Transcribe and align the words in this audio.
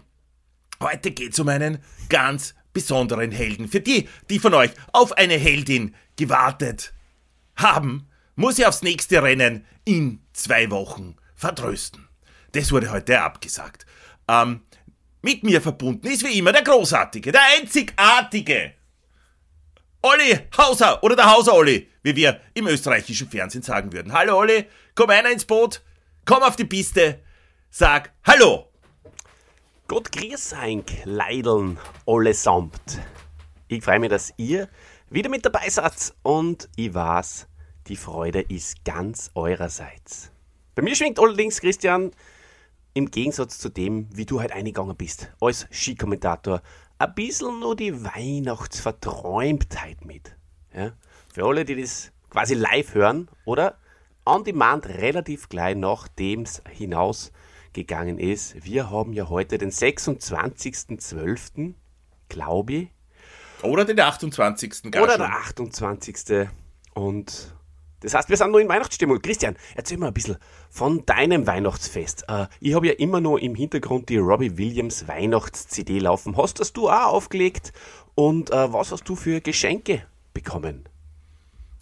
heute 0.82 1.12
geht 1.12 1.34
es 1.34 1.40
um 1.40 1.50
einen 1.50 1.80
ganz 2.10 2.56
besonderen 2.72 3.32
Helden. 3.32 3.68
Für 3.68 3.82
die, 3.82 4.08
die 4.30 4.39
von 4.39 4.54
euch 4.54 4.72
auf 4.94 5.12
eine 5.14 5.36
Heldin 5.36 5.94
gewartet 6.16 6.94
haben, 7.56 8.08
muss 8.36 8.60
ich 8.60 8.66
aufs 8.66 8.82
nächste 8.82 9.22
Rennen 9.22 9.66
in 9.84 10.22
zwei 10.34 10.72
Wochen 10.72 11.17
vertrösten. 11.36 12.08
Das 12.54 12.72
wurde 12.72 12.92
heute 12.92 13.22
abgesagt. 13.22 13.86
Ähm, 14.28 14.62
mit 15.26 15.44
mir 15.44 15.59
verbunden 15.59 16.06
ist 16.06 16.23
wie 16.23 16.38
immer 16.38 16.52
der 16.52 16.62
Großartige, 16.62 17.31
der 17.31 17.42
Einzigartige. 17.58 18.76
Olli 20.04 20.38
Hauser 20.56 21.04
oder 21.04 21.16
der 21.16 21.32
Hauser 21.32 21.56
Olli, 21.56 21.90
wie 22.04 22.16
wir 22.16 22.40
im 22.54 22.67
österreichischen 22.67 23.28
Fernsehen 23.28 23.64
sagen 23.64 23.92
würden. 23.92 24.14
Hallo 24.14 24.38
Olli, 24.38 24.66
komm 24.94 25.09
einer 25.09 25.32
ins 25.32 25.45
Boot, 25.45 25.82
komm 26.26 26.44
auf 26.44 26.56
die 26.56 26.66
Piste, 26.66 27.23
sag 27.72 28.14
Hallo. 28.23 28.72
Gott 29.88 30.12
grüß 30.12 30.54
euch, 30.64 30.84
Leideln 31.06 31.80
allesamt. 32.06 33.00
Ich 33.67 33.84
freue 33.84 33.98
mich, 33.98 34.12
dass 34.12 34.32
ihr 34.38 34.70
wieder 35.10 35.30
mit 35.30 35.44
dabei 35.44 35.67
seid 35.70 36.14
und 36.22 36.70
ich 36.76 36.94
weiß, 36.94 37.48
die 37.88 37.95
Freude 37.95 38.42
ist 38.42 38.86
ganz 38.86 39.32
eurerseits. 39.34 40.32
Bei 40.76 40.84
mir 40.84 40.95
schwingt 40.95 41.17
allerdings, 41.17 41.62
Christian, 41.62 42.12
im 42.96 43.12
Gegensatz 43.12 43.60
zu 43.60 43.70
dem, 43.70 44.08
wie 44.16 44.26
du 44.26 44.40
halt 44.40 44.54
eingegangen 44.54 44.96
bist, 44.96 45.30
als 45.42 45.68
Skikommentator, 45.70 46.62
ein 46.98 47.14
bisschen 47.14 47.60
nur 47.60 47.76
die 47.76 48.06
Weihnachtsverträumtheit 48.06 50.06
mit. 50.06 50.38
Ja? 50.74 50.94
Für 51.32 51.46
alle, 51.46 51.66
die 51.66 51.80
das 51.80 52.14
quasi 52.30 52.54
live 52.54 52.94
hören 52.94 53.28
oder 53.44 53.78
on 54.26 54.46
demand 54.46 54.88
relativ 54.88 55.50
gleich 55.50 55.76
nachdem 55.76 56.44
es 56.44 56.64
hinausgegangen 56.70 58.18
ist. 58.18 58.64
Wir 58.64 58.90
haben 58.90 59.12
ja 59.12 59.28
heute 59.30 59.58
den 59.58 59.72
26.12., 59.72 61.73
glaube 62.30 62.73
ich. 62.73 62.88
Oder 63.62 63.84
den 63.84 64.00
28. 64.00 64.90
gar 64.92 65.04
Oder 65.04 65.18
der 65.18 65.36
28. 65.36 66.48
Und 66.94 67.54
das 68.05 68.14
heißt, 68.14 68.30
wir 68.30 68.38
sind 68.38 68.52
noch 68.52 68.60
in 68.60 68.70
Weihnachtsstimmung. 68.70 69.21
Christian, 69.21 69.55
erzähl 69.76 69.98
mal 69.98 70.08
ein 70.08 70.14
bisschen 70.14 70.38
von 70.70 71.05
deinem 71.05 71.45
Weihnachtsfest. 71.48 72.26
Äh, 72.30 72.48
ich 72.60 72.73
habe 72.73 72.88
ja 72.88 72.93
immer 72.93 73.20
noch 73.21 73.38
im 73.38 73.55
Hintergrund 73.55 74.10
die 74.10 74.17
Robbie 74.17 74.58
Williams 74.58 75.08
Weihnachts-CD 75.08 75.99
laufen. 75.99 76.38
Hast 76.38 76.60
das 76.60 76.71
du 76.73 76.89
auch 76.89 77.08
aufgelegt? 77.14 77.73
Und 78.16 78.52
äh, 78.52 78.71
was 78.73 78.92
hast 78.92 79.04
du 79.10 79.16
für 79.16 79.42
Geschenke 79.42 80.04
bekommen? 80.33 80.86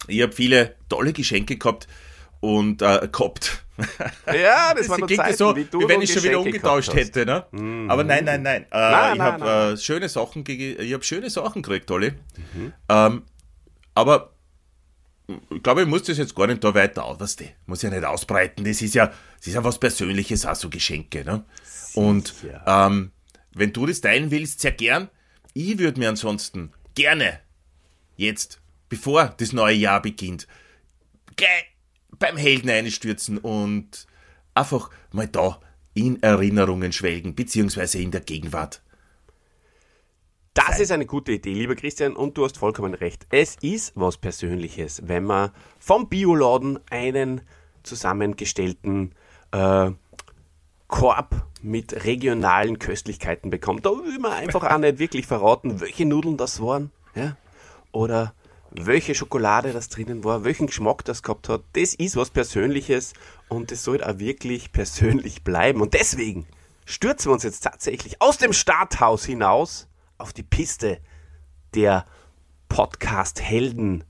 Ich 0.08 0.20
habe 0.22 0.32
viele 0.32 0.74
tolle 0.88 1.12
Geschenke 1.12 1.56
gehabt 1.56 1.86
und 2.40 2.82
äh, 2.82 3.08
gehabt. 3.10 3.64
Ja, 4.26 4.74
das 4.74 4.88
noch 4.98 4.98
klingt 4.98 5.16
Zeiten, 5.22 5.36
so, 5.36 5.56
wie 5.56 5.66
wie, 5.72 5.88
wenn 5.88 6.02
ich 6.02 6.12
schon 6.12 6.22
wieder 6.22 6.40
umgetauscht 6.40 6.92
hätte, 6.94 7.24
ne? 7.24 7.46
Aber 7.88 8.04
nein, 8.04 8.24
nein, 8.24 8.42
nein. 8.42 8.64
Äh, 8.70 8.90
Nein, 8.90 9.14
ich 9.16 9.20
habe 9.22 9.72
äh, 9.72 9.76
schöne 9.78 10.08
Sachen 10.08 10.44
gege- 10.44 10.78
ich 10.78 10.92
habe 10.92 11.02
schöne 11.04 11.30
Sachen 11.30 11.62
gekriegt, 11.62 11.90
Olli. 11.90 12.12
Mhm. 12.54 12.72
Ähm, 12.88 13.22
aber 13.94 14.33
ich 15.26 15.62
glaube, 15.62 15.82
ich 15.82 15.88
muss 15.88 16.02
das 16.02 16.18
jetzt 16.18 16.34
gar 16.34 16.46
nicht 16.46 16.62
da 16.62 16.74
weiter 16.74 17.04
aus, 17.04 17.18
weißt 17.18 17.40
du, 17.40 17.44
muss 17.66 17.82
ja 17.82 17.90
nicht 17.90 18.04
ausbreiten. 18.04 18.64
Das 18.64 18.82
ist 18.82 18.94
ja, 18.94 19.06
das 19.06 19.46
ist 19.46 19.54
ja 19.54 19.64
was 19.64 19.78
Persönliches, 19.78 20.44
auch 20.44 20.54
so 20.54 20.68
Geschenke, 20.68 21.24
ne? 21.24 21.44
Und 21.94 22.34
ähm, 22.66 23.12
wenn 23.54 23.72
du 23.72 23.86
das 23.86 24.00
teilen 24.00 24.30
willst, 24.30 24.60
sehr 24.60 24.72
gern. 24.72 25.08
Ich 25.52 25.78
würde 25.78 26.00
mir 26.00 26.08
ansonsten 26.08 26.72
gerne 26.94 27.40
jetzt, 28.16 28.60
bevor 28.88 29.34
das 29.36 29.52
neue 29.52 29.76
Jahr 29.76 30.02
beginnt, 30.02 30.48
gleich 31.36 31.74
beim 32.18 32.36
Helden 32.36 32.70
einstürzen 32.70 33.38
und 33.38 34.06
einfach 34.54 34.90
mal 35.12 35.28
da 35.28 35.60
in 35.94 36.22
Erinnerungen 36.22 36.92
schwelgen, 36.92 37.34
beziehungsweise 37.34 37.98
in 37.98 38.10
der 38.10 38.20
Gegenwart. 38.20 38.82
Das 40.54 40.78
ist 40.78 40.92
eine 40.92 41.04
gute 41.04 41.32
Idee, 41.32 41.52
lieber 41.52 41.74
Christian, 41.74 42.14
und 42.14 42.38
du 42.38 42.44
hast 42.44 42.58
vollkommen 42.58 42.94
recht. 42.94 43.26
Es 43.30 43.56
ist 43.60 43.92
was 43.96 44.16
Persönliches, 44.16 45.02
wenn 45.04 45.24
man 45.24 45.50
vom 45.80 46.08
Bioladen 46.08 46.78
einen 46.90 47.40
zusammengestellten 47.82 49.16
äh, 49.50 49.90
Korb 50.86 51.48
mit 51.60 52.04
regionalen 52.04 52.78
Köstlichkeiten 52.78 53.50
bekommt. 53.50 53.84
Da 53.84 53.90
will 53.90 54.20
man 54.20 54.30
einfach 54.30 54.62
auch 54.62 54.78
nicht 54.78 55.00
wirklich 55.00 55.26
verraten, 55.26 55.80
welche 55.80 56.06
Nudeln 56.06 56.36
das 56.36 56.60
waren, 56.60 56.92
ja? 57.16 57.36
oder 57.90 58.32
welche 58.70 59.16
Schokolade 59.16 59.72
das 59.72 59.88
drinnen 59.88 60.22
war, 60.22 60.44
welchen 60.44 60.68
Geschmack 60.68 61.04
das 61.04 61.24
gehabt 61.24 61.48
hat. 61.48 61.62
Das 61.72 61.94
ist 61.94 62.14
was 62.14 62.30
Persönliches 62.30 63.12
und 63.48 63.72
es 63.72 63.82
soll 63.82 64.04
auch 64.04 64.20
wirklich 64.20 64.70
persönlich 64.70 65.42
bleiben. 65.42 65.80
Und 65.80 65.94
deswegen 65.94 66.46
stürzen 66.84 67.30
wir 67.30 67.34
uns 67.34 67.42
jetzt 67.42 67.64
tatsächlich 67.64 68.22
aus 68.22 68.38
dem 68.38 68.52
Starthaus 68.52 69.24
hinaus 69.24 69.88
auf 70.18 70.32
die 70.32 70.42
Piste 70.42 71.00
der 71.74 72.06
Podcast-Helden, 72.68 74.04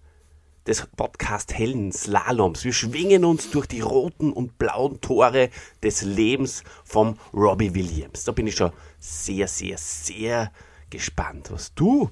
des 0.66 0.86
Podcast-Helden-Slaloms. 0.96 2.64
Wir 2.64 2.72
schwingen 2.72 3.24
uns 3.24 3.50
durch 3.50 3.66
die 3.66 3.80
roten 3.80 4.32
und 4.32 4.58
blauen 4.58 5.00
Tore 5.00 5.50
des 5.82 6.02
Lebens 6.02 6.64
vom 6.84 7.18
Robbie 7.34 7.74
Williams. 7.74 8.24
Da 8.24 8.32
bin 8.32 8.46
ich 8.46 8.56
schon 8.56 8.72
sehr, 8.98 9.46
sehr, 9.46 9.76
sehr 9.76 10.50
gespannt, 10.88 11.50
was 11.50 11.74
du 11.74 12.10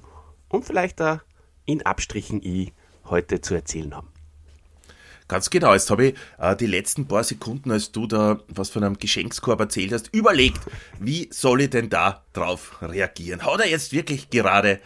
und 0.49 0.65
vielleicht 0.65 0.99
da 0.99 1.21
in 1.65 1.83
Abstrichen 1.83 2.41
ich 2.43 2.73
heute 3.05 3.41
zu 3.41 3.55
erzählen 3.55 3.95
haben. 3.95 4.12
Ganz 5.27 5.49
genau, 5.49 5.73
jetzt 5.73 5.89
habe 5.89 6.07
ich 6.07 6.15
äh, 6.37 6.55
die 6.55 6.67
letzten 6.67 7.07
paar 7.07 7.23
Sekunden, 7.23 7.71
als 7.71 7.91
du 7.91 8.07
da 8.07 8.39
was 8.47 8.69
von 8.69 8.83
einem 8.83 8.97
Geschenkskorb 8.97 9.59
erzählt 9.59 9.93
hast, 9.93 10.13
überlegt, 10.13 10.59
wie 10.99 11.29
soll 11.31 11.61
ich 11.61 11.69
denn 11.69 11.89
da 11.89 12.23
drauf 12.33 12.81
reagieren? 12.81 13.45
Hat 13.45 13.61
er 13.61 13.69
jetzt 13.69 13.93
wirklich 13.93 14.29
gerade 14.29 14.79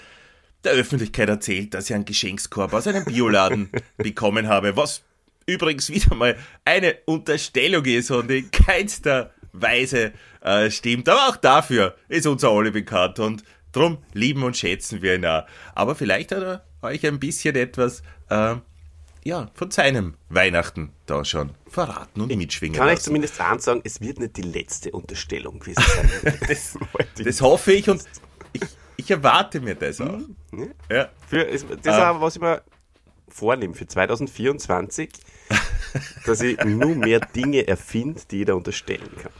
der 0.63 0.73
Öffentlichkeit 0.73 1.29
erzählt, 1.29 1.73
dass 1.73 1.89
ich 1.89 1.95
einen 1.95 2.05
Geschenkskorb 2.05 2.73
aus 2.73 2.87
einem 2.87 3.05
Bioladen 3.05 3.69
bekommen 3.97 4.47
habe, 4.47 4.75
was 4.75 5.03
übrigens 5.45 5.89
wieder 5.89 6.13
mal 6.15 6.37
eine 6.65 6.97
Unterstellung 7.05 7.85
ist 7.85 8.11
und 8.11 8.29
in 8.29 8.51
keinster 8.51 9.31
Weise 9.53 10.11
äh, 10.41 10.69
stimmt. 10.69 11.09
Aber 11.09 11.29
auch 11.29 11.37
dafür 11.37 11.95
ist 12.09 12.27
unser 12.27 12.51
Olli 12.51 12.71
bekannt 12.71 13.19
und 13.19 13.43
drum 13.71 13.99
lieben 14.13 14.43
und 14.43 14.57
schätzen 14.57 15.01
wir 15.01 15.15
ihn 15.15 15.25
auch. 15.25 15.45
Aber 15.73 15.95
vielleicht 15.95 16.31
hat 16.31 16.43
er 16.43 16.65
euch 16.81 17.05
ein 17.05 17.19
bisschen 17.19 17.55
etwas 17.55 18.01
äh, 18.29 18.55
ja, 19.27 19.51
von 19.55 19.69
seinem 19.71 20.15
Weihnachten 20.29 20.93
da 21.05 21.25
schon 21.25 21.51
verraten 21.69 22.21
und 22.21 22.33
mitschwingen 22.35 22.77
Kann 22.77 22.87
ich 22.87 22.93
lassen. 22.93 23.03
zumindest 23.05 23.39
eins 23.41 23.65
sagen, 23.65 23.81
es 23.83 23.99
wird 23.99 24.19
nicht 24.19 24.37
die 24.37 24.41
letzte 24.41 24.91
Unterstellung 24.91 25.59
gewesen 25.59 25.83
sein. 25.83 26.37
Das, 26.47 26.77
das 27.23 27.41
hoffe 27.41 27.73
ich 27.73 27.89
und 27.89 28.03
ich, 28.53 28.61
ich 28.95 29.11
erwarte 29.11 29.59
mir 29.59 29.75
das 29.75 29.99
auch. 29.99 30.19
Ja. 30.89 31.09
Für, 31.27 31.43
das 31.45 31.63
ist 31.63 31.87
Ah. 31.87 32.11
auch, 32.11 32.21
was 32.21 32.35
ich 32.37 32.41
mir 32.41 32.61
vornehme 33.27 33.73
für 33.73 33.85
2024, 33.85 35.09
dass 36.25 36.39
ich 36.41 36.57
nur 36.63 36.95
mehr 36.95 37.19
Dinge 37.19 37.67
erfinde, 37.67 38.21
die 38.31 38.39
ich 38.41 38.45
da 38.45 38.53
unterstellen 38.53 39.09
kann. 39.21 39.31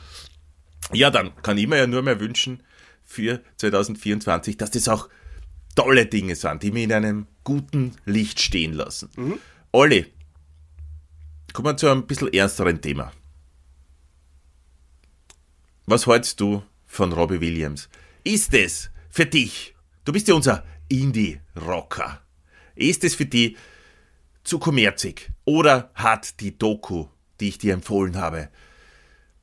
ja, 0.94 1.10
dann 1.10 1.32
kann 1.44 1.58
ich 1.58 1.68
mir 1.68 1.78
ja 1.78 1.88
nur 1.88 2.02
mehr 2.02 2.20
wünschen 2.20 2.62
für 3.06 3.42
2024, 3.56 4.58
dass 4.58 4.72
das 4.72 4.90
auch 4.90 5.08
tolle 5.76 6.08
Dinge 6.08 6.36
sind, 6.36 6.62
die 6.64 6.72
mich 6.72 6.84
in 6.84 6.92
einem 6.94 7.28
guten 7.46 7.94
Licht 8.06 8.42
stehen 8.42 8.74
lassen. 8.74 9.10
Olli, 9.74 10.06
kommen 11.52 11.68
wir 11.68 11.76
zu 11.76 11.90
einem 11.90 12.08
bisschen 12.08 12.32
ernsteren 12.32 12.82
Thema. 12.82 13.12
Was 15.86 16.08
hältst 16.08 16.40
du 16.40 16.64
von 16.86 17.12
Robbie 17.12 17.42
Williams? 17.42 17.90
Ist 18.24 18.54
es 18.54 18.90
für 19.10 19.26
dich, 19.26 19.76
du 20.06 20.14
bist 20.14 20.30
ja 20.30 20.36
unser 20.36 20.64
Indie-Rocker, 20.88 22.22
ist 22.76 23.04
es 23.04 23.16
für 23.16 23.26
dich 23.26 23.58
zu 24.46 24.58
kommerzig 24.58 25.32
oder 25.44 25.92
hat 25.96 26.40
die 26.40 26.58
Doku, 26.58 27.08
die 27.42 27.50
ich 27.50 27.58
dir 27.58 27.74
empfohlen 27.74 28.16
habe, 28.16 28.48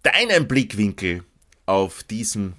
deinen 0.03 0.49
Blickwinkel 0.49 1.23
auf 1.67 2.03
diesen 2.03 2.55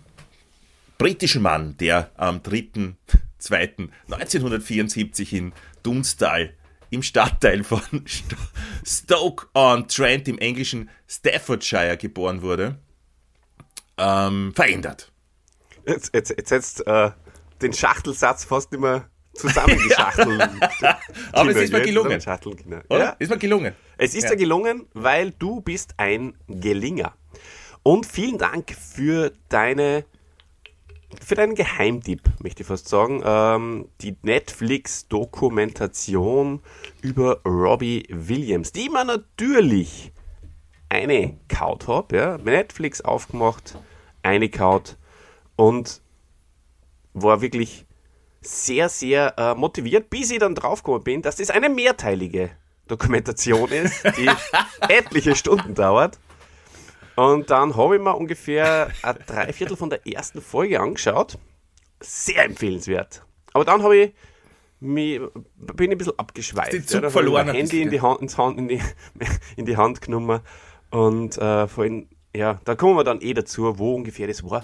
britischen 1.00 1.42
Mann, 1.42 1.78
der 1.78 2.12
am 2.16 2.42
3.2.1974 2.42 5.34
in 5.34 5.52
Dunstal 5.82 6.54
im 6.96 7.04
Stadtteil 7.04 7.64
von 7.64 7.82
St- 8.06 8.36
Stoke-on-Trent 8.86 10.28
im 10.28 10.38
englischen 10.40 10.90
Staffordshire 11.08 11.98
geboren 11.98 12.42
wurde, 12.42 12.80
ähm, 13.98 14.54
verändert. 14.56 15.12
Jetzt, 15.86 16.14
jetzt, 16.14 16.30
jetzt 16.36 16.52
hättest 16.52 16.88
äh, 16.88 17.12
den 17.62 17.74
Schachtelsatz 17.74 18.44
fast 18.46 18.72
mehr 18.72 19.08
zusammengeschachtelt. 19.34 20.42
Aber 21.34 21.50
es 21.52 21.58
ist 21.58 21.74
mir 21.74 21.82
gelungen. 21.82 22.22
Oder? 22.90 23.00
Ja, 23.04 23.10
Ist 23.20 23.30
mir 23.30 23.38
gelungen. 23.38 23.76
es 23.98 24.16
ist 24.16 24.24
Ja. 24.24 24.30
dir 24.32 24.38
gelungen, 24.38 24.88
weil 24.94 25.32
du 25.32 25.62
bist 25.62 25.94
ein 25.98 26.38
Gelinger. 26.48 27.14
Und 27.84 28.06
vielen 28.06 28.38
Dank 28.38 28.72
für 28.74 29.32
deine 29.50 30.06
für 31.22 31.36
deinen 31.36 31.56
Geheimtipp, 31.56 32.22
möchte 32.42 32.64
ich 32.64 32.68
fast 32.68 32.90
sagen. 32.90 33.22
Ähm, 33.26 33.88
die 34.02 34.18
Netflix-Dokumentation 34.22 36.62
über 37.02 37.42
Robbie 37.46 38.06
Williams, 38.10 38.72
die 38.72 38.90
man 38.90 39.08
natürlich 39.08 40.12
eine 40.90 41.38
kaut 41.48 41.88
habe, 41.88 42.16
ja. 42.16 42.38
Netflix 42.38 43.02
aufgemacht, 43.02 43.76
eine 44.24 44.50
kaut 44.50 44.98
und 45.56 46.02
war 47.14 47.42
wirklich 47.42 47.86
sehr, 48.42 48.90
sehr 48.90 49.38
äh, 49.38 49.56
motiviert, 49.56 50.10
bis 50.10 50.32
ich 50.32 50.40
dann 50.40 50.56
draufgekommen 50.56 51.04
bin, 51.04 51.22
dass 51.22 51.38
das 51.38 51.50
eine 51.50 51.70
mehrteilige 51.70 52.52
Dokumentation 52.88 53.70
ist, 53.70 54.04
die 54.18 54.30
etliche 54.90 55.36
Stunden 55.36 55.74
dauert. 55.74 56.20
Und 57.16 57.50
dann 57.50 57.76
habe 57.76 57.96
ich 57.96 58.02
mir 58.02 58.16
ungefähr 58.16 58.90
ein 59.02 59.18
Dreiviertel 59.26 59.78
von 59.78 59.90
der 59.90 60.06
ersten 60.06 60.42
Folge 60.42 60.80
angeschaut. 60.80 61.38
Sehr 62.02 62.46
empfehlenswert. 62.46 63.26
Aber 63.54 63.64
dann 63.64 63.82
habe 63.84 63.98
ich 63.98 64.14
mich, 64.80 65.22
bin 65.56 65.92
ich 65.92 65.96
ein 65.96 65.98
bisschen 65.98 66.20
abgeschweift. 66.20 66.74
Den 66.74 66.86
Zug 66.86 67.04
ich 67.04 67.12
verloren 67.12 67.48
mein 67.48 67.56
ein 67.56 67.62
Handy 67.62 67.82
in 67.82 67.90
die, 67.90 68.02
Hand, 68.02 68.22
ins 68.22 68.38
Hand, 68.38 68.58
in, 68.58 68.68
die, 68.68 68.82
in 69.56 69.66
die 69.66 69.78
Hand 69.78 70.02
genommen. 70.02 70.42
Und 70.92 71.38
äh, 71.38 71.68
vorhin, 71.68 72.10
ja, 72.36 72.60
da 72.66 72.76
kommen 72.76 72.98
wir 72.98 73.04
dann 73.04 73.22
eh 73.22 73.34
dazu, 73.34 73.80
wo 73.80 73.96
ungefähr 73.96 74.28
das 74.28 74.44
war. 74.44 74.64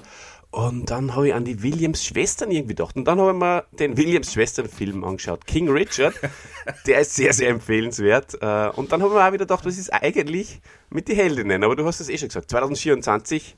Und 0.51 0.89
dann 0.89 1.15
habe 1.15 1.30
ich 1.30 1.33
an 1.33 1.45
die 1.45 1.63
Williams-Schwestern 1.63 2.51
irgendwie 2.51 2.75
gedacht. 2.75 2.98
Und 2.98 3.06
dann 3.06 3.19
habe 3.21 3.31
ich 3.31 3.38
mir 3.38 3.65
den 3.80 3.95
Williams-Schwestern-Film 3.95 5.06
angeschaut. 5.06 5.48
King 5.48 5.69
Richard, 5.69 6.13
der 6.88 7.00
ist 7.00 7.15
sehr, 7.15 7.31
sehr 7.31 7.50
empfehlenswert. 7.50 8.36
Äh, 8.42 8.69
Und 8.75 8.92
dann 8.92 9.01
habe 9.01 9.13
ich 9.13 9.18
mir 9.18 9.24
auch 9.24 9.33
wieder 9.33 9.45
gedacht, 9.45 9.65
was 9.65 9.77
ist 9.77 9.94
eigentlich 9.94 10.59
mit 10.89 11.07
den 11.07 11.15
Heldinnen? 11.15 11.63
Aber 11.63 11.77
du 11.77 11.86
hast 11.86 12.01
es 12.01 12.09
eh 12.09 12.18
schon 12.18 12.27
gesagt. 12.27 12.51
2024 12.51 13.56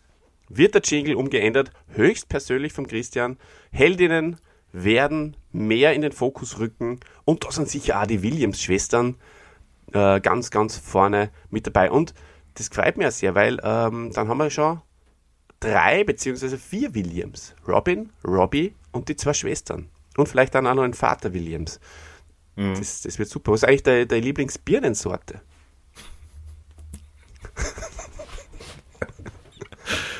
wird 0.49 0.75
der 0.75 0.83
Jingle 0.83 1.15
umgeändert, 1.15 1.71
höchstpersönlich 1.95 2.73
vom 2.73 2.85
Christian. 2.85 3.37
Heldinnen 3.71 4.37
werden 4.71 5.35
mehr 5.51 5.93
in 5.93 6.01
den 6.01 6.11
Fokus 6.11 6.59
rücken. 6.59 6.99
Und 7.25 7.43
da 7.43 7.51
sind 7.51 7.69
sicher 7.69 8.01
auch 8.01 8.05
die 8.05 8.21
Williams-Schwestern 8.21 9.15
äh, 9.93 10.19
ganz, 10.19 10.51
ganz 10.51 10.77
vorne 10.77 11.31
mit 11.49 11.65
dabei. 11.65 11.89
Und 11.89 12.13
das 12.53 12.69
mich 12.97 13.07
auch 13.07 13.11
sehr, 13.11 13.33
weil 13.33 13.59
ähm, 13.63 14.11
dann 14.13 14.27
haben 14.27 14.37
wir 14.37 14.51
schon 14.51 14.79
drei 15.63 16.03
beziehungsweise 16.03 16.57
vier 16.57 16.93
Williams. 16.93 17.53
Robin, 17.67 18.09
Robbie 18.25 18.73
und 18.91 19.09
die 19.09 19.15
zwei 19.15 19.33
Schwestern. 19.33 19.89
Und 20.17 20.27
vielleicht 20.27 20.53
dann 20.55 20.67
auch 20.67 20.75
noch 20.75 20.83
ein 20.83 20.93
Vater 20.93 21.33
Williams. 21.33 21.79
Das, 22.55 23.01
das 23.01 23.17
wird 23.17 23.29
super. 23.29 23.51
Was 23.51 23.63
ist 23.63 23.67
eigentlich 23.67 23.83
deine, 23.83 24.05
deine 24.05 24.21
Lieblingsbirnensorte? 24.21 25.41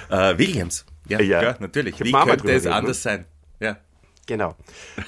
Äh, 0.10 0.38
Williams. 0.38 0.86
Ja, 1.08 1.20
Ja. 1.22 1.42
ja. 1.44 1.56
natürlich. 1.60 2.00
Wie 2.00 2.12
könnte 2.12 2.52
es 2.52 2.66
anders 2.66 3.02
sein? 3.04 3.26
Ja. 3.60 3.78
Genau. 4.26 4.56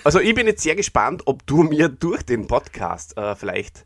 Also 0.04 0.20
ich 0.20 0.36
bin 0.36 0.46
jetzt 0.46 0.62
sehr 0.62 0.76
gespannt, 0.76 1.24
ob 1.26 1.46
du 1.48 1.64
mir 1.64 1.88
durch 1.88 2.24
den 2.24 2.48
Podcast 2.48 3.18
äh, 3.18 3.36
vielleicht 3.36 3.86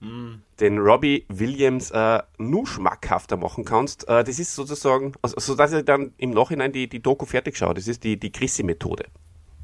den 0.60 0.80
Robbie 0.80 1.26
Williams 1.30 1.92
äh, 1.92 2.24
nur 2.38 2.66
schmackhafter 2.66 3.38
machen 3.38 3.64
kannst. 3.64 4.08
Äh, 4.08 4.24
das 4.24 4.40
ist 4.40 4.56
sozusagen, 4.56 5.14
also, 5.22 5.40
so 5.40 5.56
dass 5.56 5.72
ich 5.72 5.86
dann 5.86 6.14
im 6.18 6.32
Nachhinein 6.32 6.72
die, 6.72 6.90
die 6.90 7.02
Doku 7.02 7.26
fertig 7.26 7.58
schaue. 7.58 7.76
Das 7.76 7.88
ist 7.88 8.04
die, 8.04 8.20
die 8.20 8.32
Chrissy-Methode, 8.32 9.06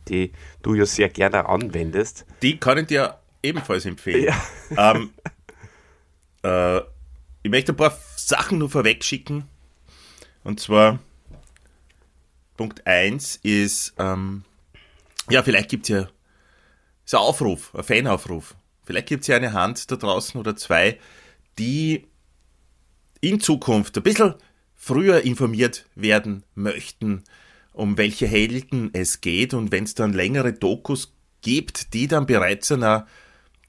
die 0.07 0.33
du 0.61 0.75
ja 0.75 0.85
sehr 0.85 1.09
gerne 1.09 1.49
anwendest. 1.49 2.25
Die 2.43 2.59
kann 2.59 2.77
ich 2.77 2.87
dir 2.87 3.17
ebenfalls 3.41 3.85
empfehlen. 3.85 4.33
Ja. 4.75 4.95
Ähm, 4.95 5.09
äh, 6.43 6.81
ich 7.41 7.51
möchte 7.51 7.73
ein 7.73 7.77
paar 7.77 7.97
Sachen 8.15 8.59
nur 8.59 8.69
vorweg 8.69 9.03
schicken. 9.03 9.45
Und 10.43 10.59
zwar 10.59 10.99
Punkt 12.55 12.85
1 12.85 13.37
ist, 13.37 13.93
ähm, 13.97 14.43
ja, 15.29 15.43
vielleicht 15.43 15.69
gibt 15.69 15.83
es 15.83 15.89
ja 15.89 16.07
so 17.05 17.17
ein 17.17 17.23
Aufruf, 17.23 17.73
ein 17.75 17.83
Fanaufruf. 17.83 18.55
Vielleicht 18.83 19.07
gibt 19.07 19.21
es 19.21 19.27
ja 19.27 19.35
eine 19.37 19.53
Hand 19.53 19.89
da 19.91 19.95
draußen 19.95 20.39
oder 20.39 20.55
zwei, 20.55 20.99
die 21.57 22.07
in 23.21 23.39
Zukunft 23.39 23.97
ein 23.97 24.03
bisschen 24.03 24.35
früher 24.75 25.21
informiert 25.21 25.85
werden 25.95 26.43
möchten, 26.53 27.23
um 27.73 27.97
welche 27.97 28.27
Helden 28.27 28.91
es 28.93 29.21
geht 29.21 29.53
und 29.53 29.71
wenn 29.71 29.83
es 29.83 29.95
dann 29.95 30.13
längere 30.13 30.53
Dokus 30.53 31.13
gibt, 31.41 31.93
die 31.93 32.07
dann 32.07 32.25
bereits 32.25 32.71
einer, 32.71 33.07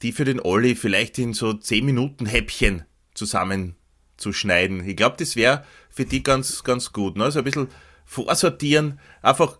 die 0.03 0.13
für 0.13 0.25
den 0.25 0.41
Olli 0.41 0.75
vielleicht 0.75 1.19
in 1.19 1.33
so 1.33 1.55
10 1.55 1.85
Minuten 1.85 2.27
Häppchen 2.27 2.85
zusammenzuschneiden. 3.15 4.87
Ich 4.87 4.97
glaube, 4.97 5.17
das 5.19 5.37
wäre 5.37 5.65
für 5.89 6.05
die 6.05 6.23
ganz, 6.23 6.63
ganz 6.65 6.93
gut. 6.93 7.17
Ne? 7.17 7.25
Also 7.25 7.39
ein 7.39 7.45
bisschen 7.45 7.69
vorsortieren, 8.05 9.01
einfach, 9.23 9.59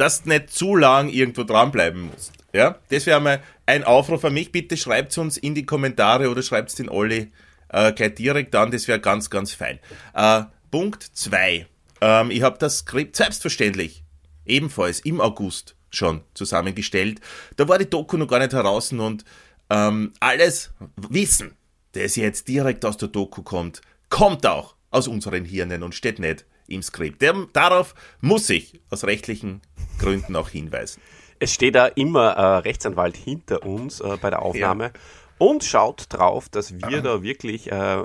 dass 0.00 0.22
du 0.22 0.30
nicht 0.30 0.50
zu 0.50 0.76
lang 0.76 1.10
irgendwo 1.10 1.44
dranbleiben 1.44 2.00
musst. 2.00 2.32
Ja, 2.54 2.78
das 2.88 3.04
wäre 3.04 3.20
mal 3.20 3.42
ein 3.66 3.84
Aufruf 3.84 4.24
an 4.24 4.32
mich. 4.32 4.50
Bitte 4.50 4.78
schreibt 4.78 5.16
uns 5.18 5.36
in 5.36 5.54
die 5.54 5.66
Kommentare 5.66 6.30
oder 6.30 6.42
schreibt 6.42 6.76
den 6.78 6.88
Olli 6.88 7.30
äh, 7.68 7.92
gleich 7.92 8.14
direkt 8.14 8.54
an. 8.54 8.70
Das 8.70 8.88
wäre 8.88 8.98
ganz, 8.98 9.28
ganz 9.28 9.52
fein. 9.52 9.78
Äh, 10.14 10.44
Punkt 10.70 11.02
2. 11.02 11.66
Ähm, 12.00 12.30
ich 12.30 12.40
habe 12.40 12.56
das 12.58 12.78
Skript 12.78 13.14
selbstverständlich 13.14 14.02
ebenfalls 14.46 15.00
im 15.00 15.20
August 15.20 15.76
schon 15.90 16.22
zusammengestellt. 16.32 17.20
Da 17.56 17.68
war 17.68 17.76
die 17.76 17.90
Doku 17.90 18.16
noch 18.16 18.26
gar 18.26 18.38
nicht 18.38 18.54
heraus 18.54 18.92
und 18.92 19.26
ähm, 19.68 20.14
alles 20.18 20.72
Wissen, 20.96 21.56
das 21.92 22.16
jetzt 22.16 22.48
direkt 22.48 22.86
aus 22.86 22.96
der 22.96 23.08
Doku 23.08 23.42
kommt, 23.42 23.82
kommt 24.08 24.46
auch 24.46 24.76
aus 24.90 25.08
unseren 25.08 25.44
Hirnen 25.44 25.82
und 25.82 25.94
steht 25.94 26.18
nicht 26.18 26.46
im 26.70 26.82
Skript. 26.82 27.22
Der, 27.22 27.34
darauf 27.52 27.94
muss 28.20 28.48
ich 28.50 28.80
aus 28.90 29.04
rechtlichen 29.04 29.60
Gründen 29.98 30.36
auch 30.36 30.48
hinweisen. 30.48 31.02
Es 31.38 31.52
steht 31.54 31.74
da 31.74 31.86
immer 31.86 32.30
äh, 32.32 32.56
Rechtsanwalt 32.58 33.16
hinter 33.16 33.64
uns 33.64 34.00
äh, 34.00 34.16
bei 34.20 34.30
der 34.30 34.42
Aufnahme 34.42 34.92
und 35.38 35.64
schaut 35.64 36.06
drauf, 36.10 36.48
dass 36.48 36.74
wir 36.74 37.00
da 37.00 37.22
wirklich 37.22 37.72
äh, 37.72 38.04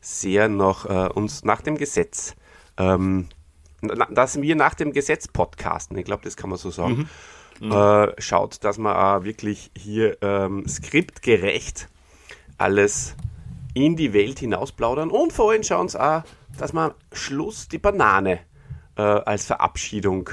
sehr 0.00 0.48
noch 0.48 0.86
äh, 0.86 1.08
uns 1.12 1.44
nach 1.44 1.62
dem 1.62 1.76
Gesetz, 1.76 2.36
ähm, 2.76 3.28
na, 3.80 4.06
dass 4.06 4.40
wir 4.40 4.54
nach 4.54 4.74
dem 4.74 4.92
Gesetz 4.92 5.26
podcasten. 5.26 5.98
Ich 5.98 6.04
glaube, 6.04 6.22
das 6.22 6.36
kann 6.36 6.50
man 6.50 6.58
so 6.58 6.70
sagen. 6.70 7.08
Äh, 7.60 8.20
schaut, 8.20 8.62
dass 8.64 8.76
man 8.76 8.94
auch 8.94 9.24
wirklich 9.24 9.70
hier 9.76 10.18
ähm, 10.20 10.68
skriptgerecht 10.68 11.88
alles 12.58 13.16
in 13.72 13.96
die 13.96 14.12
Welt 14.12 14.38
hinausplaudern 14.38 15.10
und 15.10 15.32
vor 15.32 15.50
allem 15.50 15.62
schauen 15.62 15.88
sie 15.88 15.98
auch, 15.98 16.22
dass 16.56 16.72
wir 16.72 16.80
am 16.82 16.94
Schluss 17.12 17.68
die 17.68 17.78
Banane 17.78 18.40
äh, 18.96 19.02
als 19.02 19.44
Verabschiedung 19.46 20.30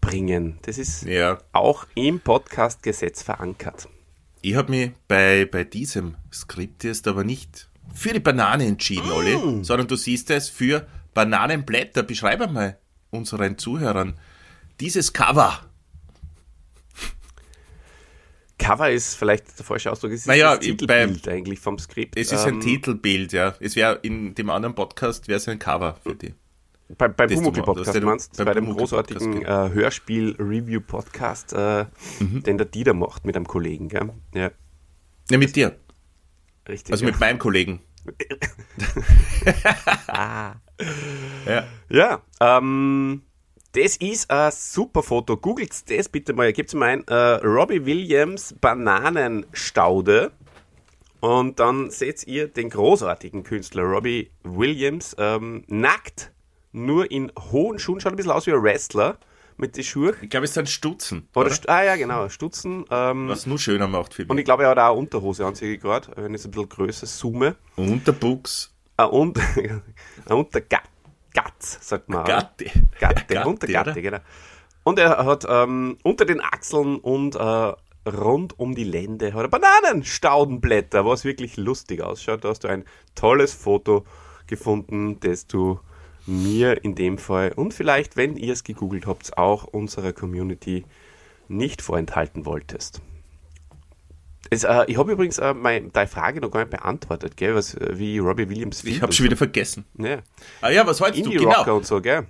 bringen. 0.00 0.58
Das 0.62 0.78
ist 0.78 1.02
Ja. 1.02 1.38
auch 1.52 1.86
im 1.94 2.20
Podcast-Gesetz 2.20 3.22
verankert. 3.22 3.88
Ich 4.42 4.54
habe 4.54 4.70
mich 4.70 4.92
bei, 5.08 5.44
bei 5.50 5.64
diesem 5.64 6.14
Skript 6.32 6.84
jetzt 6.84 7.08
aber 7.08 7.24
nicht 7.24 7.68
für 7.94 8.12
die 8.12 8.20
Banane 8.20 8.66
entschieden, 8.66 9.10
Olli, 9.10 9.64
sondern 9.64 9.88
du 9.88 9.96
siehst 9.96 10.30
es 10.30 10.48
für 10.48 10.86
Bananenblätter. 11.14 12.02
Beschreibe 12.02 12.46
mal 12.46 12.78
unseren 13.10 13.58
Zuhörern 13.58 14.18
dieses 14.80 15.12
Cover. 15.12 15.60
Cover 18.58 18.90
ist 18.90 19.14
vielleicht 19.16 19.58
der 19.58 19.64
falsche 19.66 19.92
Ausdruck, 19.92 20.12
es 20.12 20.20
ist 20.20 20.26
Naja, 20.26 20.56
das 20.56 20.64
Titelbild 20.64 21.28
eigentlich 21.28 21.60
vom 21.60 21.78
Skript. 21.78 22.16
Es 22.18 22.32
ist 22.32 22.44
ein 22.46 22.54
Ähm, 22.54 22.60
Titelbild, 22.60 23.32
ja. 23.32 23.54
Es 23.60 23.76
wäre 23.76 23.98
in 24.02 24.34
dem 24.34 24.48
anderen 24.50 24.74
Podcast 24.74 25.28
wäre 25.28 25.36
es 25.36 25.46
ein 25.48 25.58
Cover 25.58 25.96
für 26.02 26.14
die. 26.14 26.34
Bei, 26.96 27.08
bei 27.08 27.26
du 27.26 27.34
machst, 27.40 27.62
Podcast 27.64 27.94
du- 27.96 28.00
meinst, 28.06 28.36
beim 28.36 28.46
bei 28.46 28.54
dem 28.54 28.64
Pumuckl 28.64 28.78
großartigen 28.80 29.42
äh, 29.44 29.70
Hörspiel-Review-Podcast, 29.74 31.52
äh, 31.52 31.86
Mhm. 32.20 32.42
den 32.44 32.58
der 32.58 32.66
Dieter 32.66 32.94
macht 32.94 33.24
mit 33.26 33.34
einem 33.36 33.46
Kollegen. 33.46 33.88
Gell? 33.88 34.10
Ja, 34.34 34.50
Ja, 35.30 35.38
mit 35.38 35.54
dir. 35.56 35.76
richtig. 36.68 36.92
Also 36.92 37.04
ja. 37.04 37.10
mit 37.10 37.20
meinem 37.20 37.38
Kollegen. 37.38 37.80
ja. 40.08 41.64
Ja, 41.88 42.22
ähm, 42.40 43.22
das 43.76 43.96
ist 43.98 44.30
ein 44.30 44.50
super 44.52 45.02
Foto. 45.02 45.36
Googelt 45.36 45.90
das 45.90 46.08
bitte 46.08 46.32
mal. 46.32 46.50
Gebt 46.52 46.72
mal 46.74 46.88
ein 46.88 47.06
äh, 47.08 47.14
Robbie 47.46 47.84
Williams 47.84 48.54
Bananenstaude. 48.58 50.32
Und 51.20 51.60
dann 51.60 51.90
seht 51.90 52.26
ihr 52.26 52.48
den 52.48 52.70
großartigen 52.70 53.42
Künstler 53.42 53.82
Robbie 53.82 54.30
Williams 54.44 55.14
ähm, 55.18 55.64
nackt, 55.66 56.32
nur 56.72 57.10
in 57.10 57.30
hohen 57.50 57.78
Schuhen. 57.78 58.00
Schaut 58.00 58.12
ein 58.12 58.16
bisschen 58.16 58.32
aus 58.32 58.46
wie 58.46 58.52
ein 58.52 58.62
Wrestler 58.62 59.18
mit 59.58 59.76
den 59.76 59.84
Schuhen. 59.84 60.14
Ich 60.22 60.30
glaube, 60.30 60.44
es 60.44 60.54
sind 60.54 60.70
Stutzen. 60.70 61.28
Oder, 61.34 61.50
Oder? 61.50 61.68
Ah 61.68 61.84
ja, 61.84 61.96
genau, 61.96 62.28
Stutzen. 62.30 62.84
Ähm, 62.90 63.28
Was 63.28 63.44
nur 63.46 63.58
schöner 63.58 63.88
macht 63.88 64.14
für 64.14 64.22
und 64.22 64.30
mich. 64.30 64.38
ich 64.40 64.44
glaube, 64.46 64.62
er 64.62 64.70
hat 64.70 64.78
auch 64.78 64.92
eine 64.92 64.98
Unterhose 64.98 65.44
an 65.44 65.54
sich 65.54 65.80
gerade, 65.80 66.12
wenn 66.16 66.32
ich 66.32 66.40
es 66.40 66.46
ein 66.46 66.52
bisschen 66.52 66.68
größer 66.68 67.06
zoome. 67.06 67.56
Unterbuchs. 67.76 68.72
Ein 68.96 69.08
Unter, 69.08 69.42
ein 70.26 70.34
Untergatz, 71.36 71.78
sagt 71.80 72.08
man. 72.08 72.24
Gatte. 72.24 72.66
Gatte, 72.98 73.24
Gatte, 73.34 73.48
Untergatte, 73.48 73.90
oder? 73.90 74.00
genau. 74.00 74.18
Und 74.84 74.98
er 74.98 75.24
hat 75.24 75.46
ähm, 75.48 75.98
unter 76.02 76.24
den 76.24 76.40
Achseln 76.40 76.96
und 76.98 77.34
äh, 77.34 77.72
rund 78.08 78.58
um 78.58 78.74
die 78.74 78.84
Lände 78.84 79.34
hat 79.34 79.42
er 79.42 79.48
Bananenstaudenblätter, 79.48 81.04
was 81.04 81.24
wirklich 81.24 81.56
lustig 81.56 82.02
ausschaut. 82.02 82.44
Da 82.44 82.50
hast 82.50 82.64
du 82.64 82.68
ein 82.68 82.84
tolles 83.14 83.52
Foto 83.52 84.04
gefunden, 84.46 85.18
das 85.20 85.46
du 85.46 85.80
mir 86.26 86.84
in 86.84 86.94
dem 86.94 87.18
Fall 87.18 87.52
und 87.52 87.74
vielleicht, 87.74 88.16
wenn 88.16 88.36
ihr 88.36 88.52
es 88.52 88.64
gegoogelt 88.64 89.06
habt, 89.06 89.36
auch 89.38 89.64
unserer 89.64 90.12
Community 90.12 90.84
nicht 91.48 91.82
vorenthalten 91.82 92.46
wolltest. 92.46 93.00
Es, 94.50 94.62
äh, 94.64 94.84
ich 94.86 94.96
habe 94.96 95.12
übrigens 95.12 95.38
äh, 95.38 95.54
meine, 95.54 95.88
deine 95.90 96.06
Frage 96.06 96.40
noch 96.40 96.50
gar 96.50 96.60
nicht 96.60 96.70
beantwortet, 96.70 97.36
gell, 97.36 97.54
was, 97.54 97.74
äh, 97.74 97.98
wie 97.98 98.18
Robbie 98.18 98.48
Williams 98.48 98.84
Ich 98.84 99.02
habe 99.02 99.12
schon 99.12 99.24
wieder 99.26 99.36
vergessen. 99.36 99.84
Ja. 99.98 100.18
Ah 100.60 100.70
ja, 100.70 100.86
was 100.86 101.00
hältst 101.00 101.18
du? 101.20 101.24
Indie-Rocker 101.24 101.64
Genau. 101.64 101.76
und 101.78 101.86
so, 101.86 102.00
gell? 102.00 102.26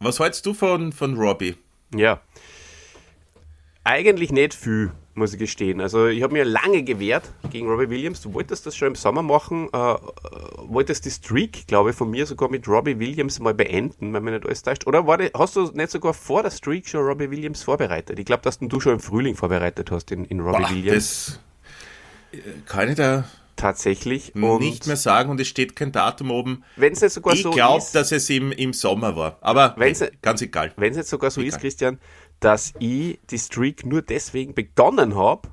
Was 0.00 0.20
hältst 0.20 0.46
du 0.46 0.54
von, 0.54 0.92
von 0.92 1.16
Robbie? 1.18 1.56
Ja. 1.94 2.20
Eigentlich 3.84 4.32
nicht 4.32 4.54
viel, 4.54 4.92
muss 5.16 5.32
ich 5.32 5.38
gestehen. 5.38 5.80
Also 5.80 6.06
ich 6.06 6.22
habe 6.22 6.32
mir 6.32 6.44
lange 6.44 6.82
gewehrt 6.82 7.24
gegen 7.50 7.68
Robbie 7.68 7.88
Williams. 7.90 8.20
Du 8.20 8.32
wolltest 8.34 8.66
das 8.66 8.74
schon 8.76 8.88
im 8.88 8.94
Sommer 8.94 9.22
machen, 9.22 9.68
äh, 9.72 9.76
äh, 9.76 9.96
wolltest 10.66 11.04
die 11.04 11.10
Streak, 11.10 11.66
glaube 11.66 11.90
ich, 11.90 11.96
von 11.96 12.10
mir 12.10 12.26
sogar 12.26 12.50
mit 12.50 12.66
Robbie 12.66 12.98
Williams 12.98 13.38
mal 13.38 13.54
beenden, 13.54 14.12
wenn 14.12 14.24
mich 14.24 14.34
nicht 14.34 14.46
alles 14.46 14.62
täuscht. 14.62 14.86
Oder 14.86 15.06
war 15.06 15.18
die, 15.18 15.30
hast 15.36 15.56
du 15.56 15.70
nicht 15.72 15.90
sogar 15.90 16.14
vor 16.14 16.42
der 16.42 16.50
Streak 16.50 16.88
schon 16.88 17.04
Robbie 17.04 17.30
Williams 17.30 17.62
vorbereitet? 17.62 18.18
Ich 18.18 18.24
glaube, 18.26 18.42
dass 18.42 18.58
du 18.58 18.80
schon 18.80 18.94
im 18.94 19.00
Frühling 19.00 19.36
vorbereitet 19.36 19.90
hast 19.90 20.10
in, 20.10 20.24
in 20.24 20.40
Robbie 20.40 20.62
Boah, 20.62 20.70
Williams. 20.70 21.40
das 22.32 22.40
äh, 22.40 22.42
kann 22.66 22.88
ich 22.88 22.96
da 22.96 23.24
Tatsächlich. 23.56 24.34
Und 24.34 24.58
nicht 24.62 24.88
mehr 24.88 24.96
sagen 24.96 25.30
und 25.30 25.40
es 25.40 25.46
steht 25.46 25.76
kein 25.76 25.92
Datum 25.92 26.32
oben. 26.32 26.64
wenn 26.74 26.92
es 26.92 27.00
nicht 27.00 27.12
sogar 27.12 27.34
Ich 27.34 27.42
so 27.42 27.52
glaube, 27.52 27.78
ist, 27.78 27.94
dass 27.94 28.10
es 28.10 28.28
im, 28.28 28.50
im 28.50 28.72
Sommer 28.72 29.14
war. 29.14 29.38
Aber 29.42 29.76
Wenn's- 29.78 30.04
ganz 30.22 30.42
egal. 30.42 30.72
wenn 30.76 30.90
es 30.90 30.96
jetzt 30.96 31.08
sogar 31.10 31.30
so 31.30 31.40
ist, 31.40 31.46
Egal. 31.54 31.60
Christian, 31.60 31.98
dass 32.40 32.74
ich 32.78 33.18
die 33.30 33.38
Streak 33.38 33.86
nur 33.86 34.02
deswegen 34.02 34.54
begonnen 34.54 35.16
habe, 35.16 35.48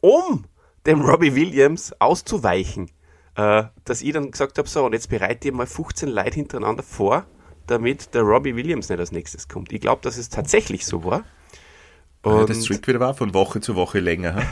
um 0.00 0.46
dem 0.86 1.00
Robbie 1.00 1.34
Williams 1.34 1.92
auszuweichen. 2.00 2.90
Äh, 3.34 3.64
dass 3.84 4.02
ich 4.02 4.12
dann 4.12 4.30
gesagt 4.30 4.58
habe, 4.58 4.68
so, 4.68 4.84
und 4.84 4.92
jetzt 4.92 5.08
bereite 5.08 5.48
ich 5.48 5.54
mal 5.54 5.66
15 5.66 6.08
Leute 6.08 6.34
hintereinander 6.34 6.82
vor, 6.82 7.24
damit 7.66 8.14
der 8.14 8.22
Robbie 8.22 8.56
Williams 8.56 8.88
nicht 8.88 8.98
als 8.98 9.12
nächstes 9.12 9.48
kommt. 9.48 9.72
Ich 9.72 9.80
glaube, 9.80 10.02
dass 10.02 10.18
es 10.18 10.28
tatsächlich 10.28 10.84
so 10.84 11.04
war. 11.04 11.24
Ja, 12.24 12.32
Und, 12.32 12.50
das 12.50 12.60
Trick 12.64 12.86
wieder 12.86 13.00
war, 13.00 13.14
von 13.14 13.32
Woche 13.32 13.60
zu 13.60 13.74
Woche 13.74 14.00
länger. 14.00 14.42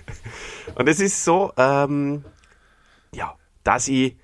und 0.74 0.88
es 0.88 1.00
ist 1.00 1.24
so, 1.24 1.52
ähm, 1.56 2.24
ja, 3.14 3.36
dass 3.62 3.88
ich 3.88 4.16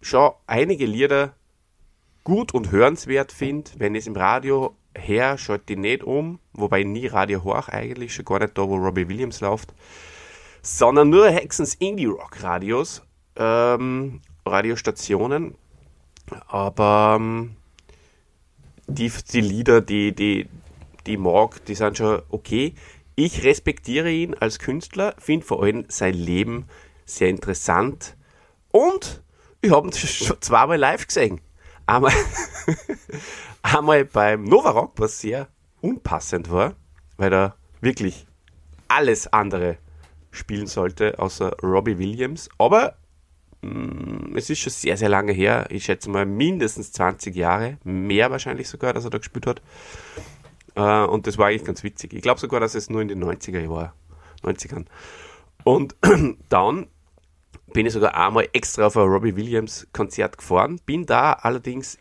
schon 0.00 0.32
einige 0.46 0.86
Lieder 0.86 1.34
gut 2.24 2.52
und 2.52 2.70
hörenswert 2.70 3.32
finde. 3.32 3.70
Wenn 3.78 3.94
ich 3.94 4.00
es 4.00 4.06
im 4.06 4.16
Radio 4.16 4.76
her, 4.98 5.38
schalte 5.38 5.72
ich 5.72 5.78
nicht 5.78 6.02
um, 6.04 6.38
wobei 6.52 6.82
nie 6.82 7.06
Radio 7.06 7.44
hoch 7.44 7.68
eigentlich, 7.68 8.14
schon 8.14 8.24
gar 8.24 8.38
nicht 8.40 8.56
da, 8.56 8.68
wo 8.68 8.76
Robbie 8.76 9.08
Williams 9.08 9.40
läuft, 9.40 9.72
sondern 10.62 11.10
nur 11.10 11.30
Hexens 11.30 11.74
Indie-Rock-Radios, 11.74 13.02
ähm, 13.36 14.20
Radiostationen. 14.44 15.54
Aber 16.46 17.16
ähm, 17.18 17.56
die, 18.86 19.10
die 19.32 19.40
Lieder, 19.40 19.80
die, 19.80 20.14
die, 20.14 20.48
die 21.06 21.16
mag, 21.16 21.64
die 21.66 21.74
sind 21.74 21.96
schon 21.96 22.22
okay. 22.28 22.74
Ich 23.14 23.44
respektiere 23.44 24.10
ihn 24.10 24.34
als 24.34 24.58
Künstler, 24.58 25.14
finde 25.18 25.46
vor 25.46 25.62
allem 25.62 25.84
sein 25.88 26.14
Leben 26.14 26.66
sehr 27.04 27.28
interessant 27.28 28.16
und 28.70 29.22
ich 29.60 29.70
habe 29.70 29.88
ihn 29.88 29.92
schon 29.94 30.40
zweimal 30.40 30.78
live 30.78 31.06
gesehen. 31.06 31.40
Einmal, 31.86 32.12
einmal 33.74 34.04
beim 34.04 34.44
Nova 34.44 34.70
Rock, 34.70 34.94
was 34.96 35.20
sehr 35.20 35.48
unpassend 35.80 36.50
war, 36.50 36.74
weil 37.16 37.32
er 37.32 37.56
wirklich 37.80 38.26
alles 38.88 39.32
andere 39.32 39.78
spielen 40.30 40.66
sollte, 40.66 41.18
außer 41.18 41.56
Robbie 41.62 41.98
Williams. 41.98 42.48
Aber 42.58 42.96
mh, 43.62 44.36
es 44.36 44.50
ist 44.50 44.60
schon 44.60 44.72
sehr, 44.72 44.96
sehr 44.96 45.08
lange 45.08 45.32
her. 45.32 45.66
Ich 45.70 45.84
schätze 45.84 46.10
mal 46.10 46.26
mindestens 46.26 46.92
20 46.92 47.34
Jahre, 47.34 47.78
mehr 47.84 48.30
wahrscheinlich 48.30 48.68
sogar, 48.68 48.92
dass 48.92 49.04
er 49.04 49.10
da 49.10 49.18
gespielt 49.18 49.46
hat. 49.46 49.62
Äh, 50.74 51.06
und 51.06 51.26
das 51.26 51.38
war 51.38 51.48
eigentlich 51.48 51.64
ganz 51.64 51.82
witzig. 51.82 52.12
Ich 52.14 52.22
glaube 52.22 52.40
sogar, 52.40 52.60
dass 52.60 52.74
es 52.74 52.90
nur 52.90 53.02
in 53.02 53.08
den 53.08 53.22
90er 53.22 53.68
war. 53.68 53.94
90ern. 54.42 54.86
Und 55.64 55.96
dann 56.48 56.86
bin 57.72 57.86
ich 57.86 57.92
sogar 57.92 58.14
einmal 58.14 58.48
extra 58.52 58.86
auf 58.86 58.96
ein 58.96 59.02
Robbie 59.02 59.36
Williams 59.36 59.86
Konzert 59.92 60.38
gefahren, 60.38 60.80
bin 60.86 61.04
da 61.04 61.32
allerdings 61.32 61.98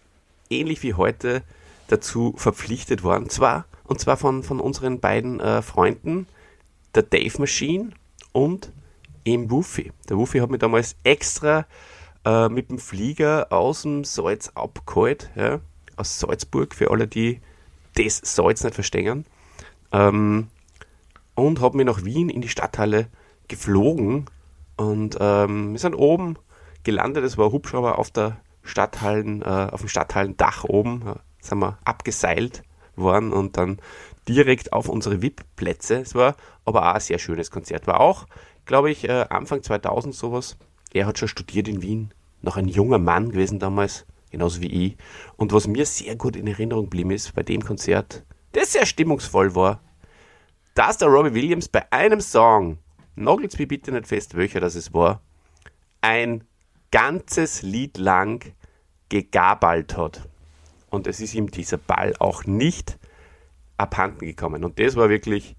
ähnlich 0.49 0.81
wie 0.83 0.93
heute 0.93 1.43
dazu 1.87 2.33
verpflichtet 2.37 3.03
worden, 3.03 3.29
zwar, 3.29 3.65
und 3.85 3.99
zwar 3.99 4.17
von, 4.17 4.43
von 4.43 4.59
unseren 4.59 4.99
beiden 4.99 5.39
äh, 5.39 5.61
Freunden, 5.61 6.27
der 6.95 7.03
Dave 7.03 7.39
Machine 7.39 7.91
und 8.31 8.71
im 9.23 9.51
Wuffy. 9.51 9.91
Der 10.09 10.17
Wuffy 10.17 10.39
hat 10.39 10.49
mich 10.49 10.59
damals 10.59 10.95
extra 11.03 11.65
äh, 12.25 12.49
mit 12.49 12.69
dem 12.69 12.79
Flieger 12.79 13.47
aus 13.51 13.83
dem 13.83 14.03
Salz 14.03 14.51
abgeholt, 14.55 15.29
ja, 15.35 15.59
aus 15.95 16.19
Salzburg, 16.19 16.75
für 16.75 16.91
alle, 16.91 17.07
die 17.07 17.41
das 17.95 18.21
Salz 18.23 18.63
nicht 18.63 18.75
verstehen, 18.75 19.25
ähm, 19.91 20.47
und 21.35 21.61
habe 21.61 21.77
mich 21.77 21.85
nach 21.85 22.03
Wien 22.03 22.29
in 22.29 22.41
die 22.41 22.49
Stadthalle 22.49 23.07
geflogen. 23.47 24.25
Und 24.75 25.17
ähm, 25.19 25.73
wir 25.73 25.79
sind 25.79 25.95
oben 25.95 26.37
gelandet, 26.83 27.23
es 27.23 27.37
war 27.37 27.47
ein 27.47 27.51
Hubschrauber 27.51 27.97
auf 27.97 28.11
der 28.11 28.37
Stadthallen, 28.63 29.41
äh, 29.41 29.69
auf 29.71 29.81
dem 29.81 29.89
Stadthallendach 29.89 30.63
oben, 30.63 31.03
sind 31.47 31.59
wir 31.59 31.77
abgeseilt 31.83 32.63
worden 32.95 33.31
und 33.31 33.57
dann 33.57 33.79
direkt 34.27 34.73
auf 34.73 34.89
unsere 34.89 35.21
VIP-Plätze. 35.21 36.01
Es 36.01 36.15
war 36.15 36.35
aber 36.65 36.89
auch 36.89 36.95
ein 36.95 37.01
sehr 37.01 37.19
schönes 37.19 37.51
Konzert. 37.51 37.87
War 37.87 37.99
auch, 37.99 38.25
glaube 38.65 38.91
ich, 38.91 39.07
äh, 39.07 39.25
Anfang 39.29 39.63
2000 39.63 40.13
sowas. 40.13 40.57
Er 40.93 41.05
hat 41.05 41.19
schon 41.19 41.27
studiert 41.27 41.67
in 41.67 41.81
Wien, 41.81 42.13
noch 42.41 42.57
ein 42.57 42.67
junger 42.67 42.97
Mann 42.97 43.31
gewesen 43.31 43.59
damals, 43.59 44.05
genauso 44.31 44.61
wie 44.61 44.87
ich. 44.87 44.97
Und 45.35 45.53
was 45.53 45.67
mir 45.67 45.85
sehr 45.85 46.15
gut 46.15 46.35
in 46.35 46.47
Erinnerung 46.47 46.85
geblieben 46.85 47.11
ist 47.11 47.33
bei 47.35 47.43
dem 47.43 47.63
Konzert, 47.63 48.23
das 48.53 48.73
sehr 48.73 48.85
stimmungsvoll 48.85 49.55
war, 49.55 49.81
dass 50.73 50.97
der 50.97 51.07
Robbie 51.07 51.33
Williams 51.33 51.67
bei 51.67 51.91
einem 51.91 52.21
Song, 52.21 52.77
nagelt's 53.15 53.57
mir 53.57 53.67
bitte 53.67 53.91
nicht 53.91 54.07
fest, 54.07 54.35
welcher 54.35 54.59
das 54.59 54.75
es 54.75 54.93
war, 54.93 55.21
ein 56.01 56.43
ganzes 56.91 57.63
Lied 57.63 57.97
lang 57.97 58.53
gegabalt 59.09 59.97
hat. 59.97 60.27
Und 60.89 61.07
es 61.07 61.19
ist 61.19 61.33
ihm 61.33 61.51
dieser 61.51 61.77
Ball 61.77 62.13
auch 62.19 62.45
nicht 62.45 62.97
abhanden 63.77 64.25
gekommen. 64.25 64.63
Und 64.63 64.79
das 64.79 64.95
war 64.95 65.09
wirklich, 65.09 65.55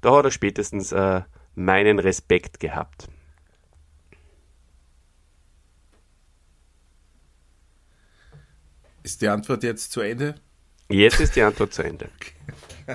da 0.00 0.16
hat 0.16 0.24
er 0.24 0.30
spätestens 0.30 0.92
äh, 0.92 1.22
meinen 1.54 1.98
Respekt 1.98 2.60
gehabt. 2.60 3.08
Ist 9.02 9.22
die 9.22 9.28
Antwort 9.28 9.62
jetzt 9.62 9.92
zu 9.92 10.00
Ende? 10.00 10.34
Jetzt 10.88 11.20
ist 11.20 11.36
die 11.36 11.42
Antwort 11.42 11.72
zu 11.72 11.82
Ende. 11.82 12.08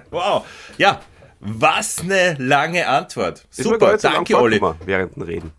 Wow. 0.10 0.46
Ja, 0.78 1.01
was 1.42 2.00
eine 2.00 2.36
lange 2.36 2.88
Antwort. 2.88 3.46
Ist 3.51 3.63
Super, 3.63 3.98
danke 3.98 4.40
Olli. 4.40 4.62
während 4.86 5.18
dem 5.18 5.24
Reden. 5.24 5.51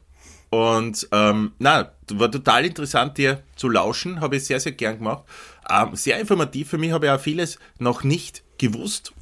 Und 0.49 1.09
ähm, 1.12 1.52
na, 1.59 1.92
war 2.12 2.31
total 2.31 2.64
interessant, 2.64 3.19
dir 3.19 3.42
zu 3.57 3.69
lauschen, 3.69 4.21
habe 4.21 4.37
ich 4.37 4.47
sehr, 4.47 4.61
sehr 4.61 4.73
gern 4.73 4.99
gemacht. 4.99 5.25
Ähm, 5.71 5.95
sehr 5.95 6.21
informativ 6.21 6.69
für 6.69 6.78
mich, 6.78 6.92
habe 6.92 7.07
ich 7.07 7.12
auch 7.12 7.21
vieles 7.21 7.59
noch 7.78 8.04
nicht 8.04 8.42
gewusst. 8.59 9.12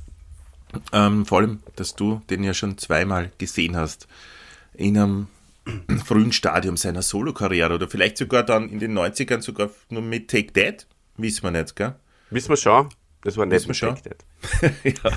Ähm, 0.92 1.26
vor 1.26 1.38
allem, 1.38 1.60
dass 1.76 1.96
du 1.96 2.22
den 2.30 2.44
ja 2.44 2.54
schon 2.54 2.78
zweimal 2.78 3.32
gesehen 3.38 3.76
hast 3.76 4.06
in 4.74 4.96
einem 4.96 5.28
frühen 6.04 6.32
Stadium 6.32 6.76
seiner 6.76 7.02
Solokarriere 7.02 7.74
oder 7.74 7.88
vielleicht 7.88 8.16
sogar 8.16 8.42
dann 8.42 8.68
in 8.68 8.78
den 8.78 8.96
90ern 8.96 9.42
sogar 9.42 9.70
nur 9.88 10.02
mit 10.02 10.30
Take 10.30 10.52
That, 10.52 10.86
wissen 11.16 11.42
wir 11.42 11.50
nicht, 11.50 11.74
gell? 11.76 11.94
Wissen 12.30 12.50
wir 12.50 12.56
schon? 12.56 12.88
Das 13.22 13.36
war 13.36 13.46
nicht 13.46 13.68
Wissen 13.68 13.74
schon? 13.74 13.90
Respekt. 13.90 14.24
ja. 14.84 15.10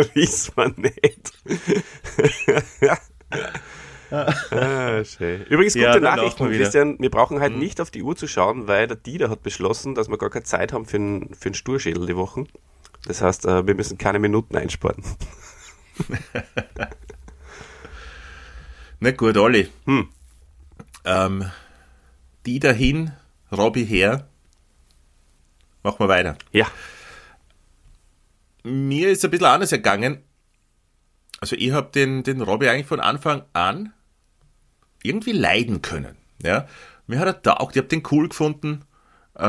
Wissen 0.14 0.52
wir 0.56 0.74
nicht. 0.76 1.32
ah, 4.10 5.04
schön. 5.04 5.44
Übrigens, 5.44 5.74
gute 5.74 5.84
Ja, 5.84 5.98
Nachrichten. 6.00 6.48
Christian. 6.50 6.96
Wir 6.98 7.10
brauchen 7.10 7.40
halt 7.40 7.56
nicht 7.56 7.80
auf 7.80 7.90
die 7.90 8.02
Uhr 8.02 8.16
zu 8.16 8.26
schauen, 8.26 8.66
weil 8.68 8.86
der 8.86 8.96
Dieter 8.96 9.30
hat 9.30 9.42
beschlossen, 9.42 9.94
dass 9.94 10.08
wir 10.08 10.18
gar 10.18 10.30
keine 10.30 10.44
Zeit 10.44 10.72
haben 10.72 10.86
für 10.86 10.96
einen, 10.96 11.34
für 11.34 11.46
einen 11.46 11.54
Sturschädel 11.54 12.06
die 12.06 12.16
Wochen. 12.16 12.46
Das 13.06 13.22
heißt, 13.22 13.44
äh, 13.46 13.66
wir 13.66 13.74
müssen 13.74 13.98
keine 13.98 14.18
Minuten 14.18 14.56
einsparen. 14.56 15.02
Na 19.00 19.10
gut, 19.12 19.36
Olli. 19.36 19.68
Hm. 19.86 20.08
Ähm, 21.04 21.50
die 22.46 22.58
dahin, 22.58 23.12
Robby 23.52 23.86
her. 23.86 24.28
Machen 25.82 26.00
wir 26.00 26.08
weiter. 26.08 26.36
Ja, 26.52 26.66
Mir 28.64 29.10
ist 29.10 29.24
ein 29.24 29.30
bisschen 29.30 29.46
anders 29.46 29.72
ergangen. 29.72 30.22
Also 31.40 31.54
ich 31.56 31.70
habe 31.70 31.90
den, 31.92 32.24
den 32.24 32.40
Robby 32.42 32.68
eigentlich 32.68 32.86
von 32.86 33.00
Anfang 33.00 33.44
an 33.52 33.92
irgendwie 35.02 35.32
leiden 35.32 35.82
können. 35.82 36.16
Ja? 36.42 36.66
Mir 37.06 37.18
hat 37.18 37.26
er 37.26 37.42
taugt, 37.42 37.76
ich 37.76 37.78
habe 37.78 37.88
den 37.88 38.02
cool 38.10 38.28
gefunden. 38.28 38.84
Äh, 39.34 39.42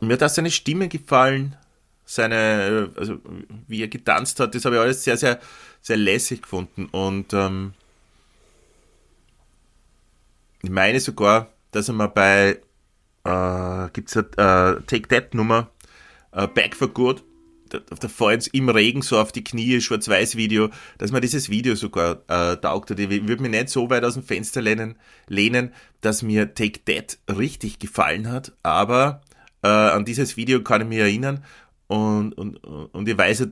mir 0.00 0.12
hat 0.12 0.22
auch 0.22 0.28
seine 0.28 0.50
Stimme 0.50 0.88
gefallen, 0.88 1.56
seine, 2.04 2.90
äh, 2.96 2.98
also 2.98 3.18
wie 3.66 3.82
er 3.82 3.88
getanzt 3.88 4.40
hat, 4.40 4.54
das 4.54 4.64
habe 4.64 4.76
ich 4.76 4.80
alles 4.80 5.04
sehr, 5.04 5.16
sehr, 5.16 5.40
sehr 5.80 5.96
lässig 5.96 6.42
gefunden. 6.42 6.86
Und 6.86 7.32
ähm, 7.32 7.74
ich 10.62 10.70
meine 10.70 11.00
sogar, 11.00 11.48
dass 11.72 11.88
er 11.88 11.94
mal 11.94 12.08
bei, 12.08 12.60
äh, 13.24 13.90
gibt 13.92 14.08
es 14.10 14.16
eine 14.16 14.78
äh, 14.78 14.82
Take 14.86 15.08
That 15.08 15.34
Nummer, 15.34 15.70
äh, 16.32 16.46
Back 16.46 16.76
for 16.76 16.88
Good, 16.88 17.22
da, 18.00 18.08
fällt 18.08 18.48
im 18.48 18.68
Regen 18.68 19.02
so 19.02 19.18
auf 19.18 19.32
die 19.32 19.44
Knie, 19.44 19.80
Schwarz-Weiß-Video, 19.80 20.70
dass 20.98 21.12
man 21.12 21.20
dieses 21.20 21.48
Video 21.48 21.74
sogar 21.74 22.22
äh, 22.28 22.56
taugt. 22.56 22.90
Ich 22.90 23.10
würde 23.10 23.42
mich 23.42 23.50
nicht 23.50 23.68
so 23.68 23.90
weit 23.90 24.04
aus 24.04 24.14
dem 24.14 24.22
Fenster 24.22 24.62
lehnen, 24.62 24.96
lehnen 25.28 25.72
dass 26.00 26.22
mir 26.22 26.54
Take 26.54 26.84
That 26.84 27.18
richtig 27.34 27.78
gefallen 27.78 28.30
hat, 28.30 28.52
aber 28.62 29.22
äh, 29.62 29.68
an 29.68 30.04
dieses 30.04 30.36
Video 30.36 30.62
kann 30.62 30.82
ich 30.82 30.88
mich 30.88 30.98
erinnern 30.98 31.44
und, 31.86 32.32
und, 32.34 32.56
und 32.58 33.08
ich 33.08 33.16
weiß, 33.16 33.48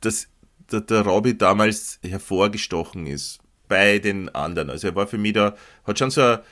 dass 0.00 0.28
der, 0.70 0.82
der 0.82 1.02
Robby 1.02 1.36
damals 1.36 1.98
hervorgestochen 2.02 3.06
ist 3.06 3.40
bei 3.68 3.98
den 3.98 4.28
anderen. 4.34 4.70
Also 4.70 4.88
er 4.88 4.94
war 4.94 5.06
für 5.06 5.18
mich 5.18 5.32
da, 5.32 5.54
hat 5.84 5.98
schon 5.98 6.10
so 6.10 6.20
eine 6.20 6.42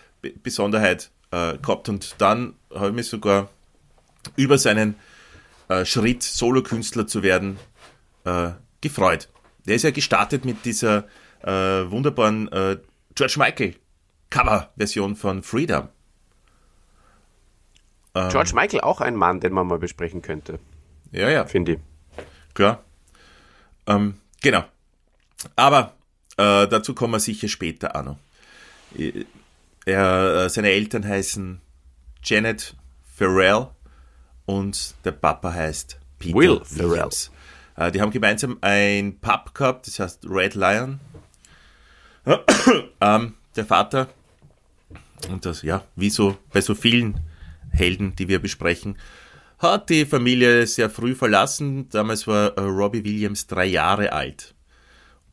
Besonderheit 0.42 1.11
äh, 1.30 1.59
gehabt 1.59 1.88
und 1.88 2.14
dann 2.18 2.54
habe 2.75 2.88
ich 2.88 2.94
mich 2.94 3.06
sogar 3.06 3.50
über 4.37 4.59
seinen 4.59 4.94
äh, 5.70 5.84
Schritt, 5.84 6.22
Solokünstler 6.22 7.06
zu 7.06 7.22
werden, 7.22 7.58
äh, 8.24 8.50
gefreut. 8.80 9.28
Der 9.66 9.76
ist 9.76 9.84
ja 9.84 9.90
gestartet 9.90 10.44
mit 10.44 10.64
dieser 10.64 11.04
äh, 11.42 11.50
wunderbaren 11.90 12.50
äh, 12.52 12.78
George 13.14 13.36
Michael 13.38 13.76
Cover-Version 14.30 15.16
von 15.16 15.42
Freedom. 15.42 15.88
Ähm, 18.14 18.28
George 18.30 18.52
Michael 18.54 18.80
auch 18.80 19.00
ein 19.00 19.14
Mann, 19.14 19.40
den 19.40 19.52
man 19.52 19.66
mal 19.66 19.78
besprechen 19.78 20.22
könnte. 20.22 20.58
Ja, 21.12 21.30
ja. 21.30 21.46
Finde 21.46 21.72
ich. 21.72 21.78
Klar. 22.54 22.84
Ähm, 23.86 24.14
genau. 24.42 24.64
Aber 25.56 25.94
äh, 26.36 26.66
dazu 26.66 26.94
kommen 26.94 27.14
wir 27.14 27.20
sicher 27.20 27.48
später 27.48 27.94
auch 27.94 28.02
noch. 28.02 28.18
Äh, 28.96 29.24
er, 29.86 30.44
äh, 30.46 30.50
seine 30.50 30.70
Eltern 30.70 31.06
heißen 31.06 31.60
Janet 32.24 32.74
Farrell 33.16 33.68
und 34.50 34.95
der 35.04 35.12
Papa 35.12 35.52
heißt 35.52 35.99
Peter 36.19 36.35
Will 36.35 36.61
Farrell. 36.64 37.09
Äh, 37.76 37.92
die 37.92 38.00
haben 38.00 38.11
gemeinsam 38.11 38.59
ein 38.61 39.21
Pub 39.21 39.54
gehabt, 39.54 39.87
das 39.87 40.00
heißt 40.00 40.26
Red 40.28 40.54
Lion. 40.54 40.99
ähm, 43.00 43.35
der 43.54 43.64
Vater, 43.64 44.09
und 45.28 45.47
das, 45.47 45.62
ja, 45.62 45.85
wie 45.95 46.11
so 46.11 46.37
bei 46.52 46.61
so 46.61 46.75
vielen 46.75 47.21
Helden, 47.71 48.16
die 48.16 48.26
wir 48.28 48.40
besprechen, 48.40 48.97
hat 49.59 49.88
die 49.88 50.04
Familie 50.04 50.66
sehr 50.66 50.90
früh 50.90 51.14
verlassen. 51.14 51.88
Damals 51.90 52.26
war 52.26 52.57
äh, 52.57 52.61
Robbie 52.61 53.04
Williams 53.04 53.47
drei 53.47 53.66
Jahre 53.66 54.13
alt. 54.13 54.54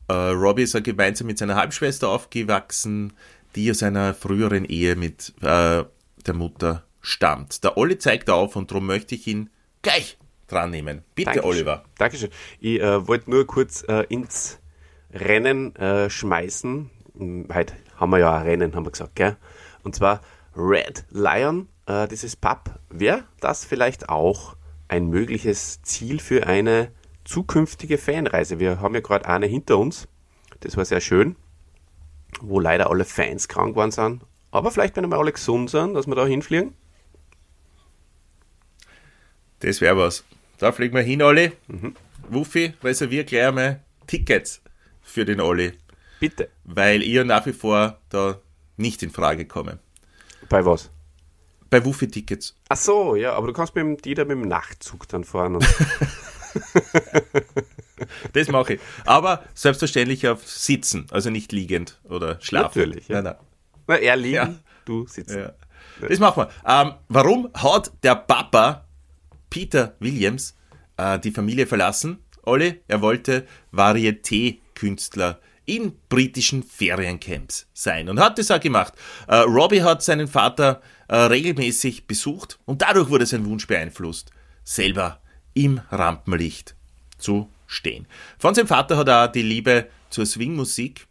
Äh, 0.06 0.12
Robbie 0.12 0.62
ist 0.62 0.74
ja 0.74 0.80
gemeinsam 0.80 1.26
mit 1.26 1.38
seiner 1.38 1.56
Halbschwester 1.56 2.08
aufgewachsen, 2.08 3.14
die 3.56 3.70
aus 3.70 3.82
einer 3.82 4.14
früheren 4.14 4.64
Ehe 4.64 4.94
mit 4.94 5.34
äh, 5.40 5.84
der 6.26 6.34
Mutter 6.34 6.84
stammt. 7.00 7.64
Der 7.64 7.76
Olli 7.76 7.98
zeigt 7.98 8.30
auf 8.30 8.56
und 8.56 8.70
darum 8.70 8.86
möchte 8.86 9.14
ich 9.14 9.26
ihn 9.26 9.50
gleich 9.82 10.18
dran 10.46 10.70
nehmen. 10.70 11.02
Bitte, 11.14 11.26
Dankeschön. 11.32 11.50
Oliver. 11.50 11.84
Dankeschön. 11.98 12.30
Ich 12.60 12.80
äh, 12.80 13.06
wollte 13.06 13.30
nur 13.30 13.46
kurz 13.46 13.84
äh, 13.88 14.04
ins 14.08 14.58
Rennen 15.12 15.74
äh, 15.76 16.10
schmeißen. 16.10 16.90
Hm, 17.16 17.48
heute 17.52 17.74
haben 17.96 18.10
wir 18.10 18.18
ja 18.18 18.36
ein 18.36 18.42
Rennen, 18.42 18.74
haben 18.74 18.86
wir 18.86 18.90
gesagt, 18.90 19.14
gell? 19.16 19.36
Und 19.82 19.94
zwar 19.94 20.20
Red 20.56 21.04
Lion 21.10 21.68
äh, 21.86 22.08
dieses 22.08 22.36
Pub, 22.36 22.78
wäre 22.90 23.24
das 23.40 23.64
vielleicht 23.64 24.08
auch 24.08 24.56
ein 24.88 25.08
mögliches 25.08 25.82
Ziel 25.82 26.20
für 26.20 26.46
eine 26.46 26.90
zukünftige 27.24 27.98
Fanreise? 27.98 28.58
Wir 28.58 28.80
haben 28.80 28.94
ja 28.94 29.00
gerade 29.00 29.26
eine 29.26 29.46
hinter 29.46 29.78
uns. 29.78 30.08
Das 30.60 30.76
war 30.76 30.84
sehr 30.84 31.00
schön, 31.00 31.36
wo 32.40 32.58
leider 32.60 32.90
alle 32.90 33.04
Fans 33.04 33.48
krank 33.48 33.70
geworden 33.70 33.90
sind. 33.90 34.22
Aber 34.50 34.70
vielleicht, 34.70 34.96
wenn 34.96 35.08
wir 35.08 35.18
alle 35.18 35.32
gesund 35.32 35.70
sind, 35.70 35.94
dass 35.94 36.06
wir 36.06 36.14
da 36.14 36.26
hinfliegen. 36.26 36.74
Das 39.60 39.80
wäre 39.80 39.96
was. 39.96 40.24
Da 40.58 40.72
fliegen 40.72 40.94
wir 40.94 41.02
hin, 41.02 41.22
Olli. 41.22 41.52
Mhm. 41.66 41.94
Wuffi, 42.28 42.74
reservier 42.82 43.24
gleich 43.24 43.46
einmal 43.46 43.80
Tickets 44.06 44.60
für 45.02 45.24
den 45.24 45.40
Olli. 45.40 45.72
Bitte. 46.20 46.48
Weil 46.64 47.02
ihr 47.02 47.24
nach 47.24 47.46
wie 47.46 47.52
vor 47.52 47.98
da 48.08 48.38
nicht 48.76 49.02
in 49.02 49.10
Frage 49.10 49.46
komme. 49.46 49.78
Bei 50.48 50.64
was? 50.64 50.90
Bei 51.70 51.84
Wuffi-Tickets. 51.84 52.56
Ach 52.68 52.76
so, 52.76 53.14
ja, 53.14 53.34
aber 53.34 53.48
du 53.48 53.52
kannst 53.52 53.74
mit 53.74 53.84
dem 53.84 53.96
Dieter 53.98 54.24
mit 54.24 54.38
dem 54.38 54.48
Nachtzug 54.48 55.06
dann 55.08 55.24
fahren. 55.24 55.58
das 58.32 58.48
mache 58.48 58.74
ich. 58.74 58.80
Aber 59.04 59.44
selbstverständlich 59.54 60.26
auf 60.28 60.48
Sitzen, 60.48 61.06
also 61.10 61.28
nicht 61.30 61.52
liegend 61.52 62.00
oder 62.04 62.40
schlafen. 62.40 62.78
Natürlich. 62.80 63.08
Ja. 63.08 63.16
Nein, 63.16 63.24
nein. 63.24 63.46
Na, 63.86 63.96
er 63.96 64.16
liegen, 64.16 64.34
ja. 64.34 64.54
du 64.86 65.06
sitzen. 65.06 65.40
Ja. 65.40 65.52
Das 66.08 66.18
machen 66.18 66.44
wir. 66.44 66.50
Ähm, 66.66 66.94
warum 67.08 67.50
hat 67.54 67.92
der 68.02 68.14
Papa 68.14 68.87
Peter 69.50 69.96
Williams 70.00 70.56
äh, 70.96 71.18
die 71.18 71.30
Familie 71.30 71.66
verlassen? 71.66 72.18
Olli, 72.42 72.80
er 72.88 73.02
wollte 73.02 73.46
Varieté-Künstler 73.72 75.40
in 75.66 75.92
britischen 76.08 76.62
Feriencamps 76.62 77.66
sein 77.74 78.08
und 78.08 78.18
hat 78.18 78.38
das 78.38 78.50
auch 78.50 78.60
gemacht. 78.60 78.94
Äh, 79.26 79.36
Robbie 79.36 79.82
hat 79.82 80.02
seinen 80.02 80.26
Vater 80.26 80.80
äh, 81.08 81.16
regelmäßig 81.16 82.06
besucht 82.06 82.58
und 82.64 82.82
dadurch 82.82 83.10
wurde 83.10 83.26
sein 83.26 83.44
Wunsch 83.44 83.66
beeinflusst, 83.66 84.30
selber 84.64 85.20
im 85.52 85.80
Rampenlicht 85.90 86.74
zu 87.18 87.50
stehen. 87.66 88.06
Von 88.38 88.54
seinem 88.54 88.66
Vater 88.66 88.96
hat 88.96 89.08
er 89.08 89.26
auch 89.26 89.32
die 89.32 89.42
Liebe 89.42 89.88
zur 90.08 90.24
Swingmusik 90.24 91.06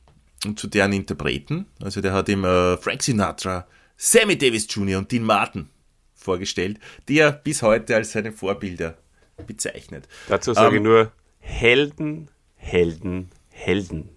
und 0.46 0.60
zu 0.60 0.68
deren 0.68 0.94
Interpreten, 0.94 1.68
also 1.82 2.02
der 2.02 2.14
hat 2.14 2.28
ihm 2.30 2.44
äh, 2.44 2.78
Frank 2.78 3.04
Sinatra, 3.04 3.68
Sammy 3.96 4.38
Davis 4.38 4.68
Jr. 4.70 4.98
und 4.98 5.12
Dean 5.12 5.24
Martin 5.24 5.70
vorgestellt, 6.18 6.80
die 7.08 7.20
er 7.20 7.32
bis 7.32 7.62
heute 7.62 7.96
als 7.96 8.12
seine 8.12 8.34
Vorbilder 8.34 8.98
bezeichnet. 9.46 10.08
Dazu 10.28 10.54
sage 10.54 10.76
ähm, 10.76 10.76
ich 10.76 10.82
nur 10.82 11.12
Helden, 11.40 12.30
Helden, 12.56 13.30
Helden. 13.50 14.10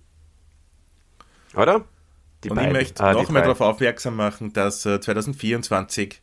Oder? 1.54 1.84
Die 2.42 2.50
und 2.50 2.56
beiden. 2.56 2.70
ich 2.70 2.76
möchte 2.76 3.04
ah, 3.04 3.12
noch 3.12 3.28
einmal 3.28 3.42
darauf 3.42 3.60
aufmerksam 3.60 4.16
machen, 4.16 4.52
dass 4.52 4.86
äh, 4.86 5.00
2024 5.00 6.22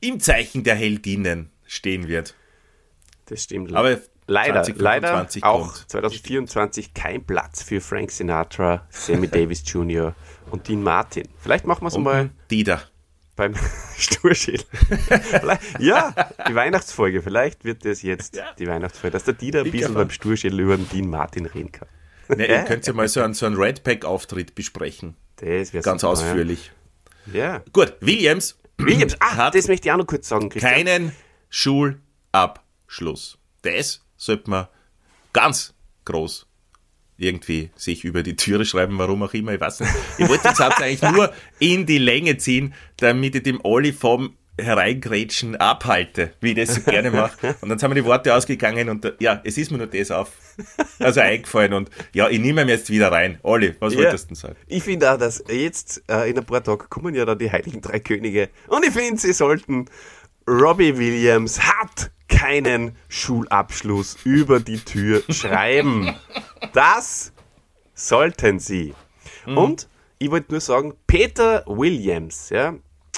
im 0.00 0.20
Zeichen 0.20 0.64
der 0.64 0.74
Heldinnen 0.74 1.50
stehen 1.66 2.08
wird. 2.08 2.34
Das 3.26 3.44
stimmt. 3.44 3.74
Aber 3.74 3.98
leider, 4.26 4.64
leider 4.74 5.26
auch 5.42 5.74
2024 5.86 6.92
kein 6.92 7.24
Platz 7.24 7.62
für 7.62 7.80
Frank 7.80 8.10
Sinatra, 8.10 8.86
Sammy 8.90 9.28
Davis 9.30 9.62
Jr. 9.64 10.14
und 10.50 10.68
Dean 10.68 10.82
Martin. 10.82 11.28
Vielleicht 11.38 11.66
machen 11.66 11.82
wir 11.82 11.88
es 11.88 11.98
mal. 11.98 12.30
Dieter. 12.50 12.82
Beim 13.36 13.54
Sturschädel. 13.98 14.64
ja, 15.80 16.14
die 16.48 16.54
Weihnachtsfolge. 16.54 17.20
Vielleicht 17.22 17.64
wird 17.64 17.84
das 17.84 18.02
jetzt 18.02 18.36
ja. 18.36 18.52
die 18.58 18.66
Weihnachtsfolge, 18.66 19.12
dass 19.12 19.24
der 19.24 19.34
Dieter 19.34 19.62
ein 19.64 19.70
bisschen 19.70 19.94
beim 19.94 20.10
Sturschädel 20.10 20.60
über 20.60 20.76
den 20.76 20.88
Dean 20.88 21.08
Martin 21.08 21.46
reden 21.46 21.72
kann. 21.72 21.88
Ne, 22.28 22.46
ihr 22.46 22.64
könnt 22.64 22.86
ja 22.86 22.92
mal 22.92 23.08
so 23.08 23.20
einen, 23.20 23.34
so 23.34 23.46
einen 23.46 23.56
Red 23.56 23.82
Pack-Auftritt 23.82 24.54
besprechen. 24.54 25.16
Das 25.36 25.72
wäre 25.72 25.82
Ganz 25.82 26.02
super, 26.02 26.12
ausführlich. 26.12 26.70
Ja. 27.32 27.34
ja. 27.34 27.62
Gut, 27.72 27.94
Williams. 28.00 28.56
Williams, 28.78 29.16
ah, 29.20 29.36
hat 29.36 29.54
das 29.54 29.68
möchte 29.68 29.88
ich 29.88 29.92
auch 29.92 29.98
noch 29.98 30.06
kurz 30.06 30.28
sagen. 30.28 30.48
Christian. 30.48 30.72
Keinen 30.72 31.12
Schulabschluss. 31.48 33.38
Das 33.62 34.04
sollte 34.16 34.50
man 34.50 34.68
ganz 35.32 35.74
groß 36.04 36.46
irgendwie 37.16 37.70
sich 37.76 38.04
über 38.04 38.22
die 38.22 38.36
Türe 38.36 38.64
schreiben, 38.64 38.98
warum 38.98 39.22
auch 39.22 39.34
immer, 39.34 39.52
ich 39.52 39.60
weiß 39.60 39.80
nicht. 39.80 39.92
Ich 40.18 40.28
wollte 40.28 40.48
den 40.48 40.54
Satz 40.54 40.80
eigentlich 40.80 41.02
nur 41.02 41.32
in 41.58 41.86
die 41.86 41.98
Länge 41.98 42.36
ziehen, 42.38 42.74
damit 42.96 43.36
ich 43.36 43.42
dem 43.42 43.60
Olli 43.62 43.92
vom 43.92 44.36
Hereingrätschen 44.56 45.56
abhalte, 45.56 46.32
wie 46.40 46.50
ich 46.50 46.56
das 46.56 46.76
so 46.76 46.80
gerne 46.82 47.10
mache. 47.10 47.56
Und 47.60 47.68
dann 47.68 47.78
sind 47.78 47.88
mir 47.88 47.96
die 47.96 48.04
Worte 48.04 48.34
ausgegangen 48.34 48.88
und 48.88 49.12
ja, 49.18 49.40
es 49.44 49.58
ist 49.58 49.72
mir 49.72 49.78
nur 49.78 49.88
das 49.88 50.12
auf, 50.12 50.30
also 51.00 51.20
eingefallen 51.20 51.72
und 51.72 51.90
ja, 52.12 52.28
ich 52.28 52.38
nehme 52.38 52.62
ihn 52.62 52.68
jetzt 52.68 52.88
wieder 52.88 53.10
rein. 53.10 53.38
Olli, 53.42 53.74
was 53.80 53.94
ja, 53.94 54.00
wolltest 54.00 54.30
du 54.30 54.34
sagen? 54.36 54.56
Ich 54.68 54.84
finde 54.84 55.12
auch, 55.12 55.18
dass 55.18 55.42
jetzt 55.48 56.04
äh, 56.08 56.30
in 56.30 56.38
ein 56.38 56.44
paar 56.44 56.62
Tagen 56.62 56.88
kommen 56.88 57.14
ja 57.14 57.24
dann 57.24 57.38
die 57.38 57.50
Heiligen 57.50 57.80
Drei 57.80 57.98
Könige 57.98 58.48
und 58.68 58.84
ich 58.84 58.92
finde, 58.92 59.20
sie 59.20 59.32
sollten 59.32 59.86
Robbie 60.46 60.98
Williams 60.98 61.60
hat 61.60 62.10
keinen 62.28 62.96
Schulabschluss 63.08 64.18
über 64.24 64.60
die 64.60 64.78
Tür 64.78 65.22
schreiben. 65.30 66.14
Das 66.74 67.32
sollten 67.94 68.58
sie. 68.58 68.94
Mhm. 69.46 69.56
Und 69.56 69.88
ich 70.18 70.30
wollte 70.30 70.52
nur 70.52 70.60
sagen, 70.60 70.94
Peter 71.06 71.64
Williams, 71.66 72.50
ja, 72.50 72.74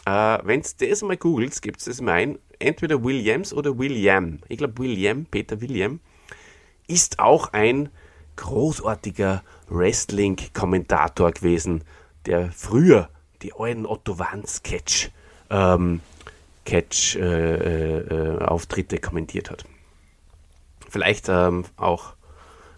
äh, 0.06 0.38
wenn 0.44 0.62
du 0.62 0.88
das 0.88 1.02
mal 1.02 1.16
googelst, 1.16 1.62
gibt 1.62 1.80
es 1.80 1.86
das 1.86 2.00
mal 2.00 2.12
ein, 2.12 2.38
entweder 2.58 3.02
Williams 3.02 3.52
oder 3.52 3.76
William. 3.76 4.38
Ich 4.48 4.58
glaube 4.58 4.78
William, 4.78 5.26
Peter 5.26 5.60
William, 5.60 6.00
ist 6.86 7.18
auch 7.18 7.52
ein 7.52 7.88
großartiger 8.36 9.42
Wrestling-Kommentator 9.68 11.32
gewesen, 11.32 11.82
der 12.26 12.52
früher 12.52 13.08
die 13.42 13.52
alten 13.52 13.86
Otto 13.86 14.18
Wann-Sketch 14.18 15.10
ähm, 15.50 16.00
Catch-Auftritte 16.66 18.96
äh, 18.96 18.98
äh, 18.98 19.00
kommentiert 19.00 19.50
hat. 19.50 19.64
Vielleicht 20.90 21.30
ähm, 21.30 21.64
auch 21.76 22.12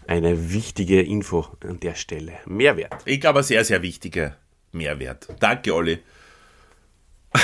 eine 0.07 0.53
wichtige 0.53 1.01
Info 1.01 1.45
an 1.61 1.81
der 1.81 1.95
Stelle. 1.95 2.33
Mehrwert. 2.45 3.01
Ich 3.05 3.19
glaube, 3.19 3.43
sehr, 3.43 3.65
sehr 3.65 3.81
wichtiger 3.81 4.37
Mehrwert. 4.71 5.27
Danke, 5.39 5.75
Olli. 5.75 5.99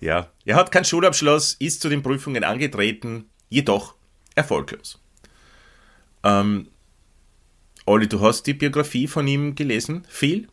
ja, 0.00 0.30
er 0.44 0.56
hat 0.56 0.72
keinen 0.72 0.84
Schulabschluss, 0.84 1.54
ist 1.54 1.80
zu 1.80 1.88
den 1.88 2.02
Prüfungen 2.02 2.42
angetreten, 2.42 3.30
jedoch 3.48 3.94
erfolglos. 4.34 5.00
Ähm, 6.24 6.66
Olli, 7.86 8.08
du 8.08 8.20
hast 8.20 8.46
die 8.46 8.54
Biografie 8.54 9.06
von 9.06 9.28
ihm 9.28 9.54
gelesen? 9.54 10.04
Viel? 10.08 10.48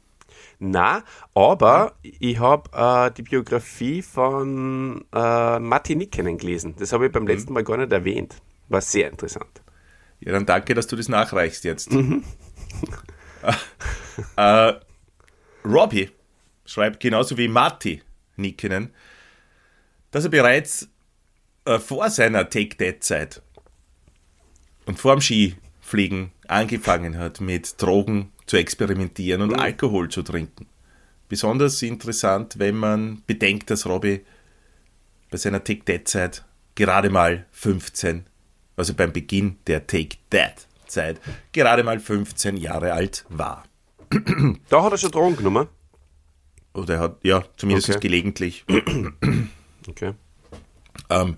Na, 0.64 1.04
aber 1.34 1.96
ich 2.04 2.38
habe 2.38 2.70
äh, 2.72 3.12
die 3.12 3.24
Biografie 3.24 4.04
von 4.04 5.04
äh, 5.12 5.58
Matti 5.58 5.96
Nikkenen 5.96 6.38
gelesen. 6.38 6.76
Das 6.78 6.94
habe 6.94 7.08
ich 7.08 7.12
beim 7.12 7.24
mhm. 7.24 7.30
letzten 7.30 7.54
Mal 7.54 7.64
gar 7.64 7.78
nicht 7.78 7.92
erwähnt. 7.92 8.36
War 8.70 8.82
sehr 8.82 9.10
interessant. 9.10 9.64
Ja, 10.20 10.34
dann 10.34 10.46
danke, 10.46 10.76
dass 10.76 10.86
du 10.86 10.96
das 10.96 11.10
nachreichst 11.10 11.64
jetzt. 11.64 11.92
Mhm. 11.92 12.24
äh, 14.36 14.74
Robbie 15.66 16.12
schreibt 16.64 17.00
genauso 17.00 17.40
wie 17.40 17.48
Matti 17.48 18.04
Nikkinen, 18.36 18.94
dass 20.12 20.26
er 20.26 20.30
bereits 20.30 20.90
äh, 21.66 21.80
vor 21.80 22.12
seiner 22.12 22.48
Take-That-Zeit 22.48 23.42
und 24.86 25.00
vor 25.00 25.16
dem 25.16 25.22
Skifliegen 25.22 26.32
angefangen 26.48 27.18
hat, 27.18 27.42
mit 27.42 27.82
Drogen 27.82 28.32
zu 28.52 28.58
experimentieren 28.58 29.42
und 29.44 29.54
mhm. 29.54 29.60
Alkohol 29.60 30.10
zu 30.10 30.24
trinken. 30.24 30.68
Besonders 31.30 31.82
interessant, 31.84 32.60
wenn 32.60 32.76
man 32.76 33.24
bedenkt, 33.26 33.70
dass 33.70 33.86
Robbie 33.86 34.26
bei 35.30 35.38
seiner 35.38 35.64
Take-That-Zeit 35.64 36.44
gerade 36.76 37.10
mal 37.10 37.46
15, 37.52 38.26
also 38.76 38.94
beim 38.94 39.14
Beginn 39.14 39.56
der 39.68 39.88
Take-That-Zeit, 39.88 41.22
gerade 41.54 41.86
mal 41.86 42.02
15 42.02 42.58
Jahre 42.58 42.92
alt 42.92 43.24
war. 43.30 43.64
Da 44.70 44.84
hat 44.84 44.92
er 44.92 44.98
schon 44.98 45.12
Drogen 45.12 45.38
genommen? 45.38 45.70
Oder 46.74 46.96
er 46.96 47.00
hat, 47.00 47.20
ja, 47.24 47.46
zumindest 47.56 47.90
okay. 47.92 48.00
gelegentlich. 48.02 48.66
okay. 49.88 50.14
Ähm, 51.10 51.38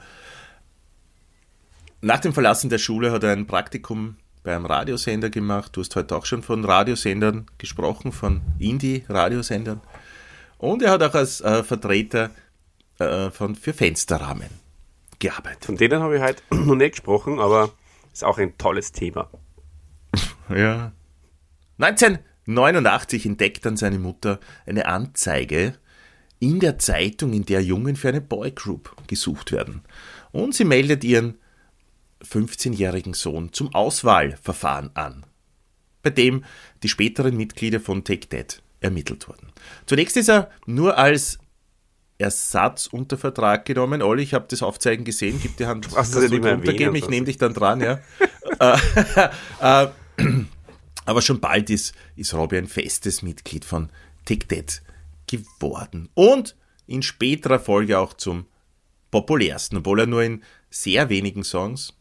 nach 2.02 2.22
dem 2.22 2.34
Verlassen 2.34 2.72
der 2.72 2.80
Schule 2.80 3.12
hat 3.12 3.24
er 3.24 3.34
ein 3.34 3.46
Praktikum 3.46 4.18
beim 4.44 4.66
Radiosender 4.66 5.30
gemacht. 5.30 5.76
Du 5.76 5.82
hast 5.82 5.96
heute 5.96 6.16
auch 6.16 6.26
schon 6.26 6.44
von 6.44 6.64
Radiosendern 6.66 7.48
gesprochen, 7.58 8.12
von 8.12 8.42
Indie-Radiosendern. 8.60 9.82
Und 10.58 10.82
er 10.82 10.92
hat 10.92 11.04
auch 11.04 11.16
als 11.16 11.42
äh, 11.42 11.64
Vertreter 11.64 12.30
äh, 13.00 13.32
von, 13.32 13.56
für 13.56 13.74
Fensterrahmen 13.74 14.50
gearbeitet. 15.20 15.66
Von 15.66 15.78
denen 15.78 16.02
habe 16.02 16.18
ich 16.18 16.22
heute 16.22 16.44
noch 16.52 16.76
nicht 16.76 16.92
gesprochen, 16.92 17.40
aber 17.40 17.72
ist 18.12 18.24
auch 18.24 18.38
ein 18.38 18.58
tolles 18.58 18.92
Thema. 18.92 19.30
ja. 20.50 20.92
1989 21.80 23.26
entdeckt 23.26 23.66
dann 23.66 23.78
seine 23.78 24.00
Mutter 24.00 24.40
eine 24.66 24.86
Anzeige 24.86 25.76
in 26.40 26.60
der 26.60 26.78
Zeitung, 26.78 27.34
in 27.34 27.46
der 27.46 27.64
Jungen 27.64 27.96
für 27.96 28.10
eine 28.10 28.22
Boygroup 28.22 28.96
gesucht 29.08 29.52
werden. 29.52 29.82
Und 30.32 30.54
sie 30.54 30.66
meldet 30.66 31.04
ihren 31.04 31.38
15-jährigen 32.26 33.14
Sohn 33.14 33.54
zum 33.54 33.74
Auswahlverfahren 33.74 34.92
an, 34.96 35.26
bei 36.02 36.10
dem 36.10 36.44
die 36.84 36.90
späteren 36.90 37.36
Mitglieder 37.38 37.80
von 37.80 38.04
Take 38.04 38.30
That 38.30 38.62
ermittelt 38.80 39.28
wurden. 39.28 39.52
Zunächst 39.86 40.18
ist 40.18 40.30
er 40.30 40.52
nur 40.66 40.98
als 40.98 41.40
Ersatz 42.18 42.88
unter 42.88 43.18
Vertrag 43.18 43.66
genommen. 43.66 44.02
Olli, 44.02 44.24
ich 44.24 44.34
habe 44.34 44.46
das 44.48 44.62
Aufzeigen 44.62 45.04
gesehen, 45.04 45.40
gib 45.42 45.58
die 45.58 45.66
Hand 45.66 45.92
Was 45.94 46.12
das 46.12 46.32
runtergeben, 46.32 46.96
ich 46.96 47.10
nehme 47.10 47.26
dich 47.26 47.38
dann 47.38 47.54
dran, 47.54 47.82
ja. 47.82 48.00
Äh, 48.60 48.78
äh, 49.62 49.88
aber 51.06 51.22
schon 51.22 51.40
bald 51.40 51.70
ist, 51.70 51.96
ist 52.16 52.34
Robbie 52.34 52.58
ein 52.58 52.68
festes 52.68 53.24
Mitglied 53.24 53.66
von 53.66 53.90
Take 54.26 54.48
That 54.48 54.82
geworden. 55.28 56.10
Und 56.14 56.56
in 56.86 57.02
späterer 57.02 57.60
Folge 57.60 57.98
auch 57.98 58.14
zum 58.14 58.46
populärsten, 59.12 59.78
obwohl 59.78 60.02
er 60.02 60.08
nur 60.08 60.24
in 60.24 60.44
sehr 60.70 61.10
wenigen 61.10 61.44
Songs 61.44 61.94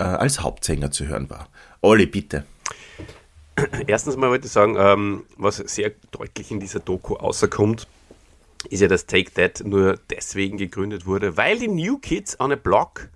äh, 0.00 0.04
als 0.04 0.40
Hauptsänger 0.40 0.90
zu 0.90 1.06
hören 1.06 1.30
war. 1.30 1.48
Olli, 1.82 2.06
bitte. 2.06 2.44
Erstens 3.86 4.16
mal 4.16 4.30
wollte 4.30 4.46
ich 4.46 4.52
sagen, 4.52 4.76
ähm, 4.78 5.24
was 5.36 5.56
sehr 5.56 5.92
deutlich 6.10 6.50
in 6.50 6.60
dieser 6.60 6.80
Doku 6.80 7.16
außerkommt, 7.16 7.86
ist 8.70 8.80
ja, 8.80 8.88
dass 8.88 9.06
Take 9.06 9.32
That 9.34 9.62
nur 9.64 9.98
deswegen 10.10 10.56
gegründet 10.56 11.06
wurde, 11.06 11.36
weil 11.36 11.58
die 11.58 11.68
New 11.68 11.98
Kids 11.98 12.38
on 12.40 12.52
a 12.52 12.56
Block, 12.56 13.08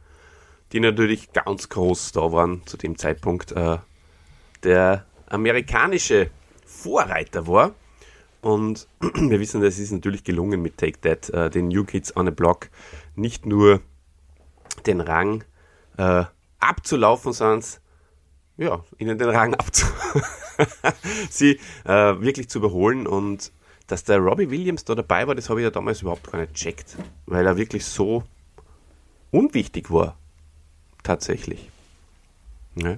die 0.73 0.81
natürlich 0.81 1.33
ganz 1.33 1.69
groß 1.69 2.13
da 2.13 2.33
waren 2.33 2.67
zu 2.67 2.77
dem 2.77 2.99
Zeitpunkt, 2.99 3.53
äh, 3.53 3.79
der 4.63 5.07
amerikanische 5.27 6.31
Vorreiter 6.67 7.47
war. 7.47 7.75
Und 8.43 8.87
wir 9.01 9.41
wissen, 9.41 9.63
das 9.63 9.79
ist 9.79 9.93
natürlich 9.93 10.25
gelungen 10.25 10.61
mit 10.61 10.77
Take 10.77 11.01
That, 11.01 11.31
äh, 11.31 11.51
den 11.51 11.69
New 11.69 11.85
Kids 11.85 12.15
on 12.17 12.29
a 12.29 12.31
Block 12.31 12.69
nicht 13.17 13.47
nur 13.47 13.81
den 14.87 15.01
Rang 15.01 15.45
äh, 15.97 16.25
abzulaufen, 16.65 17.33
sondern 17.33 17.65
ja, 18.57 18.85
ihnen 18.99 19.19
den 19.19 19.31
Rang 19.31 19.55
abzu 19.55 19.87
sie 21.31 21.59
äh, 21.85 22.21
wirklich 22.21 22.49
zu 22.49 22.59
überholen 22.59 23.07
und 23.07 23.53
dass 23.87 24.05
der 24.05 24.19
Robbie 24.19 24.51
Williams 24.51 24.85
da 24.85 24.95
dabei 24.95 25.27
war, 25.27 25.35
das 25.35 25.51
habe 25.51 25.61
ich 25.61 25.65
ja 25.65 25.71
damals 25.71 26.03
überhaupt 26.03 26.31
gar 26.31 26.41
nicht 26.41 26.55
gecheckt, 26.55 26.97
weil 27.27 27.47
er 27.47 27.57
wirklich 27.57 27.85
so 27.85 28.25
unwichtig 29.31 29.91
war. 29.91 30.17
Tatsächlich. 31.03 31.69
Ja. 32.77 32.97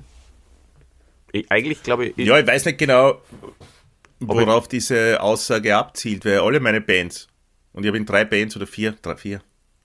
Ich, 1.32 1.50
eigentlich 1.50 1.82
glaube 1.82 2.06
ich. 2.06 2.16
Ja, 2.16 2.38
ich 2.38 2.46
weiß 2.46 2.66
nicht 2.66 2.78
genau, 2.78 3.20
worauf 4.20 4.68
diese 4.68 5.20
Aussage 5.20 5.76
abzielt, 5.76 6.24
weil 6.24 6.38
alle 6.38 6.60
meine 6.60 6.80
Bands, 6.80 7.28
und 7.72 7.82
ich 7.82 7.88
habe 7.88 7.98
in 7.98 8.06
drei 8.06 8.24
Bands 8.24 8.54
oder 8.56 8.66
vier, 8.66 8.92
drei, 9.02 9.16
vier, 9.16 9.42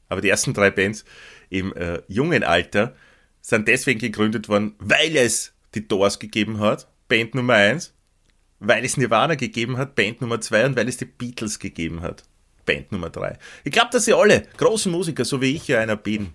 aber 0.08 0.22
die 0.22 0.30
ersten 0.30 0.54
drei 0.54 0.70
Bands 0.70 1.04
im 1.50 1.74
äh, 1.74 2.02
jungen 2.08 2.44
Alter 2.44 2.96
sind 3.42 3.68
deswegen 3.68 4.00
gegründet 4.00 4.50
worden, 4.50 4.76
weil 4.80 5.16
es 5.16 5.54
die 5.76 5.88
Doors 5.88 6.20
gegeben 6.20 6.60
hat, 6.60 6.88
Band 7.08 7.36
Nummer 7.36 7.56
1, 7.56 7.94
weil 8.60 8.86
es 8.86 8.98
Nirvana 8.98 9.36
gegeben 9.36 9.78
hat, 9.78 9.96
Band 9.96 10.22
Nummer 10.22 10.40
2 10.40 10.68
und 10.68 10.76
weil 10.76 10.88
es 10.88 10.98
die 10.98 11.06
Beatles 11.06 11.60
gegeben 11.60 12.02
hat, 12.02 12.24
Band 12.66 12.92
Nummer 12.92 13.10
3. 13.10 13.38
Ich 13.64 13.72
glaube, 13.72 13.90
dass 13.92 14.06
sie 14.06 14.14
alle 14.14 14.44
großen 14.58 14.92
Musiker, 14.92 15.26
so 15.26 15.42
wie 15.42 15.56
ich 15.56 15.68
ja 15.68 15.80
einer 15.80 15.96
bin, 15.96 16.34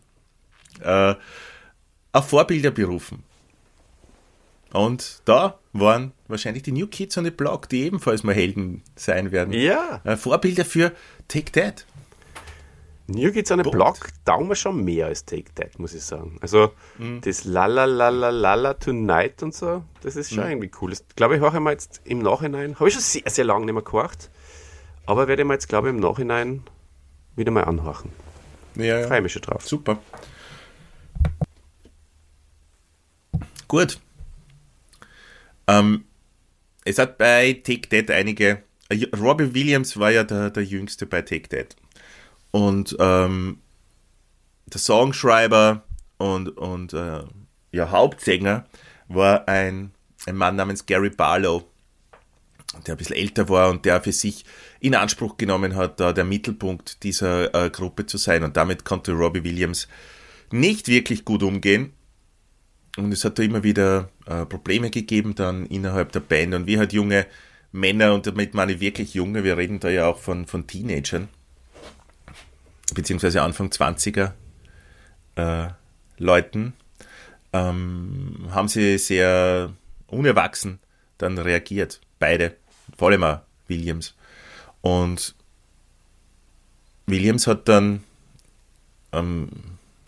äh, 0.81 1.15
auf 2.13 2.29
Vorbilder 2.29 2.71
berufen. 2.71 3.23
Und 4.73 5.23
da 5.25 5.59
waren 5.73 6.13
wahrscheinlich 6.29 6.65
die 6.65 6.73
New 6.73 6.87
Kids 6.87 7.17
on 7.17 7.25
the 7.25 7.31
Block, 7.31 7.69
die 7.69 7.83
ebenfalls 7.83 8.25
mal 8.25 8.35
Helden 8.35 8.83
sein 8.97 9.33
werden. 9.33 9.55
Ja. 9.55 10.01
Äh, 10.05 10.17
Vorbilder 10.17 10.65
für 10.65 10.93
Take 11.29 11.53
That. 11.53 11.87
New 13.09 13.31
Kids 13.31 13.53
on 13.53 13.63
the 13.63 13.71
Block 13.71 14.09
taugen 14.25 14.49
wir 14.49 14.57
schon 14.57 14.85
mehr 14.85 15.07
als 15.07 15.25
Take 15.25 15.55
That, 15.55 15.79
muss 15.79 15.95
ich 15.95 16.03
sagen. 16.03 16.39
Also 16.41 16.73
mhm. 16.99 17.21
das 17.21 17.45
Lala 17.45 17.85
Lala 17.85 18.31
Lala 18.31 18.75
Tonight 18.75 19.43
und 19.43 19.55
so, 19.55 19.85
das 20.03 20.17
ist 20.17 20.35
schon 20.35 20.45
mhm. 20.45 20.51
irgendwie 20.51 20.71
cool. 20.81 20.91
Das 20.91 21.05
glaube 21.15 21.37
ich, 21.37 21.41
höre 21.41 21.55
ich 21.55 21.61
mal 21.61 21.71
jetzt 21.71 22.01
im 22.05 22.19
Nachhinein, 22.19 22.75
habe 22.75 22.89
ich 22.89 22.95
schon 22.95 23.03
sehr, 23.03 23.23
sehr 23.27 23.45
lange 23.45 23.65
nicht 23.65 23.75
mehr 23.75 23.83
gehört, 23.83 24.31
aber 25.07 25.29
werde 25.29 25.43
ich 25.43 25.49
mir 25.49 25.55
jetzt, 25.55 25.69
glaube 25.69 25.89
ich, 25.89 25.95
im 25.95 26.01
Nachhinein 26.01 26.63
wieder 27.37 27.53
mal 27.53 27.65
anhören. 27.65 28.11
Ja, 28.75 29.01
ja. 29.01 29.07
Freue 29.07 29.23
mich 29.23 29.33
schon 29.33 29.43
drauf. 29.43 29.67
Super. 29.67 29.99
Gut. 33.69 34.01
Ähm, 35.69 36.05
es 36.85 36.99
hat 36.99 37.19
bei 37.19 37.53
Take 37.65 37.89
That 37.89 38.11
einige. 38.11 38.63
Robbie 39.19 39.55
Williams 39.55 39.99
war 39.99 40.11
ja 40.11 40.23
der, 40.23 40.51
der 40.51 40.65
Jüngste 40.65 41.07
bei 41.07 41.23
Take 41.23 41.49
That. 41.49 41.77
Und 42.57 42.97
ähm, 43.01 43.59
der 44.65 44.81
Songschreiber 44.81 45.83
und, 46.17 46.57
und 46.57 46.95
äh, 46.95 47.21
ja, 47.71 47.91
Hauptsänger 47.91 48.65
war 49.09 49.47
ein, 49.47 49.91
ein 50.25 50.37
Mann 50.37 50.57
namens 50.57 50.87
Gary 50.87 51.11
Barlow, 51.11 51.65
der 52.87 52.95
ein 52.95 52.97
bisschen 52.97 53.17
älter 53.17 53.51
war 53.51 53.69
und 53.69 53.85
der 53.85 54.01
für 54.01 54.13
sich 54.13 54.47
in 54.81 54.95
Anspruch 54.95 55.37
genommen 55.37 55.77
hat, 55.77 56.01
da 56.01 56.15
der 56.15 56.25
Mittelpunkt 56.25 57.03
dieser 57.03 57.55
äh, 57.55 57.69
Gruppe 57.69 58.07
zu 58.07 58.17
sein. 58.17 58.43
Und 58.43 58.57
damit 58.57 58.87
konnte 58.87 59.13
Robbie 59.13 59.45
Williams 59.45 59.87
nicht 60.51 60.89
wirklich 60.89 61.27
gut 61.27 61.43
umgehen. 61.43 61.93
Und 62.97 63.13
es 63.13 63.23
hat 63.23 63.39
da 63.39 63.43
immer 63.43 63.65
wieder 63.65 64.09
äh, 64.25 64.47
Probleme 64.47 64.89
gegeben 64.89 65.35
dann 65.35 65.67
innerhalb 65.67 66.11
der 66.13 66.21
Band. 66.21 66.55
Und 66.55 66.67
wie 66.67 66.79
halt 66.79 66.95
junge 66.95 67.27
Männer, 67.71 68.15
und 68.15 68.27
damit 68.27 68.55
meine 68.55 68.73
ich 68.73 68.81
wirklich 68.81 69.13
junge, 69.13 69.45
wir 69.45 69.59
reden 69.59 69.79
da 69.79 69.91
ja 69.91 70.07
auch 70.07 70.21
von, 70.21 70.47
von 70.47 70.67
Teenagern, 70.67 71.29
beziehungsweise 72.95 73.43
Anfang 73.43 73.69
20er 73.69 74.33
äh, 75.37 75.69
Leuten, 76.19 76.75
ähm, 77.53 78.49
haben 78.51 78.69
sie 78.69 78.99
sehr 78.99 79.73
unerwachsen 80.07 80.79
dann 81.19 81.39
reagiert. 81.39 82.01
Beide, 82.19 82.57
vor 82.97 83.09
allem 83.09 83.25
auch 83.25 83.41
Williams. 83.69 84.15
Und 84.81 85.35
Williams 87.07 87.47
hat 87.47 87.69
dann 87.69 88.03
am 89.11 89.49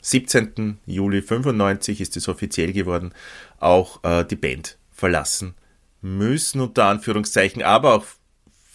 17. 0.01 0.79
Juli 0.87 1.23
95 1.23 2.01
ist 2.01 2.17
es 2.17 2.29
offiziell 2.29 2.73
geworden, 2.73 3.13
auch 3.59 4.03
äh, 4.05 4.25
die 4.25 4.37
Band 4.37 4.79
verlassen 4.93 5.55
müssen, 6.01 6.61
unter 6.61 6.87
Anführungszeichen, 6.87 7.63
aber 7.63 7.95
auch 7.95 8.05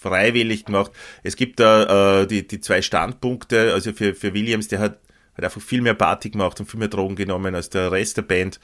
freiwillig 0.04 0.66
gemacht. 0.66 0.92
Es 1.24 1.36
gibt 1.36 1.60
da 1.60 2.22
äh, 2.22 2.28
die, 2.28 2.46
die 2.48 2.60
zwei 2.60 2.82
Standpunkte, 2.82 3.74
also 3.74 3.94
für, 3.94 4.14
für 4.14 4.34
Williams, 4.34 4.68
der 4.68 4.80
hat, 4.80 5.00
hat 5.36 5.44
einfach 5.44 5.62
viel 5.62 5.82
mehr 5.82 5.96
Party 5.96 6.30
gemacht 6.30 6.60
und 6.60 6.70
viel 6.70 6.80
mehr 6.80 6.90
Drogen 6.90 7.16
genommen 7.16 7.56
als 7.56 7.70
der 7.70 7.92
Rest 7.92 8.18
der 8.18 8.24
Band. 8.24 8.60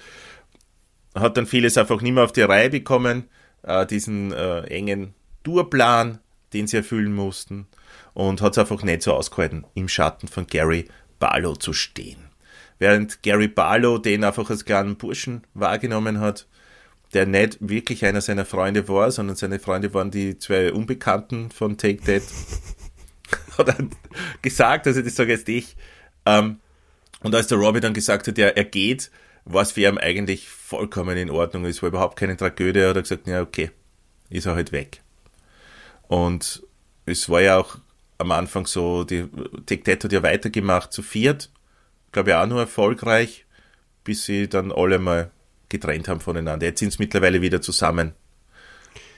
Hat 1.15 1.38
dann 1.38 1.47
vieles 1.47 1.78
einfach 1.78 2.02
nicht 2.02 2.13
mehr 2.13 2.23
auf 2.23 2.32
die 2.32 2.41
Reihe 2.41 2.69
bekommen, 2.69 3.30
äh, 3.63 3.86
diesen 3.86 4.32
äh, 4.32 4.62
engen 4.65 5.15
Tourplan, 5.43 6.19
den 6.54 6.67
sie 6.67 6.78
erfüllen 6.78 7.13
mussten 7.13 7.67
und 8.13 8.41
hat 8.41 8.54
es 8.54 8.58
einfach 8.58 8.84
nicht 8.84 9.02
so 9.02 9.13
ausgehalten, 9.13 9.65
im 9.73 9.88
Schatten 9.88 10.28
von 10.28 10.45
Gary 10.45 10.88
Barlow 11.19 11.56
zu 11.56 11.73
stehen. 11.73 12.30
Während 12.78 13.23
Gary 13.23 13.47
Barlow 13.47 13.97
den 13.97 14.23
einfach 14.23 14.49
als 14.49 14.65
kleinen 14.65 14.97
Burschen 14.97 15.43
wahrgenommen 15.54 16.19
hat, 16.19 16.47
der 17.13 17.26
nicht 17.26 17.58
wirklich 17.60 18.06
einer 18.06 18.22
seiner 18.22 18.45
Freunde 18.45 18.88
war, 18.88 19.12
sondern 19.12 19.36
seine 19.36 19.60
Freunde 19.60 19.93
waren 19.93 20.12
die 20.12 20.38
zwei 20.38 20.72
Unbekannten 20.72 21.50
von 21.52 21.78
Take 21.78 22.04
That, 22.04 22.24
hat 23.58 23.69
er 23.69 23.88
gesagt, 24.41 24.88
also 24.88 25.02
das 25.02 25.15
sage 25.15 25.32
jetzt 25.32 25.50
ich. 25.50 25.76
Ähm, 26.26 26.60
und 27.22 27.36
als 27.36 27.48
der 27.48 27.58
Robbie 27.58 27.80
dann 27.80 27.93
gesagt 27.93 28.28
hat, 28.28 28.38
ja, 28.38 28.48
er 28.48 28.63
geht, 28.63 29.12
war 29.45 29.63
es 29.63 29.72
für 29.72 29.82
ihn 29.82 29.98
eigentlich 29.98 30.48
vollkommen 30.48 31.17
in 31.17 31.30
Ordnung. 31.30 31.65
Es 31.65 31.82
war 31.82 31.89
überhaupt 31.89 32.17
keine 32.17 32.38
Tragödie. 32.38 32.80
Er 32.80 32.89
hat 32.89 33.04
gesagt, 33.04 33.28
ja, 33.28 33.41
okay, 33.41 33.72
ist 34.30 34.45
er 34.45 34.56
halt 34.56 34.72
weg. 34.72 35.02
Und 36.08 36.63
es 37.06 37.30
war 37.30 37.41
ja 37.41 37.58
auch 37.58 37.78
am 38.17 38.32
Anfang 38.32 38.67
so, 38.67 39.04
die 39.04 39.28
Take 39.65 39.84
That 39.84 40.04
hat 40.04 40.12
ja 40.12 40.24
weitergemacht 40.24 40.93
zu 40.93 41.02
viert, 41.02 41.50
glaube 42.12 42.30
ich 42.30 42.36
auch 42.36 42.45
nur 42.45 42.60
erfolgreich, 42.60 43.45
bis 44.04 44.26
sie 44.26 44.48
dann 44.48 44.72
alle 44.72 45.00
mal 45.00 45.32
getrennt 45.69 46.08
haben 46.08 46.19
voneinander. 46.19 46.65
Jetzt 46.65 46.79
sind 46.79 46.89
es 46.89 46.99
mittlerweile 46.99 47.41
wieder 47.41 47.62
zusammen. 47.62 48.13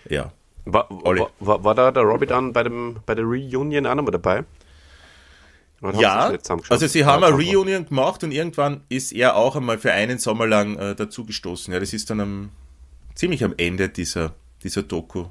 Ja. 0.09 0.31
War, 0.65 0.87
war, 0.89 1.63
war, 1.63 1.75
da 1.75 1.91
der 1.91 2.03
Robbie 2.03 2.27
dann 2.27 2.53
bei, 2.53 2.63
dem, 2.63 2.99
bei 3.05 3.15
der 3.15 3.25
Reunion 3.25 3.85
auch 3.87 3.95
nochmal 3.95 4.11
dabei? 4.11 4.43
ja, 5.99 6.31
also 6.69 6.87
sie 6.87 7.05
haben 7.05 7.23
eine 7.23 7.33
Reunion 7.35 7.87
gemacht 7.87 8.23
und 8.23 8.31
irgendwann 8.31 8.81
ist 8.89 9.11
er 9.11 9.35
auch 9.35 9.55
einmal 9.55 9.79
für 9.79 9.91
einen 9.91 10.19
Sommer 10.19 10.45
lang 10.45 10.77
äh, 10.77 10.95
dazugestoßen. 10.95 11.73
Ja, 11.73 11.79
das 11.79 11.93
ist 11.93 12.09
dann 12.11 12.19
am, 12.19 12.49
ziemlich 13.15 13.43
am 13.43 13.55
Ende 13.57 13.89
dieser, 13.89 14.35
dieser 14.63 14.83
Doku. 14.83 15.25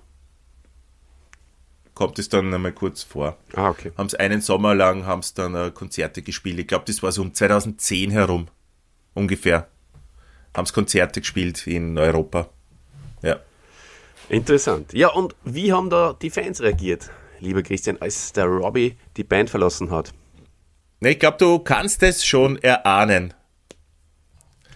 Kommt 1.95 2.19
es 2.19 2.29
dann 2.29 2.53
einmal 2.53 2.73
kurz 2.73 3.05
vor. 3.05 3.37
Ah, 3.55 3.69
okay. 3.69 3.93
Haben 3.97 4.07
es 4.07 4.15
einen 4.15 4.41
Sommer 4.41 4.75
lang, 4.75 5.07
haben 5.07 5.21
es 5.21 5.35
dann 5.35 5.55
äh, 5.55 5.71
Konzerte 5.73 6.23
gespielt. 6.23 6.59
Ich 6.59 6.67
glaube, 6.67 6.85
das 6.87 7.03
war 7.03 7.13
so 7.13 7.23
um 7.23 7.33
2010 7.33 8.11
herum. 8.11 8.49
Ungefähr 9.15 9.69
haben 10.55 10.65
es 10.65 10.73
Konzerte 10.73 11.21
gespielt 11.21 11.67
in 11.67 11.99
Europa. 11.99 12.49
Ja. 13.23 13.41
Interessant. 14.29 14.93
Ja, 14.93 15.09
und 15.09 15.35
wie 15.45 15.73
haben 15.73 15.91
da 15.91 16.17
die 16.21 16.31
Fans 16.31 16.61
reagiert, 16.61 17.11
lieber 17.41 17.63
Christian, 17.63 17.99
als 18.01 18.33
der 18.33 18.47
Robbie 18.47 18.97
die 19.17 19.25
Band 19.25 19.51
verlassen 19.51 19.91
hat? 19.91 20.13
Ich 21.01 21.19
glaube, 21.19 21.39
du 21.39 21.59
kannst 21.59 22.03
es 22.03 22.25
schon 22.25 22.59
erahnen. 22.59 23.35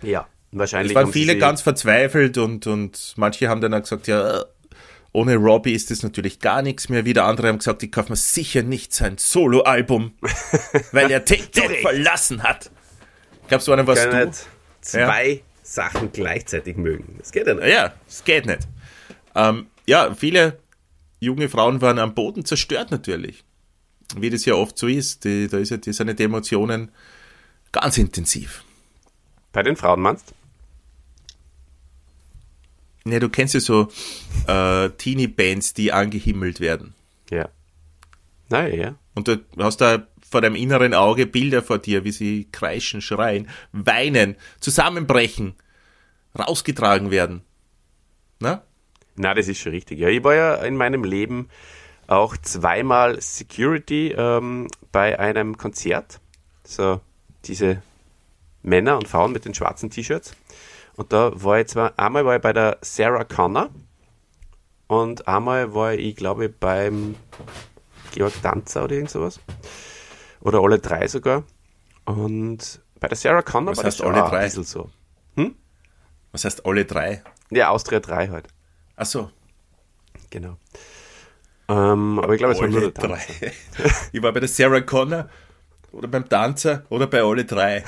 Ja, 0.02 0.26
wahrscheinlich. 0.52 0.92
Es 0.92 0.96
waren 0.96 1.12
viele 1.12 1.38
ganz 1.38 1.60
verzweifelt 1.62 2.38
und, 2.38 2.66
und 2.66 3.14
manche 3.16 3.48
haben 3.48 3.60
dann 3.60 3.74
auch 3.74 3.80
gesagt, 3.80 4.06
ja, 4.06 4.44
ohne 5.12 5.36
Robbie 5.36 5.72
ist 5.72 5.90
es 5.90 6.02
natürlich 6.02 6.40
gar 6.40 6.62
nichts 6.62 6.88
mehr. 6.88 7.04
Wieder 7.04 7.24
andere 7.24 7.48
haben 7.48 7.58
gesagt, 7.58 7.82
ich 7.82 7.92
kaufe 7.92 8.10
mir 8.10 8.16
sicher 8.16 8.62
nicht 8.62 8.92
sein 8.92 9.16
Solo-Album, 9.18 10.14
weil 10.92 11.10
er 11.10 11.24
TikTok 11.24 11.70
verlassen 11.82 12.42
hat. 12.42 12.70
Glaube, 13.46 13.62
so 13.62 13.72
einer 13.72 13.86
was 13.86 14.02
du. 14.02 14.30
Zwei 14.80 15.28
ja? 15.28 15.40
Sachen 15.64 16.12
gleichzeitig 16.12 16.76
mögen. 16.76 17.16
Das 17.18 17.32
geht 17.32 17.46
ja 17.46 17.54
nicht. 17.54 17.66
Ja, 17.66 17.94
das 18.06 18.22
geht 18.22 18.46
nicht. 18.46 18.68
Ähm, 19.34 19.66
ja, 19.86 20.14
viele 20.14 20.58
junge 21.20 21.48
Frauen 21.48 21.80
waren 21.80 21.98
am 21.98 22.14
Boden 22.14 22.44
zerstört 22.44 22.90
natürlich. 22.90 23.44
Wie 24.16 24.30
das 24.30 24.44
ja 24.44 24.54
oft 24.54 24.78
so 24.78 24.86
ist. 24.86 25.24
Die, 25.24 25.48
da 25.48 25.58
ist 25.58 25.70
ja, 25.70 25.78
die 25.78 25.92
sind 25.92 26.16
die 26.18 26.22
Emotionen 26.22 26.92
ganz 27.72 27.98
intensiv. 27.98 28.62
Bei 29.52 29.62
den 29.62 29.76
Frauen 29.76 30.00
meinst 30.02 30.30
du? 30.30 30.34
Ja, 33.10 33.18
du 33.18 33.28
kennst 33.28 33.54
ja 33.54 33.60
so 33.60 33.88
äh, 34.46 34.90
Teenie-Bands, 34.90 35.74
die 35.74 35.92
angehimmelt 35.92 36.60
werden. 36.60 36.94
Ja. 37.30 37.48
Naja, 38.48 38.74
ja. 38.74 38.94
Und 39.14 39.28
du 39.28 39.38
hast 39.58 39.80
da 39.80 40.06
vor 40.34 40.40
deinem 40.40 40.56
inneren 40.56 40.94
Auge 40.94 41.28
Bilder 41.28 41.62
vor 41.62 41.78
dir, 41.78 42.02
wie 42.02 42.10
sie 42.10 42.48
kreischen, 42.50 43.00
schreien, 43.00 43.48
weinen, 43.70 44.34
zusammenbrechen, 44.58 45.54
rausgetragen 46.36 47.12
werden. 47.12 47.42
Na? 48.40 48.64
Na, 49.14 49.32
das 49.32 49.46
ist 49.46 49.60
schon 49.60 49.70
richtig. 49.70 50.00
Ja, 50.00 50.08
ich 50.08 50.24
war 50.24 50.34
ja 50.34 50.54
in 50.56 50.74
meinem 50.74 51.04
Leben 51.04 51.50
auch 52.08 52.36
zweimal 52.36 53.20
Security 53.20 54.12
ähm, 54.18 54.66
bei 54.90 55.20
einem 55.20 55.56
Konzert. 55.56 56.18
So 56.64 57.00
diese 57.44 57.80
Männer 58.64 58.96
und 58.96 59.06
Frauen 59.06 59.30
mit 59.30 59.44
den 59.44 59.54
schwarzen 59.54 59.88
T-Shirts. 59.88 60.34
Und 60.96 61.12
da 61.12 61.30
war 61.44 61.60
ich 61.60 61.68
zwar, 61.68 61.96
einmal 61.96 62.24
war 62.24 62.34
ich 62.34 62.42
bei 62.42 62.52
der 62.52 62.78
Sarah 62.80 63.22
Connor 63.22 63.70
und 64.88 65.28
einmal 65.28 65.74
war 65.74 65.94
ich, 65.94 66.16
glaube 66.16 66.46
ich, 66.46 66.56
beim 66.58 67.14
Georg 68.10 68.32
Danzer 68.42 68.82
oder 68.82 68.96
irgend 68.96 69.10
sowas. 69.10 69.38
Oder 70.44 70.60
alle 70.60 70.78
drei 70.78 71.08
sogar. 71.08 71.42
Und 72.04 72.80
bei 73.00 73.08
der 73.08 73.16
Sarah 73.16 73.42
Connor 73.42 73.72
Was 73.72 73.78
war 73.78 73.84
heißt 73.86 74.00
das 74.00 74.06
alle 74.06 74.20
drei? 74.20 74.38
ein 74.38 74.44
bisschen 74.44 74.64
so. 74.64 74.90
Hm? 75.36 75.56
Was 76.32 76.44
heißt 76.44 76.64
alle 76.64 76.84
drei? 76.84 77.22
Ja, 77.50 77.70
Austria 77.70 78.00
3 78.00 78.28
halt. 78.28 78.48
Ach 78.96 79.06
so. 79.06 79.30
Genau. 80.30 80.56
Ähm, 81.68 82.18
aber 82.18 82.34
ich 82.34 82.38
glaube, 82.38 82.54
es 82.54 82.60
war 82.60 82.68
nur 82.68 82.80
der 82.80 82.90
drei. 82.90 83.22
ich 84.12 84.22
war 84.22 84.32
bei 84.32 84.40
der 84.40 84.48
Sarah 84.48 84.80
Connor 84.82 85.28
oder 85.92 86.08
beim 86.08 86.28
Tanzer 86.28 86.84
oder 86.90 87.06
bei 87.06 87.22
alle 87.22 87.44
drei. 87.44 87.84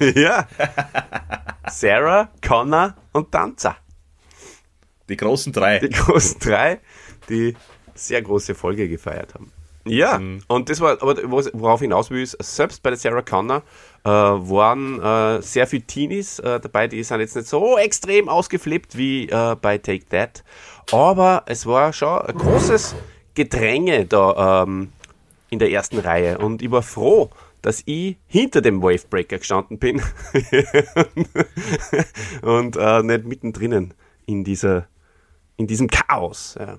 ja. 0.14 0.46
Sarah, 1.68 2.30
Connor 2.46 2.94
und 3.12 3.32
Tanzer. 3.32 3.76
Die 5.08 5.16
großen 5.16 5.52
drei. 5.52 5.80
Die 5.80 5.90
großen 5.90 6.38
drei, 6.40 6.80
die 7.28 7.54
sehr 7.94 8.22
große 8.22 8.54
Folge 8.54 8.88
gefeiert 8.88 9.34
haben. 9.34 9.52
Ja, 9.86 10.18
mhm. 10.18 10.42
und 10.48 10.68
das 10.68 10.80
war, 10.80 11.00
aber 11.00 11.16
worauf 11.52 11.80
hinaus 11.80 12.10
will, 12.10 12.22
ist, 12.22 12.36
selbst 12.42 12.82
bei 12.82 12.90
der 12.90 12.98
Sarah 12.98 13.22
Connor 13.22 13.62
äh, 14.04 14.08
waren 14.08 15.00
äh, 15.00 15.42
sehr 15.42 15.66
viele 15.66 15.82
Teenies 15.82 16.38
äh, 16.40 16.60
dabei, 16.60 16.88
die 16.88 17.02
sind 17.02 17.20
jetzt 17.20 17.36
nicht 17.36 17.48
so 17.48 17.78
extrem 17.78 18.28
ausgeflippt 18.28 18.96
wie 18.96 19.28
äh, 19.28 19.56
bei 19.60 19.78
Take 19.78 20.06
That, 20.06 20.44
aber 20.92 21.44
es 21.46 21.66
war 21.66 21.92
schon 21.92 22.20
ein 22.22 22.36
großes 22.36 22.96
Gedränge 23.34 24.06
da 24.06 24.64
ähm, 24.64 24.92
in 25.50 25.60
der 25.60 25.70
ersten 25.70 25.98
Reihe 25.98 26.38
und 26.38 26.62
ich 26.62 26.70
war 26.70 26.82
froh, 26.82 27.30
dass 27.62 27.82
ich 27.86 28.16
hinter 28.26 28.60
dem 28.60 28.82
Wavebreaker 28.82 29.38
gestanden 29.38 29.78
bin 29.78 30.02
und 32.42 32.76
äh, 32.76 33.02
nicht 33.02 33.24
mittendrin 33.24 33.94
in 34.26 34.44
dieser 34.44 34.86
in 35.56 35.66
diesem 35.66 35.88
Chaos. 35.88 36.56
Ja. 36.58 36.78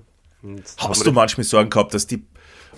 Hast 0.78 1.06
du 1.06 1.12
manchmal 1.12 1.44
Sorgen 1.44 1.70
gehabt, 1.70 1.94
dass 1.94 2.06
die 2.06 2.24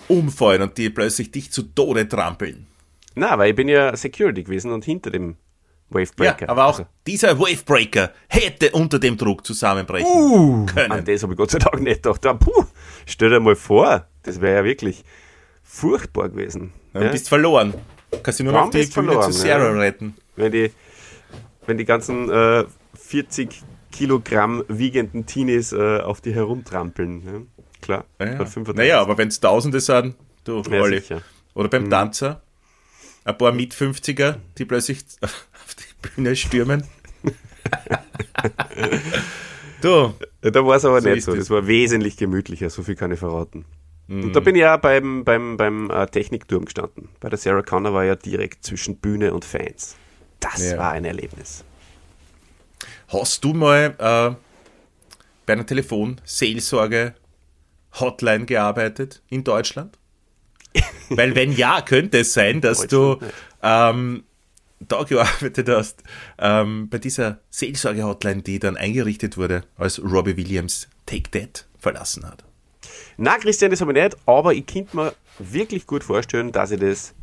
umfallen 0.07 0.61
und 0.61 0.77
die 0.77 0.89
plötzlich 0.89 1.31
dich 1.31 1.51
zu 1.51 1.63
Tode 1.63 2.07
trampeln. 2.07 2.67
Na, 3.15 3.37
weil 3.37 3.51
ich 3.51 3.55
bin 3.55 3.67
ja 3.67 3.95
Security 3.95 4.43
gewesen 4.43 4.71
und 4.71 4.85
hinter 4.85 5.11
dem 5.11 5.35
Wavebreaker. 5.89 6.45
Ja, 6.45 6.49
aber 6.49 6.65
auch 6.65 6.79
also. 6.79 6.89
dieser 7.05 7.37
Wavebreaker 7.37 8.11
hätte 8.27 8.71
unter 8.71 8.99
dem 8.99 9.17
Druck 9.17 9.45
zusammenbrechen 9.45 10.07
uh, 10.07 10.65
können. 10.65 10.91
An 10.91 11.05
das 11.05 11.21
habe 11.23 11.33
ich 11.33 11.37
Gott 11.37 11.51
sei 11.51 11.59
Dank 11.59 11.81
nicht 11.81 12.03
gedacht. 12.03 12.39
Puh, 12.39 12.65
stell 13.05 13.29
dir 13.29 13.39
mal 13.39 13.55
vor, 13.55 14.07
das 14.23 14.39
wäre 14.39 14.57
ja 14.57 14.63
wirklich 14.63 15.03
furchtbar 15.63 16.29
gewesen. 16.29 16.73
Ja, 16.93 17.03
ja. 17.03 17.11
bist 17.11 17.27
verloren. 17.27 17.73
Kannst 18.23 18.39
du 18.39 18.43
nur 18.45 18.53
noch 18.53 18.69
die 18.69 18.85
Bühne 18.85 19.19
zu 19.21 19.31
Sarah 19.31 19.73
ja. 19.73 19.79
retten. 19.79 20.15
Wenn 20.35 20.51
die, 20.51 20.71
wenn 21.65 21.77
die 21.77 21.85
ganzen 21.85 22.29
äh, 22.29 22.65
40 22.95 23.61
Kilogramm 23.91 24.63
wiegenden 24.67 25.25
Teenies 25.25 25.73
äh, 25.73 25.99
auf 25.99 26.21
die 26.21 26.33
herumtrampeln. 26.33 27.23
Ne? 27.23 27.47
klar. 27.81 28.05
Ja, 28.19 28.47
naja, 28.73 29.01
aber 29.01 29.17
wenn 29.17 29.27
es 29.27 29.39
Tausende 29.39 29.79
sind, 29.79 30.15
du, 30.43 30.61
ja, 30.61 30.81
Olli. 30.81 31.01
Oder 31.53 31.67
beim. 31.67 31.89
Tanzer, 31.89 32.41
ein 33.25 33.37
paar 33.37 33.51
mit 33.51 33.73
50er, 33.73 34.37
die 34.57 34.65
plötzlich 34.65 35.03
auf 35.21 35.75
die 35.77 36.07
Bühne 36.15 36.35
stürmen. 36.35 36.85
du. 39.81 40.13
Da 40.41 40.65
war 40.65 40.77
es 40.77 40.85
aber 40.85 41.01
so 41.01 41.09
nicht 41.09 41.23
so. 41.23 41.31
Das. 41.31 41.41
das 41.41 41.49
war 41.49 41.67
wesentlich 41.67 42.17
gemütlicher, 42.17 42.69
so 42.69 42.83
viel 42.83 42.95
kann 42.95 43.11
ich 43.11 43.19
verraten. 43.19 43.65
Mhm. 44.07 44.23
Und 44.23 44.35
da 44.35 44.39
bin 44.39 44.55
ich 44.55 44.61
ja 44.61 44.77
beim, 44.77 45.23
beim, 45.23 45.57
beim 45.57 45.89
äh, 45.91 46.07
Technikturm 46.07 46.65
gestanden. 46.65 47.09
Bei 47.19 47.29
der 47.29 47.37
Sarah 47.37 47.61
Connor 47.61 47.93
war 47.93 48.05
ja 48.05 48.15
direkt 48.15 48.63
zwischen 48.63 48.97
Bühne 48.97 49.33
und 49.33 49.45
Fans. 49.45 49.95
Das 50.39 50.71
ja. 50.71 50.77
war 50.77 50.91
ein 50.91 51.05
Erlebnis. 51.05 51.63
Hast 53.11 53.43
du 53.43 53.53
mal 53.53 53.95
äh, 53.97 54.35
bei 55.45 55.53
einer 55.53 55.65
Telefonseelsorge 55.65 57.13
Hotline 57.99 58.45
gearbeitet 58.45 59.21
in 59.27 59.43
Deutschland? 59.43 59.97
Weil 61.09 61.35
wenn 61.35 61.51
ja, 61.51 61.81
könnte 61.81 62.19
es 62.19 62.33
sein, 62.33 62.61
dass 62.61 62.87
du 62.87 63.17
ähm, 63.61 64.23
da 64.79 65.03
gearbeitet 65.03 65.67
hast, 65.67 66.03
ähm, 66.37 66.87
bei 66.89 66.99
dieser 66.99 67.39
Seelsorge-Hotline, 67.49 68.43
die 68.43 68.59
dann 68.59 68.77
eingerichtet 68.77 69.37
wurde, 69.37 69.63
als 69.77 70.01
Robbie 70.01 70.37
Williams 70.37 70.87
Take 71.05 71.29
That 71.31 71.67
verlassen 71.77 72.25
hat. 72.25 72.45
Na, 73.17 73.37
Christian, 73.37 73.71
das 73.71 73.81
habe 73.81 73.91
ich 73.91 74.01
nicht, 74.01 74.17
aber 74.25 74.53
ich 74.53 74.65
könnte 74.65 74.95
mir 74.95 75.13
wirklich 75.37 75.85
gut 75.85 76.05
vorstellen, 76.05 76.53
dass 76.53 76.71
ich 76.71 76.79
das 76.79 77.13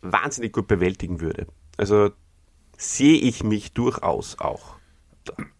wahnsinnig 0.00 0.52
gut 0.52 0.68
bewältigen 0.68 1.20
würde. 1.20 1.48
Also 1.76 2.12
sehe 2.78 3.18
ich 3.18 3.42
mich 3.42 3.72
durchaus 3.72 4.38
auch. 4.38 4.73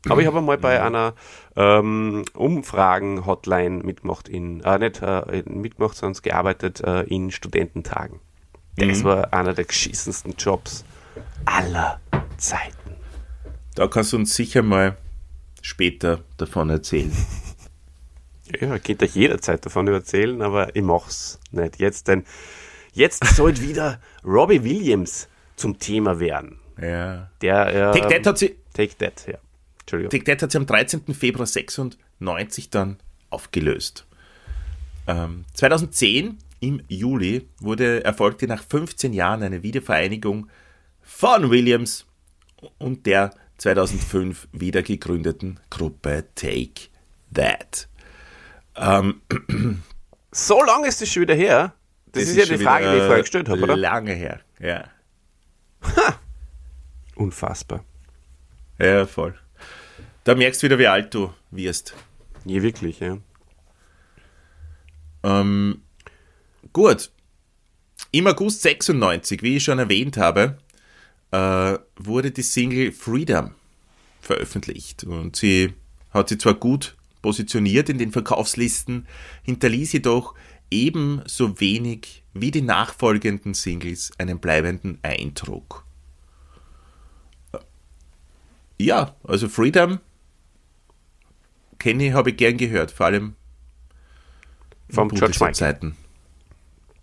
Aber 0.09 0.21
ich 0.21 0.27
habe 0.27 0.41
mal 0.41 0.59
bei 0.59 0.83
einer 0.83 1.15
ähm, 1.57 2.25
Umfragen-Hotline 2.35 3.83
mitgemacht, 3.83 4.29
in, 4.29 4.61
äh, 4.61 4.79
nicht 4.79 5.03
äh, 5.03 5.43
mitgemacht, 5.47 5.97
sondern 5.97 6.21
gearbeitet 6.23 6.81
äh, 6.83 7.03
in 7.03 7.31
Studententagen. 7.31 8.21
Das 8.77 9.01
mhm. 9.01 9.05
war 9.05 9.33
einer 9.33 9.55
der 9.55 9.65
geschissensten 9.65 10.35
Jobs 10.37 10.85
aller 11.45 12.01
Zeiten. 12.37 12.97
Da 13.75 13.89
kannst 13.89 14.13
du 14.13 14.17
uns 14.17 14.35
sicher 14.35 14.63
mal 14.63 14.97
später 15.63 16.21
davon 16.37 16.71
erzählen. 16.71 17.13
Ja, 18.61 18.77
ich 18.77 18.83
könnte 18.85 19.07
euch 19.07 19.17
jederzeit 19.17 19.65
davon 19.65 19.89
erzählen, 19.89 20.41
aber 20.43 20.77
ich 20.77 20.83
mach's 20.83 21.41
nicht 21.51 21.81
jetzt, 21.81 22.07
denn 22.07 22.25
jetzt 22.93 23.25
sollte 23.35 23.63
wieder 23.63 23.99
Robbie 24.25 24.63
Williams 24.63 25.29
zum 25.57 25.79
Thema 25.79 26.21
werden. 26.21 26.61
Ja. 26.81 27.31
Der, 27.41 27.91
äh, 27.91 27.99
Take 27.99 28.09
That 28.09 28.27
hat 28.27 28.39
sie. 28.39 28.57
Take 28.73 28.97
That, 28.99 29.27
ja. 29.27 29.39
Entschuldigung. 29.85 30.11
Take 30.11 30.25
That 30.25 30.43
hat 30.43 30.53
sie 30.53 30.59
am 30.59 30.67
13. 30.67 31.15
Februar 31.15 31.47
96 31.47 32.71
dann 32.71 32.99
aufgelöst. 33.31 34.07
Ähm, 35.07 35.45
2010 35.55 36.39
im 36.61 36.83
Juli 36.89 37.49
wurde 37.61 38.05
erfolgte 38.05 38.47
nach 38.47 38.63
15 38.63 39.13
Jahren 39.13 39.43
eine 39.43 39.63
Wiedervereinigung 39.63 40.49
von 41.03 41.51
Williams 41.51 42.07
und 42.79 43.05
der 43.05 43.35
2005 43.59 44.49
wieder 44.53 44.83
gegründeten 44.83 45.61
Gruppe 45.69 46.25
Take 46.35 46.89
That. 47.35 47.89
Ähm, 48.77 49.21
so 50.33 50.63
lange 50.65 50.89
ist 50.89 51.03
es 51.03 51.13
schon 51.13 51.23
wieder 51.23 51.35
her. 51.35 51.75
Das, 52.07 52.23
das 52.23 52.23
ist, 52.23 52.39
ist, 52.39 52.49
ja 52.49 52.57
die 52.57 52.63
Frage, 52.63 52.91
die 52.91 52.97
ich 52.97 53.03
vorher 53.03 53.21
gestellt 53.21 53.49
habe, 53.49 53.63
oder? 53.63 53.77
Lange 53.77 54.13
her, 54.13 54.41
ja. 54.59 54.85
Ha. 55.83 56.19
Unfassbar. 57.17 57.85
Ja, 58.79 59.07
voll. 59.07 59.35
Da 60.25 60.35
merkst 60.35 60.63
du 60.63 60.67
wieder, 60.67 60.79
wie 60.79 60.87
alt 60.87 61.13
du 61.15 61.33
wirst. 61.51 61.95
Je 62.47 62.63
wirklich, 62.63 63.01
ja. 63.01 63.19
Ähm, 65.23 65.83
gut. 66.73 67.11
Im 68.11 68.27
August 68.27 68.63
96, 68.63 69.43
wie 69.43 69.57
ich 69.57 69.65
schon 69.65 69.79
erwähnt 69.79 70.17
habe, 70.17 70.59
äh, 71.31 71.79
wurde 71.97 72.31
die 72.31 72.43
Single 72.43 72.93
Freedom 72.93 73.55
veröffentlicht. 74.21 75.05
Und 75.05 75.37
sie 75.37 75.75
hat 76.11 76.29
sie 76.29 76.39
zwar 76.39 76.55
gut 76.55 76.97
positioniert 77.21 77.89
in 77.89 77.99
den 77.99 78.13
Verkaufslisten, 78.13 79.07
hinterließ 79.43 79.93
jedoch 79.93 80.35
ebenso 80.71 81.61
wenig 81.61 82.23
wie 82.33 82.51
die 82.51 82.63
nachfolgenden 82.63 83.55
Singles 83.55 84.13
einen 84.19 84.39
bleibenden 84.39 84.99
Eindruck. 85.03 85.85
Ja, 88.79 89.15
also 89.25 89.49
Freedom 89.49 90.01
kenne 91.85 92.07
ich, 92.07 92.13
habe 92.15 92.31
ich 92.31 92.39
gern 92.39 92.57
gehört, 92.57 92.91
vor 92.91 93.07
allem 93.07 93.35
vom 94.89 95.11
George 95.11 95.37
Michael. 95.39 95.55
Zeiten. 95.55 95.97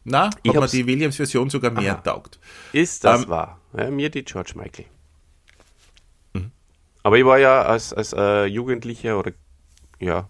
Na, 0.03 0.31
hat 0.31 0.43
mir 0.43 0.67
die 0.67 0.87
Williams-Version 0.87 1.51
sogar 1.51 1.69
mehr 1.69 1.93
Aha. 1.93 2.01
taugt. 2.01 2.39
Ist 2.73 3.03
das 3.03 3.23
ähm, 3.23 3.29
wahr? 3.29 3.59
Ja, 3.77 3.91
mir 3.91 4.09
die 4.09 4.25
George 4.25 4.53
Michael. 4.55 4.87
Mhm. 6.33 6.51
Aber 7.03 7.15
ich 7.15 7.25
war 7.25 7.37
ja 7.37 7.61
als, 7.61 7.93
als 7.93 8.11
äh, 8.13 8.45
Jugendlicher 8.45 9.19
oder 9.19 9.33
ja, 9.99 10.27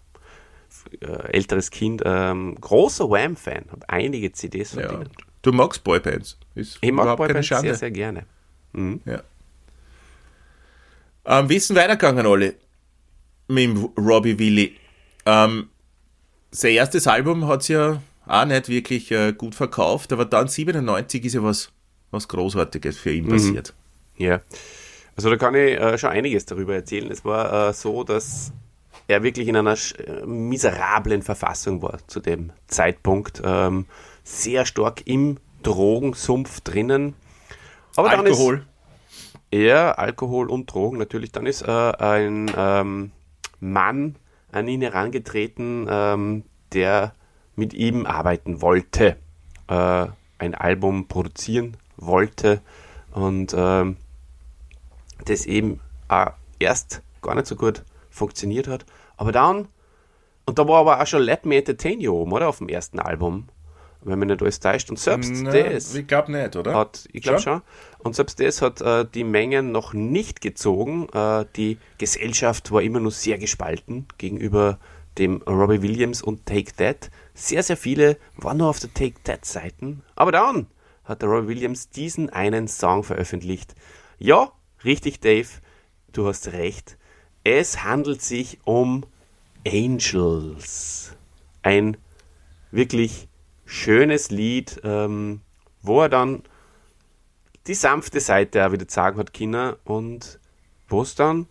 äh, 1.00 1.06
älteres 1.32 1.72
Kind 1.72 2.02
ähm, 2.04 2.58
großer 2.60 3.10
Wham-Fan, 3.10 3.68
habe 3.72 3.88
einige 3.88 4.34
CDs 4.34 4.74
von 4.74 4.84
ja. 4.84 4.90
denen. 4.90 5.10
Du 5.44 5.54
magst 5.54 5.82
Boybands? 5.86 6.38
Ist 6.56 6.78
ich 6.82 6.92
mag 6.92 7.16
Boybands 7.16 7.48
sehr, 7.48 7.76
sehr 7.76 7.92
gerne. 7.92 8.26
Mhm. 8.74 9.00
Ja. 9.06 9.24
Ähm, 11.24 11.48
wie 11.48 11.56
ist 11.56 11.70
denn 11.70 11.78
weitergegangen, 11.78 12.26
alle? 12.26 12.56
Mit 13.52 13.78
Robbie 13.98 14.40
Willy. 14.40 14.76
Ähm, 15.26 15.70
sein 16.52 16.74
erstes 16.74 17.08
Album 17.08 17.48
hat 17.48 17.62
es 17.62 17.68
ja 17.70 18.02
auch 18.26 18.46
nicht 18.46 18.70
wirklich 18.70 19.12
äh, 19.12 19.34
gut 19.34 19.56
verkauft, 19.56 20.14
aber 20.14 20.26
dann 20.26 20.48
97 20.48 21.26
ist 21.26 21.34
ja 21.34 21.44
was, 21.44 21.72
was 22.12 22.28
Großartiges 22.28 22.98
für 22.98 23.12
ihn 23.12 23.26
mhm. 23.26 23.30
passiert. 23.30 23.74
Ja. 24.18 24.42
Also 25.16 25.30
da 25.30 25.38
kann 25.38 25.56
ich 25.56 25.78
äh, 25.78 25.98
schon 25.98 26.12
einiges 26.12 26.46
darüber 26.46 26.76
erzählen. 26.76 27.12
Es 27.12 27.26
war 27.26 27.70
äh, 27.70 27.74
so, 27.74 28.04
dass 28.04 28.54
er 29.08 29.24
wirklich 29.24 29.48
in 29.48 29.56
einer 29.56 29.74
äh, 29.74 30.26
miserablen 30.26 31.22
Verfassung 31.22 31.82
war 31.82 32.00
zu 32.08 32.20
dem 32.20 32.52
Zeitpunkt. 32.68 33.42
Ähm, 33.44 33.86
sehr 34.24 34.66
stark 34.66 35.06
im 35.06 35.38
Drogensumpf 35.64 36.62
drinnen. 36.62 37.16
Aber 37.96 38.12
Alkohol. 38.12 38.66
Ja, 39.54 39.92
Alkohol 39.92 40.50
und 40.50 40.72
Drogen 40.72 40.98
natürlich. 40.98 41.32
Dann 41.34 41.46
ist 41.46 41.64
äh, 41.64 41.72
ein 41.72 42.52
ähm, 42.56 43.12
Mann 43.62 44.17
an 44.52 44.67
ihn 44.67 44.82
herangetreten, 44.82 45.88
ähm, 45.89 46.43
der 46.74 47.13
mit 47.56 47.74
ihm 47.74 48.06
arbeiten 48.06 48.62
wollte, 48.62 49.17
äh, 49.67 50.08
ein 50.39 50.56
Album 50.56 51.08
produzieren 51.08 51.78
wollte 51.95 52.62
und 53.12 53.54
ähm, 53.56 53.97
das 55.26 55.45
eben 55.45 55.80
äh, 56.10 56.32
erst 56.60 57.02
gar 57.21 57.36
nicht 57.36 57.47
so 57.47 57.56
gut 57.56 57.84
funktioniert 58.10 58.67
hat. 58.67 58.86
Aber 59.15 59.32
dann, 59.32 59.67
und 60.45 60.60
da 60.60 60.67
war 60.67 60.80
aber 60.80 61.02
auch 61.02 61.08
schon 61.08 61.21
Let 61.21 61.45
Me 61.45 61.58
Entertain 61.58 62.02
You 62.02 62.13
oben, 62.13 62.32
oder? 62.32 62.50
Auf 62.50 62.58
dem 62.58 62.69
ersten 62.69 63.00
Album 63.00 63.47
wenn 64.04 64.20
man 64.20 64.28
nicht 64.28 64.42
alles 64.42 64.60
täuscht. 64.60 64.90
Und 64.90 65.00
selbst 65.00 65.32
Na, 65.34 65.52
das. 65.52 65.94
Ich 65.96 66.08
glaube 66.08 66.32
nicht, 66.32 66.56
oder? 66.56 66.74
Hat, 66.74 67.08
ich 67.12 67.22
glaube 67.22 67.40
schon? 67.40 67.62
Und 68.00 68.16
selbst 68.16 68.40
das 68.40 68.62
hat 68.62 68.82
äh, 68.82 69.06
die 69.06 69.24
Mengen 69.24 69.72
noch 69.72 69.94
nicht 69.94 70.42
gezogen. 70.42 71.08
Äh, 71.14 71.46
die 71.56 71.78
Gesellschaft 71.98 72.72
war 72.72 72.82
immer 72.82 73.00
noch 73.00 73.12
sehr 73.12 73.38
gespalten 73.38 74.08
gegenüber 74.18 74.80
dem 75.18 75.42
Robbie 75.44 75.82
Williams 75.82 76.22
und 76.22 76.46
Take 76.46 76.74
That. 76.78 77.12
Sehr, 77.34 77.64
sehr 77.64 77.78
viele 77.78 78.18
waren 78.38 78.58
nur 78.58 78.70
auf 78.70 78.80
der 78.80 78.94
Take 78.94 79.22
That-Seiten. 79.24 80.04
Aber 80.16 80.32
dann 80.32 80.68
hat 81.04 81.22
der 81.22 81.30
Robbie 81.30 81.50
Williams 81.50 81.90
diesen 81.90 82.30
einen 82.30 82.68
Song 82.68 83.04
veröffentlicht. 83.04 83.76
Ja, 84.18 84.52
richtig, 84.84 85.20
Dave, 85.20 85.48
du 86.14 86.28
hast 86.28 86.54
recht. 86.54 86.98
Es 87.44 87.84
handelt 87.84 88.22
sich 88.22 88.60
um 88.64 89.06
Angels. 89.68 91.16
Ein 91.64 91.98
wirklich 92.72 93.28
schönes 93.72 94.32
Lied, 94.32 94.82
ähm, 94.84 95.39
wo 95.82 96.01
er 96.01 96.09
dann 96.09 96.43
die 97.67 97.74
sanfte 97.74 98.19
Seite 98.19 98.67
auch 98.67 98.74
wieder 98.74 98.86
sagen 98.89 99.17
hat 99.17 99.34
Kinder 99.34 99.78
und 99.86 100.39
wo 100.89 101.03
es 101.03 101.15
dann 101.15 101.47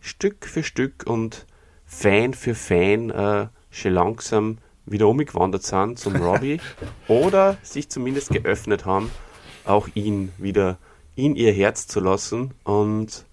Stück 0.00 0.46
für 0.46 0.62
Stück 0.62 1.04
und 1.06 1.46
Fan 1.84 2.32
für 2.32 2.54
Fan 2.54 3.10
äh, 3.10 3.48
schon 3.70 3.92
langsam 3.92 4.58
wieder 4.86 5.06
umgewandert 5.08 5.62
sind 5.62 5.98
zum 5.98 6.16
Robbie 6.16 6.58
oder 7.06 7.58
sich 7.62 7.90
zumindest 7.90 8.30
geöffnet 8.30 8.86
haben, 8.86 9.10
auch 9.66 9.88
ihn 9.94 10.32
wieder 10.38 10.78
in 11.16 11.36
ihr 11.36 11.52
Herz 11.52 11.86
zu 11.86 12.00
lassen. 12.00 12.54
Und 12.64 13.26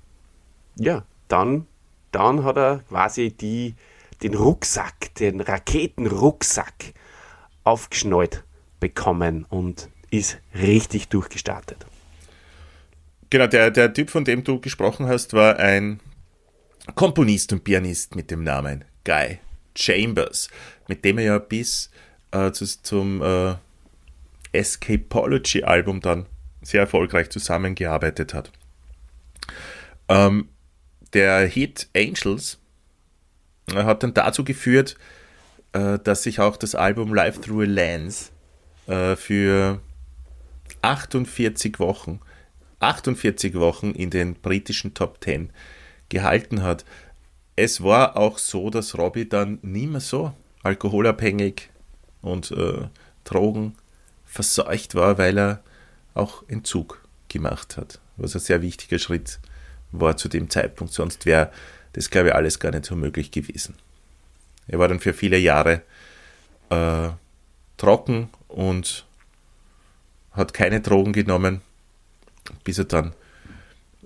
ja, 0.76 1.06
dann, 1.30 1.68
dann 2.12 2.44
hat 2.44 2.58
er 2.58 2.80
quasi 2.90 3.32
die, 3.32 3.76
den 4.22 4.36
Rucksack, 4.36 5.16
den 5.16 5.40
Raketenrucksack 5.40 6.94
aufgeschnallt 7.64 8.44
bekommen 8.80 9.46
und 9.50 9.90
ist 10.12 10.40
richtig 10.56 11.10
durchgestartet. 11.10 11.86
Genau, 13.30 13.48
der, 13.48 13.70
der 13.72 13.94
Typ, 13.94 14.10
von 14.10 14.26
dem 14.26 14.44
du 14.44 14.60
gesprochen 14.60 15.08
hast, 15.08 15.34
war 15.34 15.58
ein 15.58 16.00
Komponist 16.96 17.54
und 17.54 17.64
Pianist 17.64 18.16
mit 18.16 18.32
dem 18.32 18.44
Namen 18.44 18.86
Guy 19.04 19.40
Chambers, 19.76 20.50
mit 20.88 21.06
dem 21.06 21.20
er 21.20 21.24
ja 21.24 21.38
bis 21.38 21.92
äh, 22.32 22.52
zu, 22.52 22.66
zum 22.66 23.22
äh, 23.22 23.56
Escapology-Album 24.52 26.02
dann 26.02 26.26
sehr 26.62 26.82
erfolgreich 26.82 27.30
zusammengearbeitet 27.30 28.34
hat. 28.34 28.52
Ähm, 30.08 30.50
der 31.14 31.46
Hit 31.46 31.88
Angels 31.96 32.58
äh, 33.72 33.84
hat 33.84 34.04
dann 34.04 34.14
dazu 34.14 34.44
geführt, 34.44 34.98
äh, 35.74 36.00
dass 36.00 36.24
sich 36.24 36.40
auch 36.40 36.58
das 36.58 36.76
Album 36.76 37.14
Live 37.14 37.42
Through 37.42 37.62
a 37.62 37.66
Lens 37.66 38.32
äh, 38.88 39.16
für 39.16 39.82
48 40.82 41.80
Wochen, 41.80 42.20
48 42.80 43.56
Wochen 43.56 43.92
in 43.92 44.10
den 44.10 44.36
britischen 44.36 44.94
Top 44.94 45.24
10 45.24 45.52
gehalten 46.10 46.64
hat. 46.64 46.86
Es 47.56 47.84
war 47.84 48.18
auch 48.18 48.38
so, 48.38 48.70
dass 48.70 48.98
Robbie 48.98 49.28
dann 49.28 49.60
nie 49.62 49.88
mehr 49.88 50.00
so 50.00 50.34
alkoholabhängig 50.64 51.70
und 52.22 52.52
äh, 52.52 52.88
Drogen 53.24 53.76
verseucht 54.26 54.96
war, 54.96 55.18
weil 55.18 55.38
er 55.38 55.64
auch 56.14 56.44
Entzug 56.48 57.04
gemacht 57.28 57.78
hat, 57.78 58.00
was 58.18 58.36
ein 58.36 58.42
sehr 58.42 58.62
wichtiger 58.62 59.00
Schritt 59.00 59.40
war 59.92 60.18
zu 60.18 60.30
dem 60.30 60.50
Zeitpunkt. 60.50 60.94
Sonst 60.94 61.26
wäre 61.26 61.52
das, 61.94 62.10
glaube 62.10 62.30
ich, 62.30 62.36
alles 62.36 62.60
gar 62.60 62.72
nicht 62.72 62.86
so 62.86 62.96
möglich 62.96 63.32
gewesen. 63.32 63.76
Er 64.70 64.80
war 64.80 64.88
dann 64.88 65.00
für 65.00 65.14
viele 65.14 65.38
Jahre 65.38 65.82
äh, 66.70 67.10
trocken 67.78 68.30
und 68.48 69.06
hat 70.32 70.54
keine 70.54 70.80
Drogen 70.82 71.12
genommen, 71.12 71.62
bis 72.64 72.78
er 72.78 72.86
dann 72.86 73.14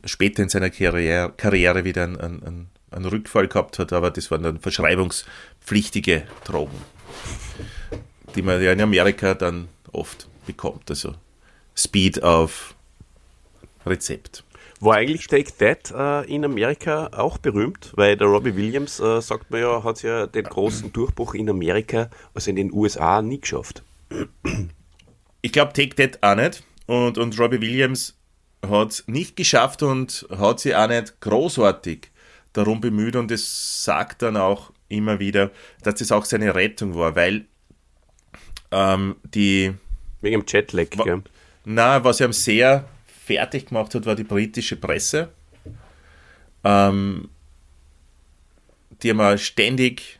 später 0.06 0.42
in 0.42 0.50
seiner 0.50 0.70
Karriere, 0.70 1.34
Karriere 1.36 1.84
wieder 1.84 2.04
einen, 2.04 2.20
einen, 2.20 2.70
einen 2.92 3.06
Rückfall 3.06 3.48
gehabt 3.48 3.80
hat, 3.80 3.94
aber 3.94 4.12
das 4.12 4.32
waren 4.32 4.44
dann 4.44 4.60
verschreibungspflichtige 4.60 6.24
Drogen, 6.46 6.82
die 8.36 8.42
man 8.42 8.62
ja 8.62 8.72
in 8.72 8.82
Amerika 8.82 9.34
dann 9.34 9.68
oft 9.92 10.28
bekommt. 10.46 10.90
Also 10.90 11.16
Speed 11.76 12.24
auf 12.24 12.76
Rezept. 13.86 14.44
War 14.84 14.96
eigentlich 14.96 15.28
Take 15.28 15.56
That 15.60 15.94
äh, 15.96 16.30
in 16.30 16.44
Amerika 16.44 17.10
auch 17.14 17.38
berühmt? 17.38 17.94
Weil 17.96 18.18
der 18.18 18.28
Robbie 18.28 18.56
Williams, 18.56 19.00
äh, 19.00 19.22
sagt 19.22 19.50
man 19.50 19.62
ja, 19.62 19.82
hat 19.82 20.04
ja 20.04 20.28
den 20.28 20.44
großen 20.44 20.92
Durchbruch 20.92 21.36
in 21.36 21.50
Amerika, 21.50 22.10
also 22.34 22.50
in 22.50 22.58
den 22.58 22.74
USA, 22.74 23.22
nie 23.22 23.40
geschafft. 23.40 23.82
Ich 25.42 25.54
glaube, 25.54 25.72
Take 25.72 25.96
That 25.96 26.22
auch 26.22 26.36
nicht. 26.36 26.64
Und, 26.86 27.18
und 27.18 27.40
Robbie 27.40 27.62
Williams 27.62 28.18
hat 28.62 28.92
es 28.92 29.08
nicht 29.08 29.38
geschafft 29.38 29.84
und 29.84 30.28
hat 30.30 30.60
sich 30.60 30.76
auch 30.76 30.90
nicht 30.90 31.22
großartig 31.22 32.12
darum 32.52 32.82
bemüht. 32.82 33.16
Und 33.16 33.32
es 33.32 33.86
sagt 33.86 34.22
dann 34.22 34.36
auch 34.36 34.74
immer 34.90 35.20
wieder, 35.20 35.52
dass 35.82 35.96
das 35.96 36.12
auch 36.12 36.26
seine 36.26 36.56
Rettung 36.56 36.96
war, 36.96 37.16
weil 37.16 37.46
ähm, 38.72 39.16
die. 39.24 39.74
Wegen 40.20 40.42
dem 40.42 40.46
Jetlag, 40.46 40.88
ja. 41.06 41.22
Na, 41.66 42.04
was 42.04 42.20
ihm 42.20 42.34
sehr 42.34 42.86
fertig 43.24 43.68
gemacht 43.68 43.96
hat, 43.96 44.06
war 44.06 44.16
die 44.16 44.24
britische 44.24 44.76
Presse. 44.76 45.30
Ähm, 46.64 47.30
die 49.02 49.10
einmal 49.10 49.38
ständig 49.38 50.20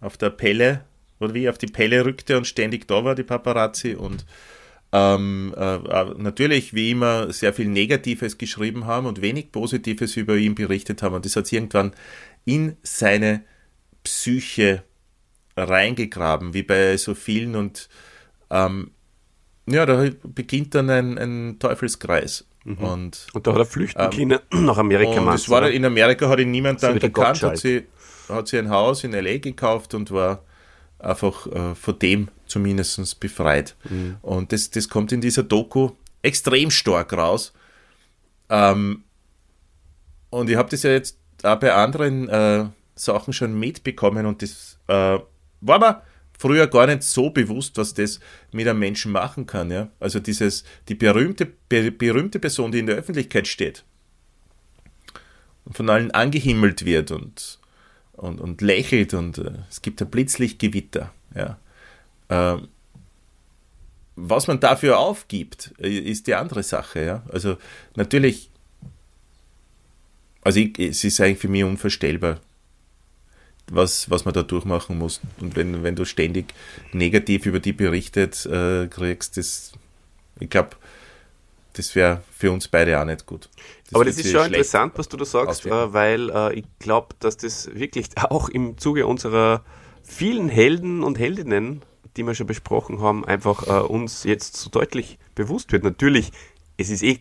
auf 0.00 0.16
der 0.16 0.30
Pelle, 0.30 0.84
oder 1.20 1.34
wie, 1.34 1.48
auf 1.48 1.58
die 1.58 1.66
Pelle 1.66 2.04
rückte 2.04 2.36
und 2.36 2.46
ständig 2.46 2.88
da 2.88 3.04
war, 3.04 3.14
die 3.14 3.22
Paparazzi. 3.22 3.94
Und 3.94 4.24
ähm, 4.92 5.54
äh, 5.56 5.76
äh, 5.76 6.14
natürlich, 6.18 6.74
wie 6.74 6.90
immer, 6.90 7.32
sehr 7.32 7.52
viel 7.52 7.68
Negatives 7.68 8.38
geschrieben 8.38 8.86
haben 8.86 9.06
und 9.06 9.22
wenig 9.22 9.52
Positives 9.52 10.16
über 10.16 10.36
ihn 10.36 10.54
berichtet 10.54 11.02
haben. 11.02 11.14
Und 11.14 11.24
das 11.24 11.36
hat 11.36 11.46
sich 11.46 11.54
irgendwann 11.54 11.92
in 12.44 12.76
seine 12.82 13.44
Psyche 14.02 14.82
reingegraben, 15.56 16.54
wie 16.54 16.64
bei 16.64 16.96
so 16.96 17.14
vielen. 17.14 17.54
Und 17.54 17.88
ähm, 18.50 18.90
ja, 19.66 19.86
da 19.86 20.08
beginnt 20.22 20.74
dann 20.74 20.90
ein, 20.90 21.18
ein 21.18 21.58
Teufelskreis. 21.58 22.44
Mhm. 22.64 22.78
Und, 22.78 23.26
und 23.32 23.46
da 23.46 23.52
hat 23.52 23.58
er 23.58 23.66
flüchten 23.66 24.10
können 24.10 24.38
ähm, 24.52 24.64
nach 24.66 24.78
Amerika. 24.78 25.20
Und 25.20 25.26
das 25.26 25.48
war 25.48 25.68
in 25.68 25.84
Amerika 25.84 26.28
hat 26.28 26.38
ihn 26.38 26.50
niemand 26.50 26.82
dann 26.82 26.98
gekannt, 26.98 27.42
hat 27.42 27.58
sie, 27.58 27.84
hat 28.28 28.48
sie 28.48 28.58
ein 28.58 28.70
Haus 28.70 29.04
in 29.04 29.14
L.A. 29.14 29.38
gekauft 29.38 29.94
und 29.94 30.10
war 30.10 30.42
einfach 30.98 31.46
äh, 31.48 31.74
von 31.74 31.98
dem 31.98 32.28
zumindest 32.46 33.18
befreit. 33.18 33.74
Mhm. 33.88 34.16
Und 34.22 34.52
das, 34.52 34.70
das 34.70 34.88
kommt 34.88 35.12
in 35.12 35.20
dieser 35.20 35.42
Doku 35.42 35.90
extrem 36.22 36.70
stark 36.70 37.12
raus. 37.12 37.52
Ähm, 38.48 39.04
und 40.30 40.48
ich 40.48 40.56
habe 40.56 40.70
das 40.70 40.82
ja 40.82 40.90
jetzt 40.90 41.18
auch 41.42 41.56
bei 41.56 41.72
anderen 41.72 42.28
äh, 42.28 42.66
Sachen 42.94 43.32
schon 43.32 43.58
mitbekommen 43.58 44.26
und 44.26 44.42
das 44.42 44.78
äh, 44.86 45.18
war 45.60 45.78
mir 45.78 46.02
früher 46.38 46.66
gar 46.66 46.86
nicht 46.86 47.02
so 47.02 47.30
bewusst, 47.30 47.76
was 47.76 47.94
das 47.94 48.20
mit 48.52 48.66
einem 48.66 48.78
Menschen 48.78 49.12
machen 49.12 49.46
kann. 49.46 49.70
Ja? 49.70 49.88
Also 50.00 50.18
dieses, 50.18 50.64
die 50.88 50.94
berühmte, 50.94 51.46
be, 51.68 51.90
berühmte 51.90 52.38
Person, 52.38 52.72
die 52.72 52.80
in 52.80 52.86
der 52.86 52.96
Öffentlichkeit 52.96 53.46
steht 53.46 53.84
und 55.64 55.76
von 55.76 55.88
allen 55.88 56.10
angehimmelt 56.10 56.84
wird 56.84 57.10
und, 57.10 57.58
und, 58.12 58.40
und 58.40 58.60
lächelt 58.60 59.14
und 59.14 59.38
äh, 59.38 59.52
es 59.70 59.82
gibt 59.82 60.02
ein 60.02 60.10
Blitzlichtgewitter. 60.10 61.12
Ja? 61.34 61.58
Ähm, 62.28 62.68
was 64.16 64.46
man 64.46 64.60
dafür 64.60 64.98
aufgibt, 64.98 65.72
ist 65.78 66.26
die 66.26 66.34
andere 66.34 66.62
Sache. 66.62 67.04
Ja? 67.04 67.22
Also 67.30 67.56
natürlich, 67.94 68.50
also 70.42 70.60
ich, 70.60 70.78
es 70.78 71.04
ist 71.04 71.20
eigentlich 71.20 71.38
für 71.38 71.48
mich 71.48 71.64
unvorstellbar, 71.64 72.40
was, 73.70 74.10
was 74.10 74.24
man 74.24 74.34
da 74.34 74.42
durchmachen 74.42 74.98
muss. 74.98 75.20
Und 75.40 75.56
wenn, 75.56 75.82
wenn 75.82 75.96
du 75.96 76.04
ständig 76.04 76.54
negativ 76.92 77.46
über 77.46 77.60
die 77.60 77.72
berichtet 77.72 78.44
äh, 78.46 78.86
kriegst, 78.88 79.36
das, 79.36 79.72
ich 80.40 80.50
glaube, 80.50 80.76
das 81.74 81.94
wäre 81.94 82.22
für 82.30 82.52
uns 82.52 82.68
beide 82.68 83.00
auch 83.00 83.04
nicht 83.04 83.26
gut. 83.26 83.48
Das 83.84 83.94
Aber 83.94 84.04
das 84.04 84.18
ist 84.18 84.30
schon 84.30 84.46
interessant, 84.46 84.92
was 84.96 85.08
du 85.08 85.16
da 85.16 85.24
sagst, 85.24 85.66
äh, 85.66 85.92
weil 85.92 86.30
äh, 86.30 86.54
ich 86.54 86.64
glaube, 86.78 87.14
dass 87.18 87.36
das 87.36 87.74
wirklich 87.74 88.08
auch 88.16 88.48
im 88.48 88.78
Zuge 88.78 89.06
unserer 89.06 89.64
vielen 90.02 90.48
Helden 90.48 91.02
und 91.02 91.18
Heldinnen, 91.18 91.82
die 92.16 92.26
wir 92.26 92.34
schon 92.34 92.46
besprochen 92.46 93.00
haben, 93.00 93.24
einfach 93.24 93.66
äh, 93.66 93.82
uns 93.86 94.24
jetzt 94.24 94.56
so 94.56 94.68
deutlich 94.68 95.18
bewusst 95.34 95.72
wird. 95.72 95.84
Natürlich, 95.84 96.32
es 96.76 96.90
ist 96.90 97.02
eh 97.02 97.20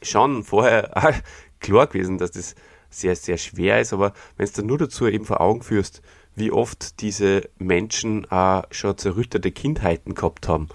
schon 0.00 0.44
vorher 0.44 1.22
klar 1.60 1.86
gewesen, 1.86 2.16
dass 2.16 2.30
das 2.30 2.54
sehr, 2.90 3.16
sehr 3.16 3.38
schwer 3.38 3.80
ist, 3.80 3.92
aber 3.92 4.12
wenn 4.36 4.44
es 4.44 4.52
dann 4.52 4.66
nur 4.66 4.78
dazu 4.78 5.06
eben 5.06 5.24
vor 5.24 5.40
Augen 5.40 5.62
führst, 5.62 6.02
wie 6.34 6.52
oft 6.52 7.00
diese 7.00 7.48
Menschen 7.58 8.30
auch 8.30 8.64
schon 8.70 8.98
zerrüttete 8.98 9.50
Kindheiten 9.52 10.14
gehabt 10.14 10.48
haben 10.48 10.68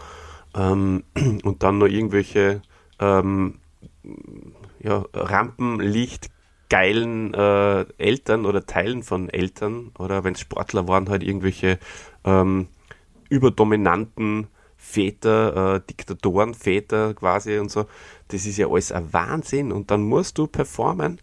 ähm, 0.56 1.04
und 1.44 1.64
dann 1.64 1.78
noch 1.78 1.88
irgendwelche 1.88 2.62
ähm, 3.00 3.60
ja, 4.80 5.06
Rampenlicht 5.14 6.30
geilen 6.70 7.34
äh, 7.34 7.86
Eltern 7.98 8.46
oder 8.46 8.66
Teilen 8.66 9.04
von 9.04 9.30
Eltern 9.30 9.92
oder 9.98 10.24
wenn 10.24 10.34
es 10.34 10.40
Sportler 10.40 10.88
waren, 10.88 11.10
halt 11.10 11.24
irgendwelche 11.24 11.80
ähm, 12.24 12.68
überdominanten 13.30 14.48
Väter, 14.78 15.76
äh, 15.76 15.82
Diktatorenväter 15.82 17.14
quasi 17.14 17.58
und 17.58 17.72
so. 17.72 17.86
Das 18.30 18.46
ist 18.46 18.58
ja 18.58 18.68
alles 18.68 18.92
ein 18.92 19.14
Wahnsinn 19.14 19.72
und 19.72 19.92
dann 19.92 20.04
musst 20.04 20.38
du 20.38 20.48
performen 20.48 21.20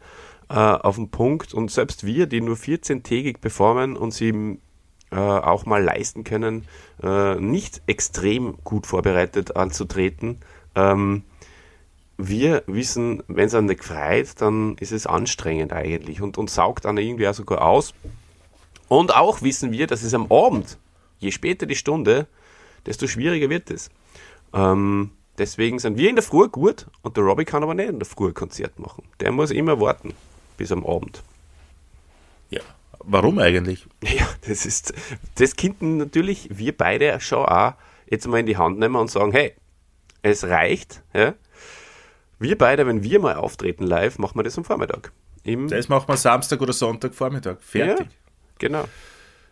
äh, 0.53 0.55
auf 0.55 0.96
den 0.96 1.09
Punkt 1.09 1.55
und 1.55 1.70
selbst 1.70 2.05
wir, 2.05 2.26
die 2.26 2.42
nur 2.42 2.57
14-tägig 2.57 3.38
performen 3.38 3.96
und 3.96 4.12
sie 4.12 4.59
äh, 5.11 5.16
auch 5.16 5.64
mal 5.64 5.82
leisten 5.82 6.24
können, 6.24 6.66
äh, 7.03 7.36
nicht 7.36 7.80
extrem 7.86 8.59
gut 8.62 8.86
vorbereitet 8.86 9.57
anzutreten, 9.57 10.40
ähm, 10.74 11.24
wir 12.18 12.64
wissen, 12.66 13.22
wenn 13.28 13.46
es 13.46 13.55
einen 13.55 13.66
nicht 13.66 13.82
freut, 13.82 14.42
dann 14.42 14.76
ist 14.78 14.92
es 14.92 15.07
anstrengend 15.07 15.72
eigentlich 15.72 16.20
und, 16.20 16.36
und 16.36 16.50
saugt 16.50 16.84
dann 16.84 16.98
irgendwie 16.98 17.26
auch 17.26 17.34
sogar 17.34 17.62
aus. 17.62 17.94
Und 18.88 19.16
auch 19.16 19.40
wissen 19.40 19.72
wir, 19.72 19.86
dass 19.86 20.03
es 20.03 20.12
am 20.12 20.30
Abend, 20.30 20.78
je 21.18 21.30
später 21.30 21.64
die 21.64 21.76
Stunde, 21.76 22.26
desto 22.84 23.07
schwieriger 23.07 23.48
wird 23.48 23.70
es. 23.70 23.88
Ähm, 24.53 25.12
deswegen 25.38 25.78
sind 25.78 25.96
wir 25.96 26.11
in 26.11 26.16
der 26.16 26.22
Früh 26.22 26.48
gut 26.48 26.88
und 27.00 27.16
der 27.16 27.24
Robbie 27.24 27.46
kann 27.46 27.62
aber 27.62 27.74
nicht 27.74 27.88
in 27.88 27.98
der 27.98 28.07
Früh 28.07 28.32
Konzert 28.32 28.78
machen. 28.78 29.05
Der 29.20 29.32
muss 29.32 29.50
immer 29.50 29.80
warten 29.80 30.14
bis 30.57 30.72
am 30.72 30.84
Abend. 30.86 31.22
Ja, 32.50 32.61
warum 33.00 33.38
eigentlich? 33.38 33.86
Ja, 34.03 34.28
das 34.46 34.66
ist, 34.66 34.92
das 35.36 35.57
könnten 35.57 35.96
natürlich 35.96 36.48
wir 36.50 36.76
beide 36.76 37.20
schon 37.20 37.46
auch 37.46 37.74
jetzt 38.11 38.26
mal 38.26 38.40
in 38.40 38.46
die 38.46 38.57
Hand 38.57 38.78
nehmen 38.78 38.96
und 38.96 39.11
sagen, 39.11 39.32
hey, 39.32 39.55
es 40.22 40.44
reicht, 40.44 41.03
ja. 41.14 41.34
Wir 42.38 42.59
beide, 42.59 42.86
wenn 42.86 43.03
wir 43.05 43.20
mal 43.20 43.36
auftreten 43.36 43.84
live, 43.84 44.18
machen 44.18 44.38
wir 44.38 44.42
das 44.42 44.59
am 44.59 44.64
Vormittag. 44.64 45.12
Im 45.44 45.68
das 45.68 45.88
machen 45.88 46.09
wir 46.09 46.16
Samstag 46.16 46.61
oder 46.61 46.72
Sonntag 46.72 47.14
Vormittag. 47.14 47.62
Fertig. 47.62 48.07
Ja, 48.07 48.12
genau. 48.59 48.84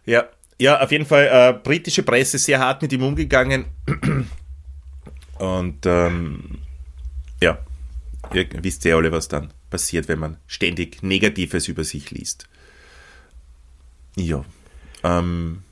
Ja, 0.05 0.29
ja, 0.61 0.81
auf 0.81 0.93
jeden 0.93 1.07
Fall 1.07 1.29
äh, 1.33 1.59
britische 1.59 2.03
Presse 2.03 2.39
sehr 2.39 2.59
hart 2.59 2.83
mit 2.83 2.93
ihm 2.93 3.03
umgegangen. 3.03 3.65
Und 5.39 5.87
ähm, 5.87 6.59
ja, 7.41 7.59
ihr 8.35 8.47
wisst 8.63 8.85
ja 8.85 8.97
alle, 8.97 9.11
was 9.11 9.29
dann 9.29 9.53
passiert, 9.71 10.09
wenn 10.09 10.19
man 10.19 10.37
ständig 10.47 11.03
Negatives 11.03 11.69
über 11.69 11.85
sich 11.85 12.11
liest. 12.11 12.49
Ja. 14.17 14.45
Ähm, 15.03 15.63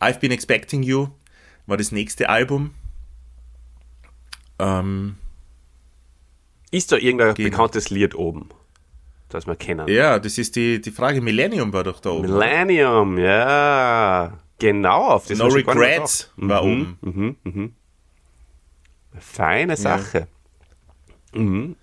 I've 0.00 0.20
Been 0.20 0.32
Expecting 0.32 0.82
You 0.82 1.08
war 1.66 1.76
das 1.76 1.92
nächste 1.92 2.28
Album. 2.28 2.74
Ähm, 4.58 5.16
ist 6.70 6.92
da 6.92 6.96
irgendein 6.96 7.34
genau. 7.34 7.50
bekanntes 7.50 7.90
Lied 7.90 8.14
oben, 8.14 8.48
das 9.28 9.46
wir 9.46 9.56
kennen? 9.56 9.88
Ja, 9.88 10.18
das 10.18 10.38
ist 10.38 10.56
die, 10.56 10.80
die 10.80 10.90
Frage. 10.90 11.20
Millennium 11.20 11.72
war 11.72 11.84
doch 11.84 12.00
da 12.00 12.10
oben. 12.10 12.30
Millennium, 12.30 13.18
ja. 13.18 14.38
Genau, 14.58 15.08
auf 15.08 15.26
das 15.26 15.38
No 15.38 15.46
Regrets 15.46 16.30
war 16.36 16.64
mhm, 16.64 16.70
oben. 16.70 16.98
Mhm, 17.00 17.36
mhm. 17.44 17.74
Feine 19.18 19.76
Sache. 19.76 20.28
Ja. 21.34 21.40
Mhm. 21.40 21.76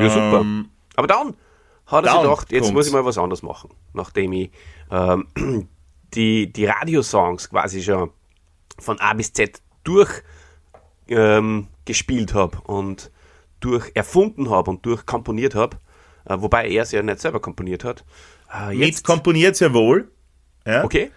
Ja, 0.00 0.10
super. 0.10 0.40
Ähm, 0.40 0.68
Aber 0.96 1.06
dann 1.06 1.34
hat 1.86 2.04
er 2.04 2.12
sich 2.12 2.22
gedacht, 2.22 2.52
jetzt 2.52 2.60
kommt's. 2.62 2.74
muss 2.74 2.86
ich 2.86 2.92
mal 2.92 3.04
was 3.04 3.18
anderes 3.18 3.42
machen. 3.42 3.70
Nachdem 3.92 4.32
ich 4.32 4.50
ähm, 4.90 5.28
die, 6.14 6.52
die 6.52 6.66
Radiosongs 6.66 7.50
quasi 7.50 7.82
schon 7.82 8.10
von 8.78 8.98
A 9.00 9.12
bis 9.14 9.32
Z 9.32 9.60
durch 9.84 10.22
ähm, 11.08 11.68
habe 12.34 12.60
und 12.64 13.10
durch 13.60 13.90
erfunden 13.94 14.50
habe 14.50 14.70
und 14.70 14.84
durch 14.86 15.06
komponiert 15.06 15.54
habe, 15.54 15.76
äh, 16.24 16.36
wobei 16.38 16.68
er 16.68 16.82
es 16.82 16.92
ja 16.92 17.02
nicht 17.02 17.20
selber 17.20 17.40
komponiert 17.40 17.84
hat. 17.84 18.04
Äh, 18.52 18.74
Mit 18.74 19.04
komponiert 19.04 19.56
sehr 19.56 19.72
wohl. 19.72 20.10
Ja? 20.66 20.84
Okay. 20.84 21.10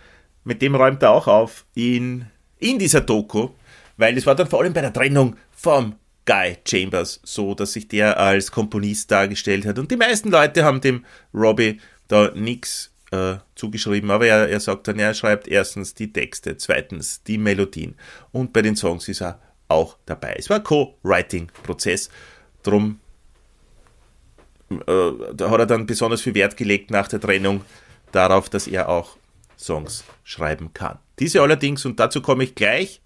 Mit 0.43 0.61
dem 0.61 0.75
räumt 0.75 1.01
er 1.01 1.11
auch 1.11 1.27
auf 1.27 1.65
in, 1.73 2.27
in 2.59 2.77
dieser 2.77 3.01
Doku, 3.01 3.49
weil 3.97 4.17
es 4.17 4.25
war 4.25 4.35
dann 4.35 4.47
vor 4.47 4.61
allem 4.61 4.73
bei 4.73 4.81
der 4.81 4.93
Trennung 4.93 5.35
vom 5.51 5.95
Guy 6.25 6.57
Chambers 6.65 7.19
so, 7.23 7.53
dass 7.53 7.73
sich 7.73 7.87
der 7.87 8.19
als 8.19 8.51
Komponist 8.51 9.11
dargestellt 9.11 9.65
hat. 9.65 9.79
Und 9.79 9.91
die 9.91 9.97
meisten 9.97 10.31
Leute 10.31 10.63
haben 10.63 10.81
dem 10.81 11.05
Robbie 11.33 11.79
da 12.07 12.31
nichts 12.33 12.91
äh, 13.11 13.35
zugeschrieben, 13.55 14.11
aber 14.11 14.27
er, 14.27 14.49
er 14.49 14.59
sagt 14.59 14.87
dann, 14.87 14.99
er 14.99 15.13
schreibt 15.13 15.47
erstens 15.47 15.93
die 15.93 16.11
Texte, 16.11 16.57
zweitens 16.57 17.23
die 17.23 17.37
Melodien 17.37 17.95
und 18.31 18.53
bei 18.53 18.61
den 18.61 18.75
Songs 18.75 19.07
ist 19.07 19.21
er 19.21 19.39
auch 19.67 19.97
dabei. 20.05 20.35
Es 20.37 20.49
war 20.49 20.61
Co-Writing-Prozess, 20.61 22.09
drum 22.63 22.99
äh, 24.69 25.11
da 25.33 25.49
hat 25.49 25.59
er 25.59 25.65
dann 25.65 25.85
besonders 25.85 26.21
viel 26.21 26.33
Wert 26.33 26.57
gelegt 26.57 26.91
nach 26.91 27.07
der 27.07 27.21
Trennung 27.21 27.61
darauf, 28.11 28.49
dass 28.49 28.67
er 28.67 28.89
auch 28.89 29.17
Songs 29.57 30.03
schreiben 30.23 30.73
kann. 30.73 30.99
Diese 31.19 31.41
allerdings, 31.41 31.85
und 31.85 31.99
dazu 31.99 32.21
komme 32.21 32.43
ich 32.43 32.55
gleich, 32.55 33.01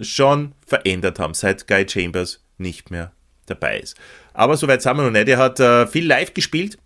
schon 0.00 0.52
verändert 0.66 1.18
haben, 1.18 1.34
seit 1.34 1.66
Guy 1.66 1.88
Chambers 1.88 2.42
nicht 2.58 2.90
mehr 2.90 3.12
dabei 3.46 3.78
ist. 3.80 3.96
Aber 4.34 4.56
soweit 4.56 4.82
sind 4.82 4.96
wir 4.96 5.04
noch 5.04 5.10
nicht. 5.10 5.28
Er 5.28 5.38
hat 5.38 5.60
äh, 5.60 5.86
viel 5.86 6.06
live 6.06 6.34
gespielt 6.34 6.78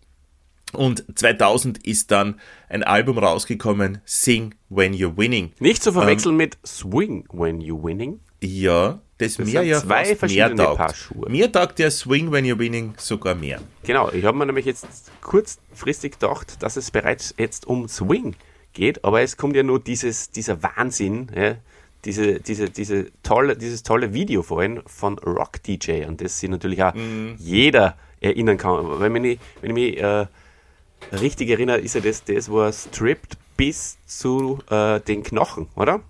und 0.73 1.05
2000 1.19 1.87
ist 1.87 2.11
dann 2.11 2.41
ein 2.69 2.83
Album 2.83 3.19
rausgekommen, 3.19 3.99
Sing 4.05 4.55
When 4.71 4.95
You're 4.95 5.17
Winning. 5.17 5.53
Nicht 5.59 5.83
zu 5.83 5.93
verwechseln 5.93 6.33
ähm, 6.33 6.39
mit 6.39 6.59
Swing 6.67 7.27
When 7.33 7.61
You're 7.61 7.83
Winning. 7.83 8.21
Ja, 8.41 9.01
das, 9.19 9.35
das 9.37 9.47
mir 9.47 9.63
ja 9.63 9.81
zwei 9.81 10.17
verschiedene 10.17 10.55
mehr 10.55 10.67
taugt. 10.67 10.79
Paar 10.79 10.95
Schuhe. 10.95 11.31
Mir 11.31 11.53
taugt 11.53 11.79
der 11.79 11.91
Swing 11.91 12.33
When 12.33 12.45
You're 12.45 12.59
Winning 12.59 12.95
sogar 12.97 13.35
mehr. 13.35 13.61
Genau, 13.85 14.11
ich 14.11 14.25
habe 14.25 14.37
mir 14.37 14.47
nämlich 14.47 14.65
jetzt 14.65 14.87
kurzfristig 15.21 16.13
gedacht, 16.13 16.63
dass 16.63 16.77
es 16.77 16.91
bereits 16.91 17.35
jetzt 17.39 17.67
um 17.67 17.87
Swing 17.89 18.35
geht, 18.73 19.05
aber 19.05 19.21
es 19.21 19.37
kommt 19.37 19.55
ja 19.55 19.63
nur 19.63 19.79
dieses, 19.79 20.31
dieser 20.31 20.63
Wahnsinn, 20.63 21.31
ja, 21.37 21.57
diese, 22.05 22.41
diese, 22.41 22.71
diese 22.71 23.11
tolle, 23.23 23.57
dieses 23.57 23.83
tolle 23.83 24.13
Video 24.13 24.43
vorhin 24.43 24.83
von 24.87 25.19
Rock 25.19 25.63
DJ, 25.63 26.05
an 26.05 26.17
das 26.17 26.41
sich 26.41 26.51
natürlich 26.51 26.83
auch 26.83 26.95
mm. 26.95 27.35
jeder 27.39 27.97
erinnern 28.21 28.59
kann. 28.59 29.01
Wenn 29.01 29.25
ich, 29.25 29.39
wenn 29.61 29.71
ich 29.71 29.75
mich 29.75 29.99
äh, 29.99 30.27
richtig 31.13 31.51
erinnere, 31.51 31.79
ist 31.79 31.95
ja 31.95 32.01
das, 32.01 32.25
das 32.25 32.49
wo 32.51 32.63
er 32.63 32.73
strippt 32.73 33.37
bis 33.57 33.99
zu 34.07 34.61
äh, 34.71 35.01
den 35.01 35.23
Knochen, 35.23 35.69
oder? 35.77 36.01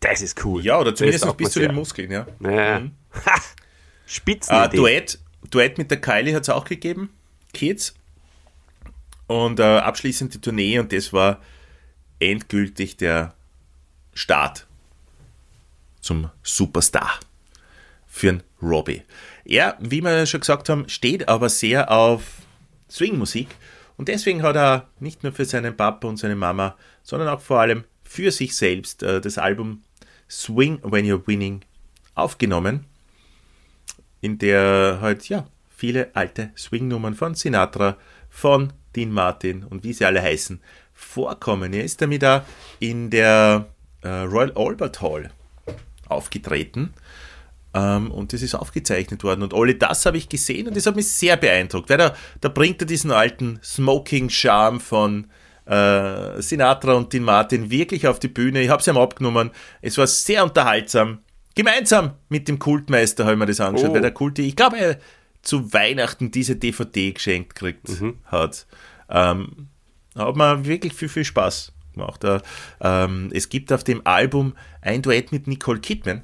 Das 0.00 0.22
ist 0.22 0.44
cool. 0.44 0.64
Ja, 0.64 0.78
oder 0.78 0.94
zumindest 0.94 1.36
bis 1.36 1.50
zu 1.50 1.60
den 1.60 1.74
Muskeln, 1.74 2.10
ja. 2.10 2.26
ja. 2.40 2.80
Mhm. 2.80 2.92
Spitzen. 4.06 4.56
Uh, 4.56 4.68
Duett, 4.68 5.18
Duett 5.50 5.78
mit 5.78 5.90
der 5.90 6.00
Kylie 6.00 6.34
hat 6.34 6.42
es 6.42 6.48
auch 6.48 6.64
gegeben. 6.64 7.10
Kids. 7.52 7.94
Und 9.26 9.60
äh, 9.60 9.62
abschließend 9.62 10.34
die 10.34 10.40
Tournee 10.40 10.78
und 10.78 10.92
das 10.92 11.12
war 11.12 11.40
endgültig 12.18 12.96
der 12.96 13.34
Start 14.12 14.66
zum 16.00 16.30
Superstar 16.42 17.20
für 18.06 18.30
einen 18.30 18.42
Robbie. 18.60 19.02
Er, 19.44 19.76
wie 19.80 20.02
wir 20.02 20.26
schon 20.26 20.40
gesagt 20.40 20.68
haben, 20.68 20.88
steht 20.88 21.28
aber 21.28 21.48
sehr 21.48 21.90
auf 21.90 22.22
Swingmusik 22.90 23.48
und 23.96 24.08
deswegen 24.08 24.42
hat 24.42 24.56
er 24.56 24.88
nicht 24.98 25.22
nur 25.22 25.32
für 25.32 25.44
seinen 25.44 25.76
Papa 25.76 26.08
und 26.08 26.16
seine 26.16 26.36
Mama, 26.36 26.76
sondern 27.02 27.28
auch 27.28 27.40
vor 27.40 27.60
allem 27.60 27.84
für 28.02 28.30
sich 28.32 28.56
selbst 28.56 29.02
äh, 29.02 29.20
das 29.20 29.38
Album 29.38 29.82
Swing 30.28 30.80
When 30.82 31.06
You're 31.06 31.26
Winning 31.26 31.62
aufgenommen, 32.14 32.86
in 34.20 34.38
der 34.38 34.98
halt 35.00 35.28
ja 35.28 35.46
viele 35.68 36.10
alte 36.14 36.50
Swing-Nummern 36.56 37.14
von 37.14 37.34
Sinatra, 37.34 37.96
von 38.28 38.72
Dean 38.94 39.10
Martin 39.10 39.64
und 39.64 39.84
wie 39.84 39.92
sie 39.92 40.04
alle 40.04 40.22
heißen, 40.22 40.60
vorkommen. 40.92 41.72
Er 41.72 41.84
ist 41.84 42.02
damit 42.02 42.22
da 42.22 42.44
in 42.78 43.10
der 43.10 43.66
äh, 44.02 44.08
Royal 44.08 44.52
Albert 44.56 45.00
Hall 45.00 45.30
aufgetreten 46.10 46.94
ähm, 47.74 48.10
und 48.10 48.32
das 48.32 48.42
ist 48.42 48.54
aufgezeichnet 48.54 49.22
worden. 49.24 49.42
Und 49.42 49.54
alle 49.54 49.74
das 49.74 50.06
habe 50.06 50.16
ich 50.16 50.28
gesehen 50.28 50.68
und 50.68 50.76
das 50.76 50.86
hat 50.86 50.96
mich 50.96 51.08
sehr 51.08 51.36
beeindruckt, 51.36 51.88
weil 51.90 51.98
da, 51.98 52.14
da 52.40 52.48
bringt 52.48 52.82
er 52.82 52.86
diesen 52.86 53.10
alten 53.10 53.60
Smoking-Charme 53.62 54.80
von 54.80 55.26
äh, 55.66 56.42
Sinatra 56.42 56.94
und 56.94 57.12
Dean 57.12 57.22
Martin 57.22 57.70
wirklich 57.70 58.08
auf 58.08 58.18
die 58.18 58.28
Bühne. 58.28 58.60
Ich 58.60 58.70
habe 58.70 58.82
sie 58.82 58.90
ihm 58.90 58.96
abgenommen. 58.96 59.50
Es 59.82 59.98
war 59.98 60.06
sehr 60.06 60.42
unterhaltsam. 60.42 61.20
Gemeinsam 61.54 62.14
mit 62.28 62.48
dem 62.48 62.58
Kultmeister 62.58 63.26
haben 63.26 63.38
wir 63.38 63.46
das 63.46 63.60
angeschaut, 63.60 63.90
oh. 63.90 63.94
weil 63.94 64.00
der 64.00 64.12
Kulti, 64.12 64.42
ich 64.42 64.56
glaube, 64.56 64.78
er 64.78 64.98
zu 65.42 65.72
Weihnachten 65.72 66.30
diese 66.30 66.56
DVD 66.56 67.12
geschenkt 67.12 67.54
gekriegt 67.54 67.88
mhm. 67.88 68.18
hat. 68.26 68.66
Ähm, 69.08 69.68
hat 70.16 70.36
mir 70.36 70.64
wirklich 70.64 70.92
viel, 70.92 71.08
viel 71.08 71.24
Spaß 71.24 71.72
gemacht. 71.92 72.24
Äh, 72.24 72.40
ähm, 72.80 73.30
es 73.32 73.48
gibt 73.48 73.72
auf 73.72 73.84
dem 73.84 74.06
Album 74.06 74.54
ein 74.82 75.02
Duett 75.02 75.32
mit 75.32 75.46
Nicole 75.46 75.80
Kidman. 75.80 76.22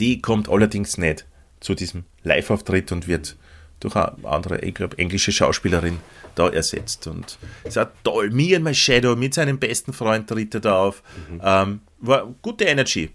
Die 0.00 0.20
kommt 0.20 0.48
allerdings 0.48 0.98
nicht 0.98 1.26
zu 1.60 1.74
diesem 1.74 2.04
Live-Auftritt 2.22 2.92
und 2.92 3.08
wird 3.08 3.36
durch 3.80 3.96
eine 3.96 4.16
andere, 4.24 4.60
ich 4.60 4.74
glaube, 4.74 4.98
englische 4.98 5.32
Schauspielerin 5.32 5.98
da 6.34 6.48
ersetzt. 6.48 7.06
Und 7.06 7.38
es 7.64 7.76
war 7.76 7.92
toll. 8.04 8.30
Me 8.30 8.54
and 8.54 8.64
My 8.64 8.74
Shadow 8.74 9.16
mit 9.16 9.34
seinem 9.34 9.58
besten 9.58 9.92
Freund 9.92 10.28
tritt 10.28 10.54
er 10.54 10.60
da 10.60 10.78
auf. 10.78 11.02
Mhm. 11.30 11.40
Ähm, 11.42 11.80
war 11.98 12.34
gute 12.42 12.64
Energy. 12.64 13.10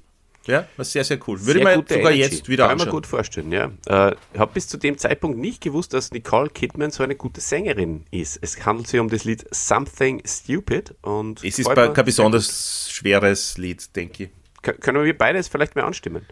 Ja, 0.48 0.66
war 0.78 0.86
sehr, 0.86 1.04
sehr 1.04 1.20
cool. 1.28 1.46
Würde 1.46 1.62
man 1.62 1.86
sogar 1.86 2.12
Energy. 2.12 2.20
jetzt 2.20 2.50
wieder 2.50 2.64
Kann 2.64 2.74
anschauen. 2.74 2.86
Kann 2.86 2.88
man 2.88 2.96
gut 2.96 3.08
vorstellen, 3.08 3.52
ja. 3.52 3.72
Äh, 3.86 4.16
ich 4.34 4.40
habe 4.40 4.54
bis 4.54 4.68
zu 4.68 4.78
dem 4.78 4.98
Zeitpunkt 4.98 5.38
nicht 5.38 5.62
gewusst, 5.62 5.94
dass 5.94 6.12
Nicole 6.12 6.50
Kidman 6.50 6.92
so 6.92 7.04
eine 7.04 7.16
gute 7.16 7.42
Sängerin 7.42 8.06
ist. 8.12 8.40
Es 8.42 8.66
handelt 8.66 8.88
sich 8.88 9.00
um 9.00 9.10
das 9.10 9.26
Lied 9.26 9.46
Something 9.52 10.24
Stupid. 10.26 10.96
Und 11.02 11.44
es 11.44 11.60
ist 11.60 11.70
kein 11.70 11.94
besonders 12.06 12.90
schweres 12.92 13.58
Lied, 13.58 13.96
denke 13.96 14.24
ich. 14.24 14.30
Können 14.82 15.04
wir 15.04 15.18
beides 15.18 15.48
vielleicht 15.48 15.76
mal 15.76 15.84
anstimmen? 15.84 16.26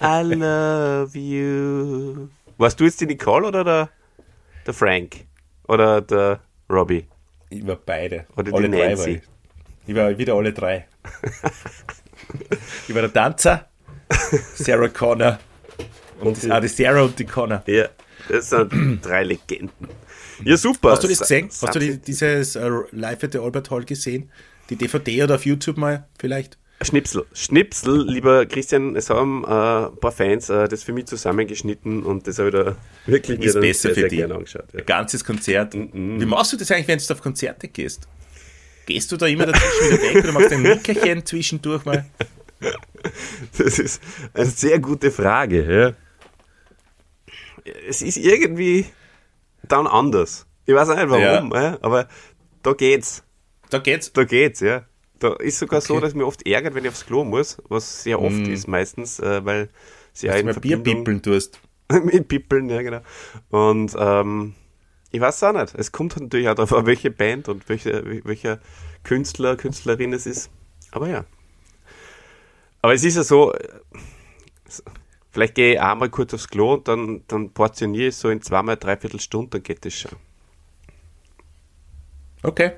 I 0.00 0.22
love 0.22 1.16
you. 1.16 2.28
Warst 2.58 2.80
du 2.80 2.84
jetzt 2.84 3.00
die 3.00 3.06
Nicole 3.06 3.46
oder 3.46 3.64
der, 3.64 3.88
der 4.66 4.74
Frank? 4.74 5.24
Oder 5.68 6.00
der 6.00 6.40
Robbie? 6.68 7.06
Ich 7.50 7.66
war 7.66 7.76
beide. 7.76 8.26
Oder 8.36 8.52
alle 8.54 8.68
die 8.68 8.76
Nancy? 8.76 8.94
Drei 8.94 8.98
war 8.98 9.08
ich. 9.08 9.22
ich 9.86 9.94
war 9.94 10.18
wieder 10.18 10.34
alle 10.34 10.52
drei. 10.52 10.86
ich 12.88 12.94
war 12.94 13.02
der 13.02 13.12
Tanzer, 13.12 13.68
Sarah 14.54 14.88
Connor 14.88 15.38
und, 16.20 16.26
und 16.26 16.42
die, 16.42 16.50
ah, 16.50 16.60
die 16.60 16.68
Sarah 16.68 17.02
und 17.02 17.18
die 17.18 17.24
Connor. 17.24 17.62
Ja. 17.66 17.88
Das 18.28 18.50
sind 18.50 19.00
drei 19.02 19.24
Legenden. 19.24 19.88
Ja, 20.44 20.56
super. 20.56 20.92
Hast 20.92 21.04
du 21.04 21.08
das 21.08 21.20
gesehen? 21.20 21.48
Hast 21.48 21.74
du 21.74 21.78
die, 21.78 21.98
dieses 21.98 22.56
äh, 22.56 22.70
Live 22.92 23.24
at 23.24 23.32
the 23.32 23.38
Albert 23.38 23.70
Hall 23.70 23.84
gesehen? 23.84 24.30
Die 24.70 24.76
DVD 24.76 25.24
oder 25.24 25.36
auf 25.36 25.46
YouTube 25.46 25.76
mal 25.76 26.06
vielleicht? 26.18 26.58
Schnipsel. 26.80 27.24
Schnipsel, 27.32 28.08
lieber 28.08 28.46
Christian, 28.46 28.94
es 28.94 29.10
haben 29.10 29.42
äh, 29.42 29.46
ein 29.48 29.96
paar 29.98 30.12
Fans 30.12 30.48
äh, 30.48 30.68
das 30.68 30.84
für 30.84 30.92
mich 30.92 31.06
zusammengeschnitten 31.06 32.04
und 32.04 32.28
das 32.28 32.38
habe 32.38 32.48
ich 32.48 32.54
da 32.54 32.76
wirklich 33.06 33.40
Ist 33.40 33.60
besser 33.60 33.94
sehr, 33.94 34.04
für 34.04 34.10
sehr 34.10 34.30
angeschaut. 34.30 34.66
Ja. 34.72 34.80
Ein 34.80 34.86
ganzes 34.86 35.24
Konzert. 35.24 35.74
Mm 35.74 35.78
-mm. 35.78 36.20
Wie 36.20 36.26
machst 36.26 36.52
du 36.52 36.56
das 36.56 36.70
eigentlich, 36.70 36.86
wenn 36.86 36.98
du 36.98 37.12
auf 37.12 37.20
Konzerte 37.20 37.66
gehst? 37.66 38.06
Gehst 38.86 39.10
du 39.10 39.16
da 39.16 39.26
immer 39.26 39.46
dazwischen 39.46 39.98
wieder 39.98 40.14
weg 40.14 40.24
oder 40.24 40.32
machst 40.32 40.50
du 40.52 40.54
ein 40.54 40.62
Nickerchen 40.62 41.26
zwischendurch 41.26 41.84
mal? 41.84 42.04
Das 43.56 43.78
ist 43.78 44.02
eine 44.34 44.46
sehr 44.46 44.80
gute 44.80 45.12
Frage. 45.12 45.62
Ja 45.62 46.07
es 47.88 48.02
ist 48.02 48.16
irgendwie 48.16 48.86
dann 49.62 49.86
anders. 49.86 50.46
Ich 50.66 50.74
weiß 50.74 50.88
nicht 50.88 51.08
warum, 51.08 51.52
ja. 51.52 51.78
aber 51.80 52.08
da 52.62 52.72
geht's. 52.72 53.24
Da 53.70 53.78
geht's? 53.78 54.12
Da 54.12 54.24
geht's, 54.24 54.60
ja. 54.60 54.84
Da 55.18 55.34
ist 55.34 55.58
sogar 55.58 55.78
okay. 55.78 55.86
so, 55.88 56.00
dass 56.00 56.14
mir 56.14 56.26
oft 56.26 56.46
ärgert, 56.46 56.74
wenn 56.74 56.84
ich 56.84 56.90
aufs 56.90 57.06
Klo 57.06 57.24
muss, 57.24 57.58
was 57.68 58.04
sehr 58.04 58.20
oft 58.20 58.36
mm. 58.36 58.52
ist 58.52 58.68
meistens, 58.68 59.18
äh, 59.18 59.44
weil 59.44 59.68
sie 60.12 60.28
in 60.28 60.54
Bier 60.60 60.78
pippeln 60.78 61.22
tust. 61.22 61.60
mit 62.04 62.28
Pippeln, 62.28 62.68
ja 62.68 62.82
genau. 62.82 63.00
Und 63.50 63.94
ähm, 63.98 64.54
ich 65.10 65.20
weiß 65.20 65.42
auch 65.44 65.52
nicht. 65.52 65.74
Es 65.74 65.90
kommt 65.90 66.18
natürlich 66.20 66.48
auch 66.48 66.54
darauf 66.54 66.72
an, 66.72 66.86
welche 66.86 67.10
Band 67.10 67.48
und 67.48 67.68
welche, 67.68 68.22
welcher 68.24 68.60
Künstler, 69.04 69.56
Künstlerin 69.56 70.12
es 70.12 70.26
ist. 70.26 70.50
Aber 70.90 71.08
ja. 71.08 71.24
Aber 72.82 72.94
es 72.94 73.04
ist 73.04 73.16
ja 73.16 73.24
so, 73.24 73.52
Vielleicht 75.30 75.54
gehe 75.54 75.74
ich 75.74 75.80
einmal 75.80 76.08
kurz 76.08 76.34
aufs 76.34 76.48
Klo 76.48 76.74
und 76.74 76.88
dann, 76.88 77.22
dann 77.28 77.50
portioniere 77.50 78.08
ich 78.08 78.16
so 78.16 78.30
in 78.30 78.40
zweimal, 78.40 78.76
dreiviertel 78.76 79.20
Stunde, 79.20 79.50
dann 79.50 79.62
geht 79.62 79.84
das 79.84 79.94
schon. 79.94 80.12
Okay. 82.42 82.72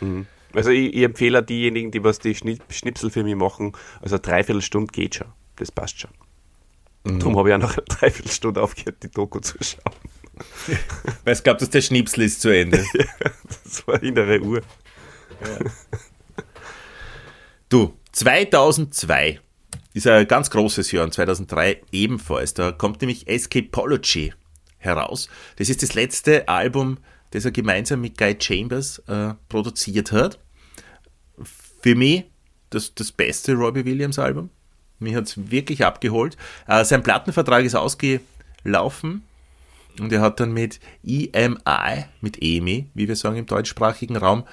Mhm. 0.00 0.26
Also 0.54 0.70
ich, 0.70 0.94
ich 0.94 1.02
empfehle 1.02 1.42
diejenigen, 1.42 1.90
die 1.90 2.02
was 2.04 2.18
die 2.18 2.34
Schnipsel 2.34 3.10
für 3.10 3.24
mich 3.24 3.34
machen, 3.34 3.72
also 4.00 4.18
dreiviertel 4.18 4.62
Stunde 4.62 4.92
geht 4.92 5.16
schon. 5.16 5.28
Das 5.56 5.70
passt 5.70 6.00
schon. 6.00 6.10
Mhm. 7.04 7.18
Darum 7.18 7.38
habe 7.38 7.48
ich 7.48 7.54
auch 7.54 7.60
noch 7.60 7.76
eine 7.76 7.84
Dreiviertelstunde 7.86 8.62
aufgehört, 8.62 9.02
die 9.02 9.10
Doku 9.10 9.40
zu 9.40 9.56
schauen. 9.62 9.94
Weil 11.24 11.32
es 11.32 11.42
gab, 11.42 11.58
dass 11.58 11.70
der 11.70 11.80
Schnipsel 11.80 12.24
ist 12.24 12.40
zu 12.40 12.50
Ende. 12.50 12.78
ja, 12.94 13.30
das 13.64 13.86
war 13.86 14.02
innere 14.02 14.40
Uhr. 14.40 14.62
Ja. 15.40 15.70
Du, 17.68 17.94
2002 18.12 19.40
ist 19.96 20.06
ein 20.06 20.28
ganz 20.28 20.50
großes 20.50 20.92
Jahr 20.92 21.04
und 21.04 21.14
2003 21.14 21.80
ebenfalls. 21.90 22.52
Da 22.52 22.70
kommt 22.70 23.00
nämlich 23.00 23.28
Escapology 23.28 24.34
heraus. 24.76 25.30
Das 25.56 25.70
ist 25.70 25.82
das 25.82 25.94
letzte 25.94 26.48
Album, 26.48 26.98
das 27.30 27.46
er 27.46 27.50
gemeinsam 27.50 28.02
mit 28.02 28.18
Guy 28.18 28.36
Chambers 28.38 28.98
äh, 29.08 29.32
produziert 29.48 30.12
hat. 30.12 30.38
Für 31.80 31.94
mich 31.94 32.24
das, 32.68 32.94
das 32.94 33.10
beste 33.10 33.54
Robbie 33.54 33.86
Williams 33.86 34.18
Album. 34.18 34.50
Mich 34.98 35.14
hat 35.14 35.24
es 35.24 35.50
wirklich 35.50 35.82
abgeholt. 35.82 36.36
Äh, 36.68 36.84
sein 36.84 37.02
Plattenvertrag 37.02 37.64
ist 37.64 37.74
ausgelaufen 37.74 39.22
und 39.98 40.12
er 40.12 40.20
hat 40.20 40.40
dann 40.40 40.52
mit 40.52 40.78
EMI, 41.04 42.04
mit 42.20 42.42
EMI, 42.42 42.90
wie 42.92 43.08
wir 43.08 43.16
sagen 43.16 43.36
im 43.36 43.46
deutschsprachigen 43.46 44.16
Raum, 44.16 44.44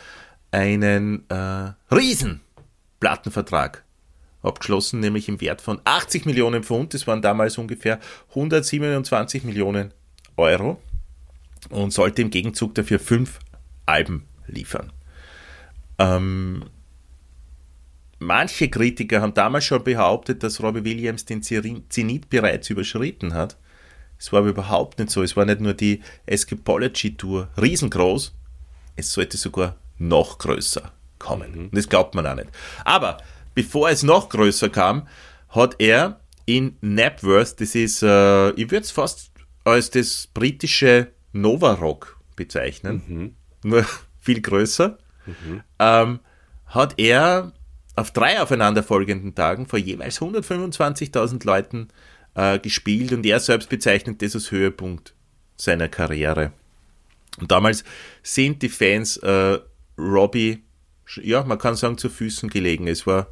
einen 0.51 1.29
äh, 1.29 1.73
riesen 1.93 2.39
Plattenvertrag 3.01 3.83
abgeschlossen, 4.43 4.99
nämlich 4.99 5.29
im 5.29 5.41
Wert 5.41 5.61
von 5.61 5.81
80 5.83 6.25
Millionen 6.25 6.63
Pfund. 6.63 6.93
Das 6.93 7.07
waren 7.07 7.21
damals 7.21 7.57
ungefähr 7.57 7.99
127 8.29 9.43
Millionen 9.43 9.93
Euro 10.37 10.81
und 11.69 11.91
sollte 11.91 12.21
im 12.21 12.29
Gegenzug 12.29 12.75
dafür 12.75 12.99
fünf 12.99 13.39
Alben 13.85 14.27
liefern. 14.47 14.91
Ähm, 15.99 16.65
manche 18.19 18.69
Kritiker 18.69 19.21
haben 19.21 19.33
damals 19.33 19.65
schon 19.65 19.83
behauptet, 19.83 20.43
dass 20.43 20.61
Robbie 20.61 20.83
Williams 20.83 21.25
den 21.25 21.41
Zenit 21.41 22.29
bereits 22.29 22.69
überschritten 22.69 23.33
hat. 23.33 23.57
Es 24.19 24.31
war 24.31 24.39
aber 24.39 24.49
überhaupt 24.49 24.99
nicht 24.99 25.11
so. 25.11 25.21
Es 25.21 25.35
war 25.35 25.45
nicht 25.45 25.59
nur 25.59 25.73
die 25.73 26.01
Escapology 26.25 27.15
Tour 27.15 27.49
riesengroß, 27.61 28.33
es 28.95 29.11
sollte 29.11 29.37
sogar 29.37 29.75
noch 29.97 30.37
größer 30.37 30.91
kommen. 31.19 31.51
Mhm. 31.51 31.65
Und 31.65 31.75
das 31.75 31.89
glaubt 31.89 32.15
man 32.15 32.27
auch 32.27 32.35
nicht. 32.35 32.49
Aber 32.85 33.17
bevor 33.53 33.89
es 33.89 34.03
noch 34.03 34.29
größer 34.29 34.69
kam, 34.69 35.07
hat 35.49 35.75
er 35.79 36.19
in 36.45 36.77
Napworth, 36.81 37.59
das 37.61 37.75
ist, 37.75 38.03
äh, 38.03 38.51
ich 38.51 38.71
würde 38.71 38.83
es 38.83 38.91
fast 38.91 39.31
als 39.63 39.89
das 39.91 40.27
britische 40.33 41.11
Nova 41.31 41.73
Rock 41.73 42.19
bezeichnen, 42.35 43.01
mhm. 43.07 43.35
nur 43.63 43.85
viel 44.19 44.41
größer, 44.41 44.97
mhm. 45.25 45.63
ähm, 45.79 46.19
hat 46.65 46.95
er 46.97 47.53
auf 47.95 48.11
drei 48.11 48.41
aufeinanderfolgenden 48.41 49.35
Tagen 49.35 49.67
vor 49.67 49.79
jeweils 49.79 50.19
125.000 50.19 51.45
Leuten 51.45 51.89
äh, 52.35 52.59
gespielt 52.59 53.13
und 53.13 53.25
er 53.25 53.39
selbst 53.39 53.69
bezeichnet 53.69 54.21
das 54.21 54.35
als 54.35 54.51
Höhepunkt 54.51 55.13
seiner 55.55 55.87
Karriere. 55.87 56.51
Und 57.39 57.51
damals 57.51 57.83
sind 58.21 58.61
die 58.61 58.69
Fans 58.69 59.17
äh, 59.17 59.59
Robbie, 59.97 60.63
ja, 61.21 61.43
man 61.43 61.57
kann 61.57 61.75
sagen, 61.75 61.97
zu 61.97 62.09
Füßen 62.09 62.49
gelegen. 62.49 62.87
Es 62.87 63.05
war, 63.05 63.27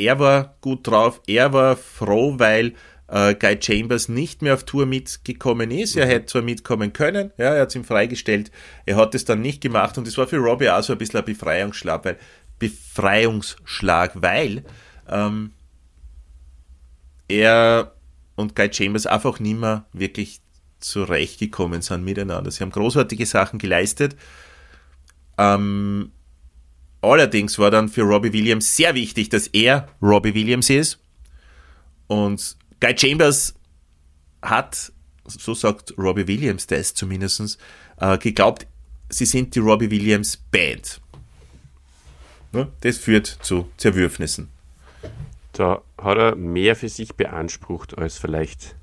er 0.00 0.18
war 0.18 0.56
gut 0.60 0.86
drauf, 0.86 1.20
er 1.26 1.52
war 1.52 1.76
froh, 1.76 2.34
weil 2.38 2.74
äh, 3.08 3.34
Guy 3.34 3.58
Chambers 3.60 4.08
nicht 4.08 4.42
mehr 4.42 4.54
auf 4.54 4.64
Tour 4.64 4.86
mitgekommen 4.86 5.70
ist. 5.70 5.96
Er 5.96 6.06
hätte 6.06 6.26
zwar 6.26 6.42
mitkommen 6.42 6.92
können, 6.92 7.32
ja, 7.36 7.54
er 7.54 7.62
hat 7.62 7.68
es 7.70 7.76
ihm 7.76 7.84
freigestellt, 7.84 8.50
er 8.86 8.96
hat 8.96 9.14
es 9.14 9.24
dann 9.24 9.40
nicht 9.40 9.60
gemacht 9.60 9.98
und 9.98 10.06
es 10.06 10.16
war 10.16 10.26
für 10.26 10.38
Robbie 10.38 10.70
auch 10.70 10.82
so 10.82 10.92
ein 10.92 10.98
bisschen 10.98 11.20
ein 11.20 11.26
Befreiungsschlag, 11.26 12.04
weil 12.04 12.18
Befreiungsschlag, 12.58 14.12
weil 14.22 14.64
ähm, 15.08 15.52
er 17.28 17.92
und 18.36 18.56
Guy 18.56 18.72
Chambers 18.72 19.06
einfach 19.06 19.38
nicht 19.40 19.58
mehr 19.58 19.86
wirklich 19.92 20.40
zurechtgekommen 20.80 21.82
sind 21.82 22.04
miteinander. 22.04 22.50
Sie 22.50 22.62
haben 22.62 22.70
großartige 22.70 23.26
Sachen 23.26 23.58
geleistet. 23.58 24.16
Ähm, 25.36 26.12
allerdings 27.02 27.58
war 27.58 27.70
dann 27.70 27.88
für 27.88 28.02
Robbie 28.02 28.32
Williams 28.32 28.76
sehr 28.76 28.94
wichtig, 28.94 29.28
dass 29.28 29.46
er 29.48 29.88
Robbie 30.02 30.34
Williams 30.34 30.70
ist. 30.70 30.98
Und 32.06 32.56
Guy 32.80 32.96
Chambers 32.96 33.54
hat, 34.42 34.92
so 35.24 35.54
sagt 35.54 35.94
Robbie 35.96 36.26
Williams 36.26 36.66
das 36.66 36.94
zumindest, 36.94 37.58
äh, 37.98 38.18
geglaubt, 38.18 38.66
sie 39.08 39.26
sind 39.26 39.54
die 39.54 39.60
Robbie 39.60 39.90
Williams 39.90 40.36
Band. 40.36 41.00
Ne? 42.52 42.68
Das 42.80 42.98
führt 42.98 43.26
zu 43.26 43.68
Zerwürfnissen. 43.76 44.48
Da 45.52 45.82
hat 45.98 46.18
er 46.18 46.36
mehr 46.36 46.74
für 46.76 46.88
sich 46.88 47.14
beansprucht, 47.14 47.98
als 47.98 48.18
vielleicht 48.18 48.76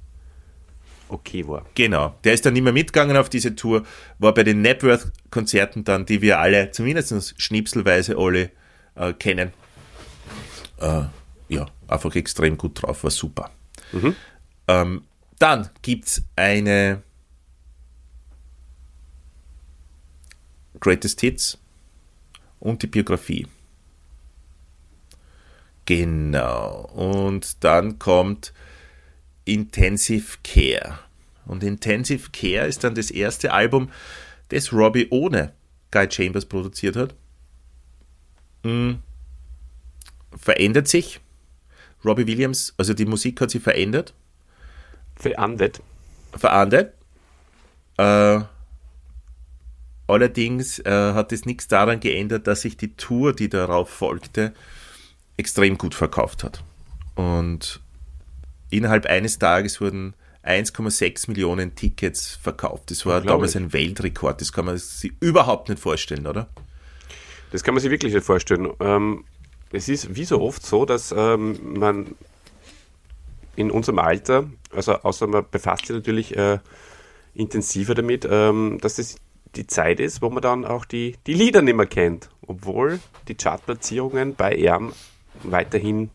okay 1.09 1.47
war. 1.47 1.65
Genau. 1.75 2.15
Der 2.23 2.33
ist 2.33 2.45
dann 2.45 2.53
nicht 2.53 2.63
mehr 2.63 2.73
mitgegangen 2.73 3.17
auf 3.17 3.29
diese 3.29 3.55
Tour, 3.55 3.83
war 4.19 4.33
bei 4.33 4.43
den 4.43 4.61
Networth-Konzerten 4.61 5.83
dann, 5.83 6.05
die 6.05 6.21
wir 6.21 6.39
alle, 6.39 6.71
zumindest 6.71 7.41
schnipselweise 7.41 8.17
alle 8.17 8.51
äh, 8.95 9.13
kennen. 9.13 9.51
Äh, 10.79 11.03
ja, 11.49 11.65
einfach 11.87 12.15
extrem 12.15 12.57
gut 12.57 12.81
drauf, 12.81 13.03
war 13.03 13.11
super. 13.11 13.51
Mhm. 13.91 14.15
Ähm, 14.67 15.03
dann 15.39 15.69
gibt 15.81 16.05
es 16.05 16.23
eine 16.35 17.03
Greatest 20.79 21.21
Hits 21.21 21.57
und 22.59 22.83
die 22.83 22.87
Biografie. 22.87 23.47
Genau. 25.85 26.81
Und 26.93 27.63
dann 27.63 27.97
kommt 27.97 28.53
Intensive 29.47 30.37
Care. 30.43 30.99
Und 31.45 31.63
Intensive 31.63 32.29
Care 32.31 32.67
ist 32.67 32.83
dann 32.83 32.95
das 32.95 33.09
erste 33.09 33.53
Album, 33.53 33.89
das 34.49 34.73
Robbie 34.73 35.07
ohne 35.09 35.53
Guy 35.91 36.09
Chambers 36.09 36.45
produziert 36.45 36.95
hat. 36.95 37.15
Hm. 38.63 38.99
Verändert 40.37 40.87
sich. 40.87 41.19
Robbie 42.03 42.27
Williams, 42.27 42.73
also 42.77 42.93
die 42.93 43.05
Musik 43.05 43.41
hat 43.41 43.51
sich 43.51 43.63
verändert. 43.63 44.13
Verandet. 45.15 45.81
Verandet. 46.33 46.93
Äh, 47.97 48.41
allerdings 50.07 50.79
äh, 50.79 51.13
hat 51.13 51.31
es 51.31 51.45
nichts 51.45 51.67
daran 51.67 51.99
geändert, 51.99 52.45
dass 52.47 52.61
sich 52.61 52.77
die 52.77 52.95
Tour, 52.95 53.33
die 53.33 53.49
darauf 53.49 53.89
folgte, 53.89 54.53
extrem 55.37 55.77
gut 55.77 55.95
verkauft 55.95 56.43
hat. 56.43 56.63
Und 57.15 57.81
innerhalb 58.69 59.05
eines 59.05 59.39
Tages 59.39 59.81
wurden 59.81 60.13
1,6 60.43 61.29
Millionen 61.29 61.75
Tickets 61.75 62.35
verkauft. 62.41 62.91
Das 62.91 63.05
war 63.05 63.21
damals 63.21 63.55
ein 63.55 63.73
Weltrekord. 63.73 64.39
Das 64.39 64.53
kann 64.53 64.65
man 64.65 64.77
sich 64.77 65.11
überhaupt 65.19 65.67
nicht 65.69 65.79
vorstellen, 65.81 66.25
oder? 66.25 66.47
Das 67.51 67.63
kann 67.63 67.73
man 67.73 67.81
sich 67.81 67.91
wirklich 67.91 68.13
nicht 68.13 68.25
vorstellen. 68.25 68.71
Ähm, 68.79 69.25
es 69.71 69.89
ist 69.89 70.15
wie 70.15 70.25
so 70.25 70.41
oft 70.41 70.65
so, 70.65 70.85
dass 70.85 71.13
ähm, 71.15 71.57
man 71.77 72.15
in 73.55 73.71
unserem 73.71 73.99
Alter, 73.99 74.45
also 74.73 74.93
außer 74.93 75.27
man 75.27 75.45
befasst 75.49 75.87
sich 75.87 75.95
natürlich 75.95 76.37
äh, 76.37 76.59
intensiver 77.33 77.95
damit, 77.95 78.27
ähm, 78.29 78.77
dass 78.81 78.99
es 78.99 79.17
die 79.55 79.67
Zeit 79.67 79.99
ist, 79.99 80.21
wo 80.21 80.29
man 80.29 80.41
dann 80.41 80.65
auch 80.65 80.85
die, 80.85 81.15
die 81.25 81.33
Lieder 81.33 81.61
nicht 81.61 81.75
mehr 81.75 81.85
kennt. 81.85 82.29
Obwohl 82.45 82.99
die 83.27 83.35
Chartplatzierungen 83.35 84.35
bei 84.35 84.55
ERM 84.55 84.93
weiterhin, 85.43 86.09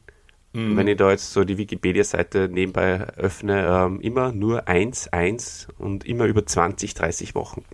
mhm. 0.53 0.76
wenn 0.76 0.88
ich 0.88 0.96
da 0.96 1.11
jetzt 1.11 1.32
so 1.32 1.44
die 1.44 1.59
Wikipedia-Seite 1.59 2.48
nebenbei 2.50 3.00
öffne, 3.16 3.66
ähm, 3.66 4.00
immer 4.00 4.32
nur 4.32 4.68
1, 4.68 5.09
1 5.09 5.68
und 5.78 6.05
immer 6.05 6.26
über 6.26 6.44
20, 6.46 6.94
30 6.94 7.34
Wochen. 7.34 7.64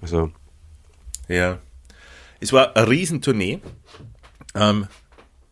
Also. 0.00 0.30
Ja. 1.28 1.58
Es 2.40 2.52
war 2.52 2.76
eine 2.76 2.88
Riesentournee. 2.88 3.60
Ähm, 4.54 4.86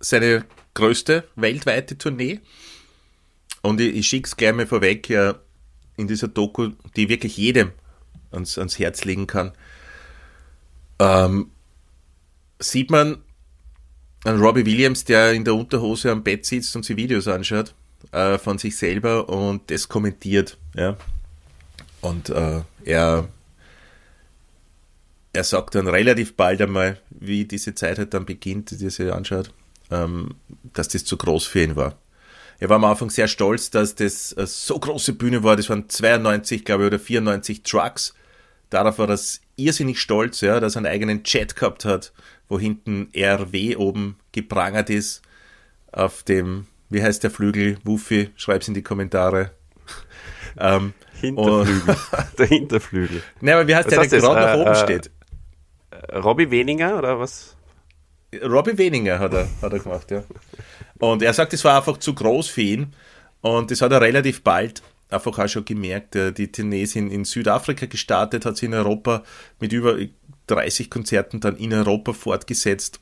seine 0.00 0.44
größte 0.74 1.24
weltweite 1.36 1.96
Tournee. 1.96 2.40
Und 3.62 3.80
ich, 3.80 3.94
ich 3.94 4.08
schicke 4.08 4.26
es 4.26 4.36
gleich 4.36 4.54
mal 4.54 4.66
vorweg, 4.66 5.08
ja, 5.08 5.36
in 5.96 6.08
dieser 6.08 6.28
Doku, 6.28 6.70
die 6.96 7.08
wirklich 7.08 7.36
jedem 7.36 7.72
ans, 8.30 8.58
ans 8.58 8.78
Herz 8.78 9.04
legen 9.04 9.26
kann, 9.26 9.52
ähm, 10.98 11.50
sieht 12.58 12.90
man 12.90 13.22
an 14.24 14.40
Robbie 14.40 14.66
Williams, 14.66 15.04
der 15.04 15.32
in 15.32 15.44
der 15.44 15.54
Unterhose 15.54 16.10
am 16.10 16.22
Bett 16.22 16.46
sitzt 16.46 16.74
und 16.76 16.84
sich 16.84 16.96
Videos 16.96 17.28
anschaut 17.28 17.74
äh, 18.12 18.38
von 18.38 18.58
sich 18.58 18.76
selber 18.76 19.28
und 19.28 19.70
das 19.70 19.88
kommentiert. 19.88 20.56
Ja. 20.74 20.96
Und 22.00 22.30
äh, 22.30 22.62
er, 22.84 23.28
er 25.32 25.44
sagt 25.44 25.74
dann 25.74 25.88
relativ 25.88 26.34
bald 26.34 26.60
einmal, 26.60 27.00
wie 27.10 27.44
diese 27.44 27.74
Zeit 27.74 27.98
halt 27.98 28.14
dann 28.14 28.26
beginnt, 28.26 28.70
die 28.70 28.84
er 28.84 28.90
sich 28.90 29.12
anschaut, 29.12 29.52
ähm, 29.90 30.34
dass 30.72 30.88
das 30.88 31.04
zu 31.04 31.16
groß 31.16 31.46
für 31.46 31.62
ihn 31.62 31.76
war. 31.76 31.96
er 32.58 32.68
war 32.68 32.76
am 32.76 32.84
Anfang 32.84 33.10
sehr 33.10 33.28
stolz, 33.28 33.70
dass 33.70 33.94
das 33.94 34.34
eine 34.36 34.46
so 34.46 34.78
große 34.78 35.14
Bühne 35.14 35.42
war. 35.42 35.56
Das 35.56 35.70
waren 35.70 35.88
92, 35.88 36.64
glaube 36.64 36.84
ich, 36.84 36.86
oder 36.88 36.98
94 36.98 37.62
Trucks. 37.62 38.14
Darauf 38.70 38.98
war 38.98 39.06
das 39.06 39.40
irrsinnig 39.56 40.00
stolz, 40.00 40.40
ja, 40.40 40.60
dass 40.60 40.74
er 40.76 40.78
einen 40.78 40.86
eigenen 40.86 41.22
Chat 41.22 41.56
gehabt 41.56 41.84
hat, 41.84 42.12
wo 42.48 42.58
hinten 42.58 43.10
RW 43.16 43.76
oben 43.76 44.16
geprangert 44.32 44.90
ist. 44.90 45.22
Auf 45.92 46.22
dem, 46.22 46.66
wie 46.90 47.02
heißt 47.02 47.22
der 47.22 47.30
Flügel? 47.30 47.78
Wuffi, 47.84 48.30
schreib's 48.36 48.68
in 48.68 48.74
die 48.74 48.82
Kommentare. 48.82 49.52
ähm, 50.58 50.92
Hinterflügel. 51.20 51.96
der 52.38 52.46
Hinterflügel. 52.46 53.22
Ne, 53.40 53.54
aber 53.54 53.68
wie 53.68 53.74
heißt 53.74 53.86
was 53.96 54.08
der, 54.08 54.20
der 54.20 54.20
gerade 54.20 54.40
nach 54.40 54.54
oben 54.56 54.70
äh, 54.70 54.82
steht? 54.82 55.10
Äh, 55.90 56.18
Robbie 56.18 56.50
Weniger 56.50 56.98
oder 56.98 57.18
was? 57.18 57.56
Robbie 58.42 58.76
Weniger 58.76 59.20
hat 59.20 59.32
er, 59.32 59.48
hat 59.62 59.72
er 59.72 59.78
gemacht, 59.78 60.10
ja. 60.10 60.24
Und 60.98 61.22
er 61.22 61.32
sagt, 61.32 61.52
es 61.52 61.64
war 61.64 61.76
einfach 61.76 61.98
zu 61.98 62.14
groß 62.14 62.48
für 62.48 62.62
ihn. 62.62 62.94
Und 63.40 63.70
das 63.70 63.80
hat 63.80 63.92
er 63.92 64.00
relativ 64.00 64.42
bald 64.42 64.82
einfach 65.14 65.38
auch 65.38 65.48
schon 65.48 65.64
gemerkt. 65.64 66.14
Die 66.14 66.50
Tournee 66.50 66.82
ist 66.82 66.96
in, 66.96 67.10
in 67.10 67.24
Südafrika 67.24 67.86
gestartet, 67.86 68.44
hat 68.44 68.56
sie 68.56 68.66
in 68.66 68.74
Europa 68.74 69.22
mit 69.60 69.72
über 69.72 69.96
30 70.46 70.90
Konzerten 70.90 71.40
dann 71.40 71.56
in 71.56 71.72
Europa 71.72 72.12
fortgesetzt. 72.12 73.00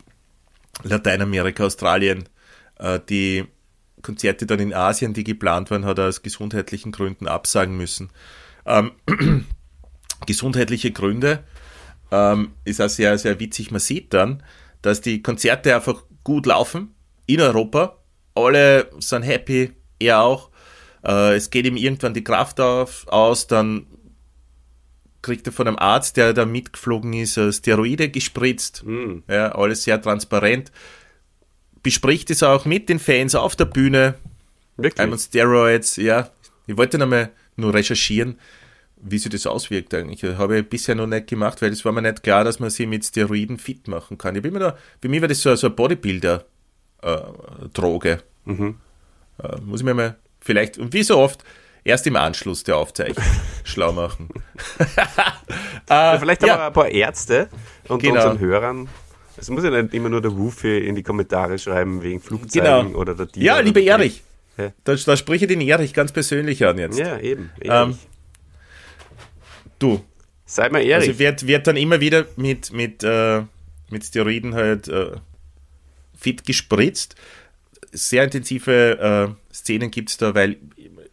Lateinamerika, 0.82 1.64
Australien. 1.64 2.28
Äh, 2.78 3.00
die 3.08 3.44
Konzerte 4.02 4.46
dann 4.46 4.60
in 4.60 4.74
Asien, 4.74 5.14
die 5.14 5.24
geplant 5.24 5.70
waren, 5.70 5.84
hat 5.84 5.98
er 5.98 6.08
aus 6.08 6.22
gesundheitlichen 6.22 6.92
Gründen 6.92 7.28
absagen 7.28 7.76
müssen. 7.76 8.10
Ähm, 8.66 8.92
gesundheitliche 10.26 10.92
Gründe 10.92 11.44
ähm, 12.10 12.52
ist 12.64 12.80
auch 12.80 12.88
sehr, 12.88 13.16
sehr 13.18 13.38
witzig. 13.40 13.70
Man 13.70 13.80
sieht 13.80 14.12
dann, 14.12 14.42
dass 14.82 15.00
die 15.00 15.22
Konzerte 15.22 15.74
einfach 15.74 16.04
gut 16.24 16.46
laufen 16.46 16.94
in 17.26 17.40
Europa. 17.40 17.98
Alle 18.34 18.90
sind 18.98 19.22
happy, 19.22 19.72
er 19.98 20.22
auch. 20.22 20.50
Äh, 21.04 21.36
es 21.36 21.50
geht 21.50 21.66
ihm 21.66 21.76
irgendwann 21.76 22.14
die 22.14 22.24
Kraft 22.24 22.60
auf, 22.60 23.06
aus, 23.08 23.46
dann 23.46 23.86
kriegt 25.22 25.46
er 25.46 25.52
von 25.52 25.68
einem 25.68 25.78
Arzt, 25.78 26.16
der 26.16 26.32
da 26.34 26.44
mitgeflogen 26.44 27.12
ist, 27.14 27.36
äh, 27.36 27.52
Steroide 27.52 28.08
gespritzt. 28.10 28.84
Mhm. 28.84 29.22
Ja, 29.28 29.52
alles 29.52 29.84
sehr 29.84 30.02
transparent. 30.02 30.72
Bespricht 31.82 32.30
es 32.30 32.42
auch 32.42 32.64
mit 32.64 32.88
den 32.88 32.98
Fans 32.98 33.34
auf 33.34 33.54
der 33.56 33.66
Bühne. 33.66 34.14
Wirklich? 34.76 35.00
Einmal 35.00 35.18
Steroids, 35.18 35.96
ja. 35.96 36.30
Ich 36.66 36.76
wollte 36.76 36.98
nochmal 36.98 37.30
nur 37.56 37.72
recherchieren, 37.74 38.38
wie 38.96 39.18
sich 39.18 39.30
das 39.30 39.46
auswirkt 39.46 39.94
eigentlich. 39.94 40.20
Das 40.20 40.36
habe 40.38 40.58
ich 40.58 40.68
bisher 40.68 40.94
noch 40.94 41.06
nicht 41.06 41.28
gemacht, 41.28 41.62
weil 41.62 41.72
es 41.72 41.82
war 41.84 41.92
mir 41.92 42.02
nicht 42.02 42.22
klar, 42.22 42.44
dass 42.44 42.60
man 42.60 42.70
sie 42.70 42.86
mit 42.86 43.04
Steroiden 43.04 43.58
fit 43.58 43.88
machen 43.88 44.16
kann. 44.18 44.36
Ich 44.36 44.42
bin 44.42 44.52
mir 44.52 44.60
da, 44.60 44.76
für 45.00 45.08
mich 45.08 45.20
war 45.20 45.28
das 45.28 45.42
so, 45.42 45.54
so 45.54 45.68
ein 45.68 45.74
Bodybuilder-Droge. 45.74 48.10
Äh, 48.10 48.50
mhm. 48.50 48.76
äh, 49.42 49.60
muss 49.60 49.80
ich 49.80 49.84
mir 49.84 49.94
mal 49.94 50.16
vielleicht, 50.40 50.78
und 50.78 50.92
wie 50.92 51.02
so 51.02 51.18
oft, 51.18 51.42
erst 51.84 52.06
im 52.06 52.16
Anschluss 52.16 52.64
der 52.64 52.76
Aufzeichnung 52.76 53.24
schlau 53.64 53.92
machen. 53.92 54.28
ja, 55.88 56.18
vielleicht 56.18 56.42
ja. 56.42 56.54
aber 56.54 56.66
ein 56.66 56.72
paar 56.72 56.88
Ärzte 56.88 57.48
und 57.88 58.02
genau. 58.02 58.16
unseren 58.16 58.38
Hörern. 58.38 58.88
Es 59.36 59.48
muss 59.50 59.64
ja 59.64 59.70
nicht 59.70 59.94
immer 59.94 60.08
nur 60.08 60.20
der 60.20 60.36
Wufe 60.36 60.68
in 60.68 60.94
die 60.94 61.02
Kommentare 61.02 61.58
schreiben 61.58 62.02
wegen 62.02 62.20
Flugzeugen 62.20 62.88
genau. 62.88 62.98
oder 62.98 63.14
der 63.14 63.28
Tier. 63.28 63.42
Ja, 63.42 63.58
liebe 63.60 63.82
Erich. 63.82 64.22
Ja. 64.58 64.72
Da, 64.84 64.94
da 64.94 65.16
spreche 65.16 65.46
ich 65.46 65.48
den 65.48 65.60
Erich 65.60 65.94
ganz 65.94 66.12
persönlich 66.12 66.64
an 66.66 66.78
jetzt. 66.78 66.98
Ja, 66.98 67.18
eben. 67.18 67.50
Ähm, 67.62 67.98
du. 69.78 70.04
Sei 70.44 70.68
mal 70.68 70.82
ehrlich. 70.82 71.08
Also 71.08 71.18
wird, 71.18 71.46
wird 71.46 71.66
dann 71.66 71.76
immer 71.78 72.00
wieder 72.00 72.26
mit, 72.36 72.72
mit, 72.72 73.02
äh, 73.02 73.42
mit 73.88 74.04
Steroiden 74.04 74.54
halt 74.54 74.88
äh, 74.88 75.12
fit 76.14 76.44
gespritzt. 76.44 77.16
Sehr 77.90 78.24
intensive 78.24 79.34
äh, 79.50 79.54
Szenen 79.54 79.90
gibt 79.90 80.10
es 80.10 80.18
da, 80.18 80.34
weil 80.34 80.58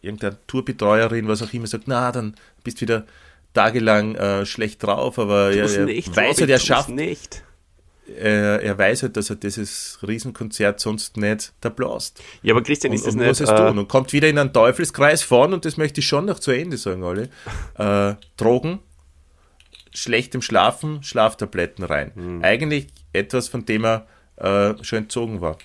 irgendeine 0.02 0.36
Tourbetreuerin, 0.46 1.28
was 1.28 1.42
auch 1.42 1.52
immer, 1.52 1.66
sagt, 1.66 1.84
na, 1.86 2.12
dann 2.12 2.34
bist 2.64 2.78
du 2.78 2.82
wieder 2.82 3.06
tagelang 3.52 4.14
äh, 4.14 4.46
schlecht 4.46 4.82
drauf, 4.82 5.18
aber 5.18 5.52
er, 5.52 5.70
er 5.70 5.84
nicht, 5.84 6.14
weiß 6.14 6.40
halt, 6.40 6.50
er 6.50 6.58
schafft 6.58 6.90
nicht. 6.90 7.42
Er, 8.06 8.60
er, 8.60 8.76
weiß 8.76 9.04
halt, 9.04 9.16
dass 9.16 9.30
er 9.30 9.36
dieses 9.36 9.98
Riesenkonzert 10.06 10.80
sonst 10.80 11.16
nicht 11.16 11.52
da 11.60 11.68
blast. 11.68 12.20
Ja, 12.42 12.54
aber 12.54 12.62
Christian, 12.62 12.92
ist 12.92 13.02
und, 13.02 13.06
das 13.06 13.14
und 13.14 13.20
nicht... 13.20 13.40
Was 13.40 13.48
äh, 13.48 13.68
tun? 13.68 13.78
Und 13.78 13.88
kommt 13.88 14.12
wieder 14.12 14.28
in 14.28 14.36
einen 14.36 14.52
Teufelskreis 14.52 15.22
vorn 15.22 15.52
und 15.52 15.64
das 15.64 15.76
möchte 15.76 16.00
ich 16.00 16.06
schon 16.06 16.24
noch 16.24 16.40
zu 16.40 16.50
Ende 16.50 16.76
sagen, 16.76 17.04
alle. 17.04 17.28
Äh, 17.78 18.16
Drogen, 18.36 18.80
schlechtem 19.92 20.42
Schlafen, 20.42 21.02
Schlaftabletten 21.02 21.84
rein. 21.84 22.12
Mhm. 22.14 22.42
Eigentlich 22.42 22.88
etwas, 23.12 23.48
von 23.48 23.64
dem 23.64 23.84
er 23.84 24.06
äh, 24.36 24.74
schon 24.82 24.98
entzogen 24.98 25.40
war. 25.40 25.58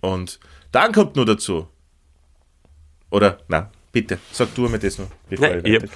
Und 0.00 0.40
dann 0.72 0.92
kommt 0.92 1.16
nur 1.16 1.26
dazu, 1.26 1.68
oder, 3.10 3.38
na, 3.48 3.70
bitte, 3.92 4.18
sag 4.32 4.54
du 4.54 4.68
mir 4.68 4.78
das 4.78 4.98
noch. 4.98 5.08
Nein, 5.30 5.62
ich 5.64 5.74
habe 5.76 5.88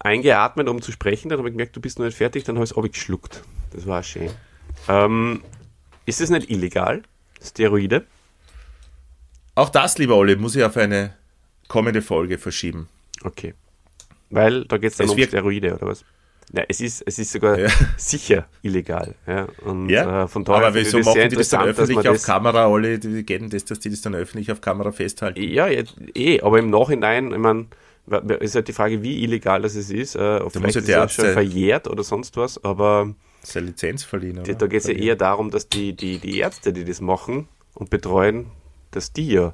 eingeatmet, 0.00 0.68
um 0.68 0.82
zu 0.82 0.92
sprechen, 0.92 1.28
dann 1.28 1.38
habe 1.38 1.48
ich 1.48 1.54
gemerkt, 1.54 1.76
du 1.76 1.80
bist 1.80 1.98
noch 1.98 2.06
nicht 2.06 2.16
fertig, 2.16 2.44
dann 2.44 2.56
habe 2.56 2.64
ich 2.64 2.76
es 2.76 2.92
geschluckt. 2.92 3.42
Das 3.72 3.86
war 3.86 4.02
schön. 4.02 4.30
Ähm, 4.88 5.42
ist 6.04 6.20
es 6.20 6.30
nicht 6.30 6.50
illegal, 6.50 7.02
Steroide? 7.42 8.04
Auch 9.54 9.70
das, 9.70 9.98
lieber 9.98 10.16
Olli, 10.16 10.36
muss 10.36 10.54
ich 10.54 10.64
auf 10.64 10.76
eine 10.76 11.14
kommende 11.68 12.02
Folge 12.02 12.38
verschieben. 12.38 12.88
Okay. 13.22 13.54
Weil 14.30 14.64
da 14.64 14.76
geht 14.76 14.92
es 14.92 14.98
dann 14.98 15.06
es 15.06 15.12
um 15.12 15.22
Steroide, 15.22 15.74
oder 15.74 15.86
was? 15.86 16.04
Ja, 16.52 16.62
es 16.68 16.80
ist, 16.80 17.02
es 17.04 17.18
ist 17.18 17.32
sogar 17.32 17.58
ja. 17.58 17.68
sicher 17.96 18.46
illegal. 18.62 19.14
Ja, 19.26 19.48
und, 19.64 19.88
ja. 19.88 20.24
Äh, 20.24 20.28
von 20.28 20.44
daher 20.44 20.68
aber 20.68 20.76
wieso 20.76 20.98
machen 21.00 21.28
die 21.28 21.36
das 21.36 21.48
dann 21.48 21.66
öffentlich 21.66 22.08
auf 22.08 22.22
Kamera, 22.22 22.66
alle, 22.66 23.02
wie 23.02 23.22
geht 23.24 23.40
denn 23.40 23.50
das, 23.50 23.64
dass 23.64 23.80
die 23.80 23.90
das 23.90 24.00
dann 24.00 24.14
öffentlich 24.14 24.52
auf 24.52 24.60
Kamera 24.60 24.92
festhalten? 24.92 25.42
Ja, 25.42 25.66
ja 25.66 25.82
eh, 26.14 26.40
aber 26.40 26.58
im 26.58 26.70
Nachhinein, 26.70 27.32
ich 27.32 27.38
meine, 27.38 27.66
ist 28.38 28.54
halt 28.54 28.68
die 28.68 28.72
Frage, 28.72 29.02
wie 29.02 29.24
illegal 29.24 29.62
das 29.62 29.74
ist. 29.74 30.14
Äh, 30.14 30.18
da 30.18 30.48
vielleicht 30.48 30.76
ist 30.76 30.88
es 30.88 31.12
schon 31.12 31.32
verjährt 31.32 31.88
oder 31.88 32.04
sonst 32.04 32.36
was, 32.36 32.62
aber 32.62 33.12
seine 33.42 33.66
Lizenz 33.66 34.04
verliehen. 34.04 34.38
Oder? 34.38 34.54
Da 34.54 34.66
geht 34.66 34.82
es 34.82 34.86
ja 34.86 34.94
eher 34.94 35.16
darum, 35.16 35.50
dass 35.50 35.68
die, 35.68 35.94
die, 35.94 36.18
die 36.18 36.38
Ärzte, 36.38 36.72
die 36.72 36.84
das 36.84 37.00
machen 37.00 37.48
und 37.74 37.90
betreuen, 37.90 38.46
dass 38.92 39.12
die 39.12 39.32
ja 39.32 39.52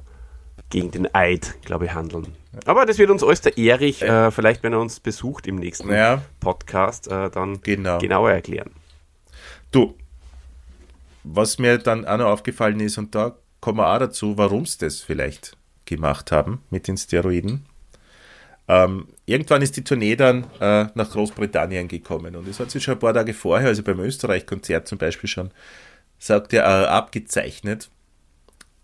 gegen 0.69 0.91
den 0.91 1.13
Eid, 1.13 1.55
glaube 1.63 1.85
ich, 1.85 1.93
handeln. 1.93 2.27
Aber 2.65 2.85
das 2.85 2.97
wird 2.97 3.09
uns 3.09 3.23
alles 3.23 3.41
der 3.41 3.57
Erich, 3.57 4.01
äh, 4.01 4.31
vielleicht 4.31 4.63
wenn 4.63 4.73
er 4.73 4.79
uns 4.79 4.99
besucht 4.99 5.47
im 5.47 5.55
nächsten 5.55 5.91
ja. 5.91 6.21
Podcast, 6.39 7.07
äh, 7.07 7.29
dann 7.29 7.61
genau. 7.61 7.97
genauer 7.97 8.31
erklären. 8.31 8.71
Du, 9.71 9.95
was 11.23 11.57
mir 11.57 11.77
dann 11.77 12.05
auch 12.05 12.17
noch 12.17 12.27
aufgefallen 12.27 12.79
ist, 12.79 12.97
und 12.97 13.15
da 13.15 13.35
kommen 13.59 13.79
wir 13.79 13.93
auch 13.93 13.99
dazu, 13.99 14.37
warum 14.37 14.65
sie 14.65 14.77
das 14.77 15.01
vielleicht 15.01 15.57
gemacht 15.85 16.31
haben 16.31 16.61
mit 16.69 16.87
den 16.87 16.97
Steroiden. 16.97 17.65
Ähm, 18.67 19.07
irgendwann 19.25 19.61
ist 19.61 19.75
die 19.75 19.83
Tournee 19.83 20.15
dann 20.15 20.45
äh, 20.59 20.87
nach 20.93 21.11
Großbritannien 21.11 21.87
gekommen 21.87 22.35
und 22.35 22.47
es 22.47 22.59
hat 22.59 22.71
sich 22.71 22.83
schon 22.83 22.93
ein 22.93 22.99
paar 22.99 23.13
Tage 23.13 23.33
vorher, 23.33 23.67
also 23.67 23.83
beim 23.83 23.99
Österreich-Konzert 23.99 24.87
zum 24.87 24.97
Beispiel 24.97 25.29
schon, 25.29 25.51
sagt 26.17 26.53
er, 26.53 26.63
äh, 26.63 26.85
abgezeichnet, 26.87 27.89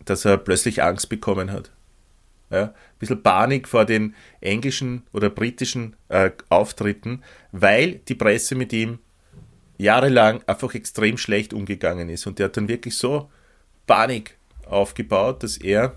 dass 0.03 0.26
er 0.26 0.38
plötzlich 0.38 0.84
Angst 0.84 1.07
bekommen 1.07 1.51
hat. 1.51 1.72
Ja, 2.52 2.64
ein 2.64 2.74
bisschen 2.97 3.22
Panik 3.22 3.68
vor 3.68 3.86
den 3.86 4.16
englischen 4.41 5.04
oder 5.14 5.30
britischen 5.30 5.95
äh, 6.08 6.32
Auftritten, 6.50 7.24
weil 7.52 8.00
die 8.08 8.16
Presse 8.16 8.56
mit 8.56 8.74
ihm 8.74 9.00
jahrelang 9.78 10.41
einfach 10.47 10.74
extrem 10.74 11.18
schlecht 11.18 11.54
umgegangen 11.54 12.10
ist. 12.10 12.26
Und 12.28 12.39
der 12.39 12.45
hat 12.45 12.58
dann 12.58 12.68
wirklich 12.68 12.97
so 12.97 13.30
Panik 13.86 14.38
aufgebaut, 14.66 15.43
dass 15.43 15.58
er 15.58 15.95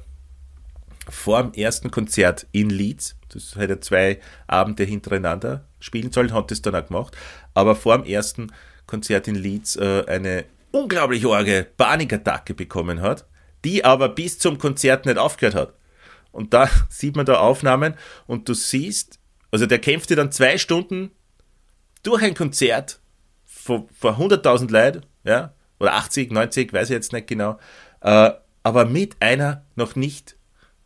vor 1.08 1.42
dem 1.42 1.52
ersten 1.54 1.90
Konzert 1.90 2.46
in 2.52 2.70
Leeds, 2.70 3.16
das 3.28 3.56
hätte 3.56 3.74
er 3.74 3.80
zwei 3.80 4.20
Abende 4.46 4.84
hintereinander 4.84 5.64
spielen 5.80 6.12
sollen, 6.12 6.32
hat 6.32 6.50
das 6.50 6.62
dann 6.62 6.76
auch 6.76 6.86
gemacht, 6.86 7.16
aber 7.54 7.74
vor 7.74 7.98
dem 7.98 8.06
ersten 8.06 8.52
Konzert 8.86 9.26
in 9.26 9.34
Leeds 9.34 9.76
äh, 9.76 10.04
eine 10.06 10.44
unglaublich 10.70 11.26
arge 11.26 11.66
Panikattacke 11.76 12.54
bekommen 12.54 13.00
hat, 13.00 13.26
die 13.64 13.84
aber 13.84 14.08
bis 14.08 14.38
zum 14.38 14.58
Konzert 14.58 15.06
nicht 15.06 15.18
aufgehört 15.18 15.54
hat. 15.54 15.74
Und 16.32 16.54
da 16.54 16.68
sieht 16.88 17.16
man 17.16 17.26
da 17.26 17.34
Aufnahmen 17.34 17.94
und 18.26 18.48
du 18.48 18.54
siehst, 18.54 19.18
also 19.50 19.66
der 19.66 19.78
kämpfte 19.78 20.16
dann 20.16 20.32
zwei 20.32 20.58
Stunden 20.58 21.10
durch 22.02 22.22
ein 22.22 22.34
Konzert 22.34 23.00
vor, 23.44 23.86
vor 23.92 24.18
100.000 24.18 24.70
Leuten, 24.72 25.06
ja, 25.24 25.54
oder 25.78 25.94
80, 25.94 26.32
90, 26.32 26.72
weiß 26.72 26.90
ich 26.90 26.94
jetzt 26.94 27.12
nicht 27.12 27.26
genau, 27.26 27.58
äh, 28.00 28.30
aber 28.62 28.84
mit 28.84 29.16
einer 29.20 29.64
noch 29.74 29.96
nicht 29.96 30.36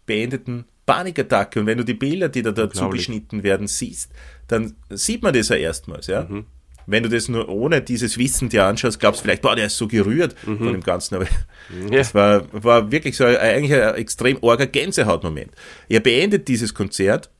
beendeten 0.06 0.66
Panikattacke. 0.86 1.60
Und 1.60 1.66
wenn 1.66 1.78
du 1.78 1.84
die 1.84 1.94
Bilder, 1.94 2.28
die 2.28 2.42
da 2.42 2.52
dazu 2.52 2.88
geschnitten 2.88 3.42
werden, 3.42 3.66
siehst, 3.66 4.12
dann 4.48 4.76
sieht 4.88 5.22
man 5.22 5.34
das 5.34 5.48
ja 5.48 5.56
erstmals, 5.56 6.06
ja. 6.06 6.24
Mhm. 6.24 6.46
Wenn 6.86 7.02
du 7.02 7.08
das 7.08 7.28
nur 7.28 7.48
ohne 7.48 7.82
dieses 7.82 8.16
Wissen 8.16 8.48
dir 8.48 8.64
anschaust, 8.64 9.00
glaubst 9.00 9.20
du 9.20 9.24
vielleicht, 9.24 9.42
boah, 9.42 9.56
der 9.56 9.66
ist 9.66 9.76
so 9.76 9.88
gerührt 9.88 10.36
mhm. 10.46 10.58
von 10.58 10.72
dem 10.72 10.82
Ganzen. 10.82 11.16
Aber 11.16 11.24
ja. 11.24 11.90
das 11.90 12.14
war, 12.14 12.44
war 12.52 12.90
wirklich 12.92 13.16
so 13.16 13.24
ein, 13.24 13.36
eigentlich 13.36 13.74
ein 13.74 13.94
extrem 13.96 14.38
orger 14.40 14.66
Gänsehautmoment. 14.66 15.50
Er 15.88 16.00
beendet 16.00 16.46
dieses 16.48 16.74
Konzert 16.74 17.30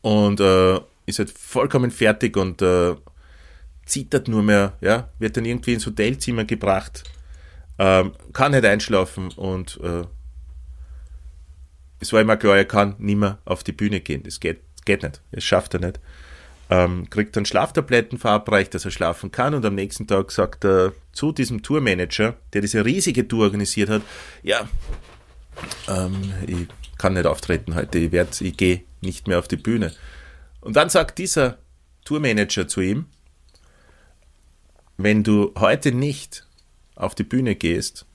und 0.00 0.40
äh, 0.40 0.80
ist 1.06 1.18
halt 1.18 1.30
vollkommen 1.30 1.90
fertig 1.90 2.36
und 2.36 2.62
äh, 2.62 2.94
zittert 3.84 4.28
nur 4.28 4.42
mehr, 4.42 4.74
ja, 4.80 5.10
wird 5.18 5.36
dann 5.36 5.44
irgendwie 5.44 5.74
ins 5.74 5.86
Hotelzimmer 5.86 6.44
gebracht, 6.44 7.04
ähm, 7.78 8.12
kann 8.32 8.52
nicht 8.52 8.64
einschlafen 8.64 9.30
und 9.36 9.78
äh, 9.82 10.04
es 12.00 12.12
war 12.12 12.20
immer 12.20 12.36
klar, 12.36 12.56
er 12.56 12.64
kann 12.64 12.94
nicht 12.98 13.16
mehr 13.16 13.38
auf 13.44 13.62
die 13.62 13.72
Bühne 13.72 14.00
gehen. 14.00 14.22
Das 14.22 14.40
geht, 14.40 14.60
geht 14.86 15.02
nicht. 15.02 15.20
Das 15.32 15.44
schafft 15.44 15.74
er 15.74 15.80
nicht. 15.80 16.00
Ähm, 16.72 17.10
kriegt 17.10 17.36
dann 17.36 17.44
Schlaftabletten 17.44 18.18
verabreicht, 18.18 18.74
dass 18.74 18.84
er 18.84 18.92
schlafen 18.92 19.32
kann 19.32 19.54
und 19.54 19.64
am 19.64 19.74
nächsten 19.74 20.06
Tag 20.06 20.30
sagt 20.30 20.64
er 20.64 20.92
zu 21.12 21.32
diesem 21.32 21.62
Tourmanager, 21.62 22.36
der 22.52 22.60
diese 22.60 22.84
riesige 22.84 23.26
Tour 23.26 23.44
organisiert 23.46 23.90
hat, 23.90 24.02
ja, 24.44 24.68
ähm, 25.88 26.32
ich 26.46 26.68
kann 26.96 27.14
nicht 27.14 27.26
auftreten 27.26 27.74
heute, 27.74 27.98
ich, 27.98 28.12
werd, 28.12 28.40
ich 28.40 28.56
gehe 28.56 28.84
nicht 29.00 29.26
mehr 29.26 29.40
auf 29.40 29.48
die 29.48 29.56
Bühne. 29.56 29.92
Und 30.60 30.76
dann 30.76 30.90
sagt 30.90 31.18
dieser 31.18 31.58
Tourmanager 32.04 32.68
zu 32.68 32.80
ihm, 32.80 33.06
wenn 34.96 35.24
du 35.24 35.52
heute 35.58 35.92
nicht 35.92 36.46
auf 36.94 37.14
die 37.14 37.24
Bühne 37.24 37.54
gehst, 37.56 38.06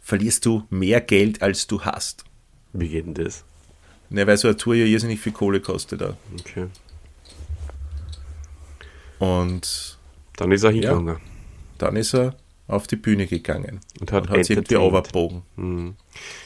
verlierst 0.00 0.44
du 0.44 0.66
mehr 0.68 1.00
Geld, 1.00 1.42
als 1.42 1.66
du 1.66 1.82
hast. 1.82 2.24
Wie 2.72 2.88
geht 2.88 3.06
denn 3.06 3.14
das? 3.14 3.44
Ne, 4.10 4.26
weil 4.26 4.36
so 4.36 4.48
eine 4.48 4.56
Tour 4.56 4.74
ja 4.74 4.84
irrsinnig 4.84 5.20
viel 5.20 5.32
Kohle 5.32 5.60
kostet. 5.60 6.02
Auch. 6.02 6.16
Okay. 6.38 6.66
Und 9.24 9.98
Dann 10.36 10.52
ist 10.52 10.62
er 10.64 10.70
hingegangen. 10.70 11.16
dann 11.78 11.96
ist 11.96 12.14
er 12.14 12.36
auf 12.66 12.86
die 12.86 12.96
Bühne 12.96 13.26
gegangen 13.26 13.80
Und 14.00 14.10
hat 14.12 14.22
und 14.24 14.30
hat 14.30 14.44
sich 14.44 14.56
irgendwie 14.56 14.74
entertained. 14.74 15.14
runtergebogen. 15.16 15.96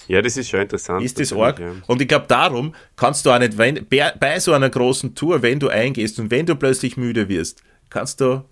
Ja, 0.09 0.21
das 0.23 0.37
ist 0.37 0.49
schon 0.49 0.61
interessant. 0.61 1.05
Ist 1.05 1.19
das 1.21 1.33
arg? 1.33 1.61
Und 1.87 2.03
ich 2.03 2.09
glaube, 2.09 2.27
darum 2.29 2.75
kannst 2.97 3.25
du 3.25 3.31
auch 3.31 3.39
nicht, 3.39 3.57
wenn, 3.57 3.87
bei, 3.89 4.41
so 4.41 4.53
einer 4.53 4.69
großen 4.71 5.15
Tour, 5.15 5.43
wenn 5.43 5.61
du 5.61 5.69
eingehst 5.69 6.19
und 6.19 6.31
wenn 6.31 6.45
du 6.47 6.57
plötzlich 6.57 6.97
müde 6.97 7.29
wirst, 7.29 7.63
kannst 7.89 8.21
du, 8.21 8.45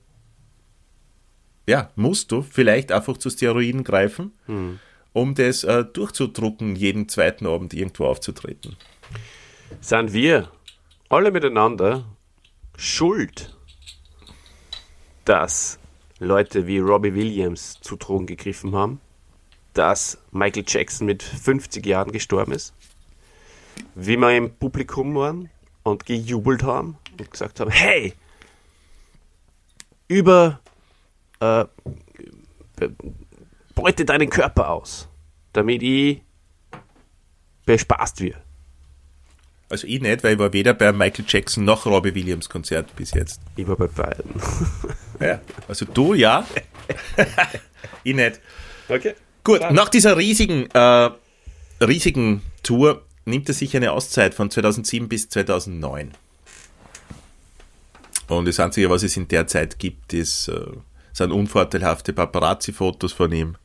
ja, 1.68 1.90
musst 1.96 2.30
du 2.30 2.42
vielleicht 2.42 2.92
einfach 2.92 3.16
zu 3.16 3.30
Steroiden 3.30 3.82
greifen, 3.82 4.32
Hm. 4.46 4.78
um 5.12 5.34
das 5.34 5.64
äh, 5.64 5.84
durchzudrucken, 5.84 6.76
jeden 6.76 7.08
zweiten 7.08 7.46
Abend 7.46 7.74
irgendwo 7.74 8.04
aufzutreten. 8.06 8.76
Ja. 8.80 9.76
Sind 9.80 10.12
wir 10.12 10.50
alle 11.08 11.32
miteinander 11.32 12.04
schuld, 12.76 13.55
dass 15.26 15.78
Leute 16.18 16.66
wie 16.66 16.78
Robbie 16.78 17.14
Williams 17.14 17.78
zu 17.82 17.96
Drogen 17.96 18.26
gegriffen 18.26 18.74
haben, 18.74 19.00
dass 19.74 20.16
Michael 20.30 20.64
Jackson 20.66 21.06
mit 21.06 21.22
50 21.22 21.84
Jahren 21.84 22.10
gestorben 22.12 22.52
ist, 22.52 22.72
wie 23.94 24.16
wir 24.16 24.34
im 24.34 24.54
Publikum 24.54 25.14
waren 25.14 25.50
und 25.82 26.06
gejubelt 26.06 26.62
haben 26.62 26.96
und 27.18 27.30
gesagt 27.30 27.60
haben, 27.60 27.70
hey, 27.70 28.14
über 30.08 30.60
äh, 31.40 31.64
be- 32.76 32.94
beute 33.74 34.04
deinen 34.04 34.30
Körper 34.30 34.70
aus, 34.70 35.08
damit 35.52 35.82
ich 35.82 36.22
bespaßt 37.66 38.20
wird. 38.20 38.36
Also 39.68 39.86
ich 39.88 40.00
nicht, 40.00 40.22
weil 40.22 40.34
ich 40.34 40.38
war 40.38 40.52
weder 40.52 40.72
bei 40.74 40.92
Michael 40.92 41.24
Jackson 41.26 41.64
noch 41.64 41.86
Robbie 41.86 42.14
Williams 42.14 42.48
Konzert 42.48 42.94
bis 42.94 43.12
jetzt. 43.12 43.40
Ich 43.56 43.66
war 43.66 43.76
bei 43.76 43.88
beiden. 43.88 44.30
Ja. 45.20 45.40
Also 45.68 45.84
du 45.86 46.14
ja, 46.14 46.46
ich 48.04 48.14
nicht. 48.14 48.40
Okay. 48.88 49.14
Gut, 49.44 49.60
nach 49.70 49.88
dieser 49.88 50.16
riesigen, 50.16 50.68
äh, 50.72 51.10
riesigen 51.80 52.42
Tour 52.62 53.02
nimmt 53.24 53.48
er 53.48 53.54
sich 53.54 53.76
eine 53.76 53.92
Auszeit 53.92 54.34
von 54.34 54.50
2007 54.50 55.08
bis 55.08 55.28
2009. 55.28 56.12
Und 58.28 58.48
das 58.48 58.58
Einzige, 58.58 58.90
was 58.90 59.02
es 59.02 59.16
in 59.16 59.28
der 59.28 59.46
Zeit 59.46 59.78
gibt, 59.78 60.12
ist, 60.12 60.48
äh, 60.48 60.66
sind 61.12 61.32
unvorteilhafte 61.32 62.12
Paparazzi-Fotos 62.12 63.12
von 63.12 63.32
ihm. 63.32 63.56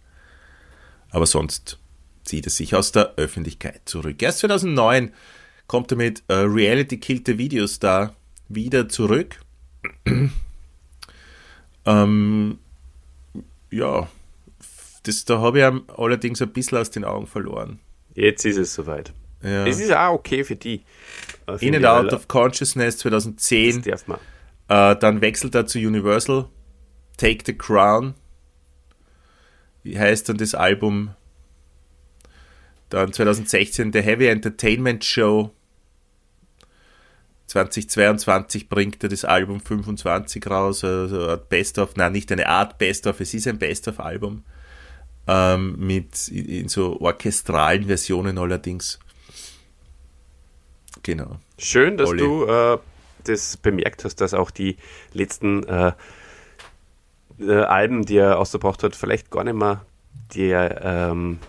Aber 1.09 1.25
sonst 1.25 1.79
zieht 2.23 2.45
er 2.45 2.51
sich 2.51 2.75
aus 2.75 2.91
der 2.91 3.13
Öffentlichkeit 3.15 3.81
zurück. 3.85 4.21
Erst 4.21 4.39
2009 4.39 5.13
kommt 5.67 5.91
er 5.91 5.97
mit 5.97 6.23
äh, 6.27 6.33
Reality 6.33 6.99
Killed 6.99 7.25
the 7.25 7.37
Videostar 7.37 8.15
wieder 8.49 8.87
zurück. 8.87 9.39
Ähm, 11.85 12.59
ja, 13.71 14.07
das, 15.03 15.25
da 15.25 15.39
habe 15.39 15.59
ich 15.59 15.97
allerdings 15.97 16.41
ein 16.41 16.51
bisschen 16.53 16.77
aus 16.77 16.91
den 16.91 17.03
Augen 17.05 17.27
verloren. 17.27 17.79
Jetzt 18.13 18.45
ist 18.45 18.57
es 18.57 18.73
soweit. 18.73 19.13
Ja. 19.41 19.65
Es 19.65 19.79
ist 19.79 19.91
auch 19.93 20.13
okay 20.13 20.43
für 20.43 20.55
die. 20.55 20.83
Äh, 21.47 21.53
In 21.53 21.57
finde 21.59 21.89
and 21.89 22.05
Out 22.07 22.13
of 22.13 22.27
Consciousness 22.27 22.95
Das 22.95 23.01
2010. 23.01 23.81
darf 23.83 24.07
man. 24.07 24.19
Äh, 24.67 24.95
dann 24.97 25.21
wechselt 25.21 25.55
er 25.55 25.65
zu 25.65 25.79
Universal. 25.79 26.47
Take 27.17 27.43
the 27.45 27.53
Crown. 27.53 28.13
Wie 29.83 29.97
heißt 29.97 30.29
dann 30.29 30.37
das 30.37 30.53
Album? 30.53 31.15
Dann 32.89 33.13
2016 33.13 33.93
The 33.93 34.01
Heavy 34.01 34.27
Entertainment 34.27 35.03
Show. 35.03 35.51
2022 37.51 38.69
bringt 38.69 39.03
er 39.03 39.09
das 39.09 39.25
Album 39.25 39.59
25 39.59 40.47
raus, 40.47 40.85
also 40.85 41.37
Best 41.49 41.79
of, 41.79 41.97
nein, 41.97 42.13
nicht 42.13 42.31
eine 42.31 42.47
Art 42.47 42.77
Best 42.77 43.07
of, 43.07 43.19
es 43.19 43.33
ist 43.33 43.45
ein 43.47 43.59
Best 43.59 43.89
of 43.89 43.99
Album. 43.99 44.43
Ähm, 45.27 45.75
mit 45.77 46.29
in, 46.29 46.45
in 46.45 46.69
so 46.69 46.99
orchestralen 47.01 47.85
Versionen 47.87 48.37
allerdings. 48.37 48.99
Genau. 51.03 51.39
Schön, 51.57 51.97
dass 51.97 52.09
Olli. 52.09 52.21
du 52.21 52.45
äh, 52.45 52.77
das 53.25 53.57
bemerkt 53.57 54.05
hast, 54.05 54.21
dass 54.21 54.33
auch 54.33 54.49
die 54.49 54.77
letzten 55.13 55.63
äh, 55.67 55.91
äh, 57.39 57.63
Alben, 57.63 58.05
die 58.05 58.17
er 58.17 58.39
ausgebracht 58.39 58.81
hat, 58.81 58.95
vielleicht 58.95 59.29
gar 59.29 59.43
nicht 59.43 59.55
mehr 59.55 59.85
der 60.35 60.81
ähm, 60.83 61.39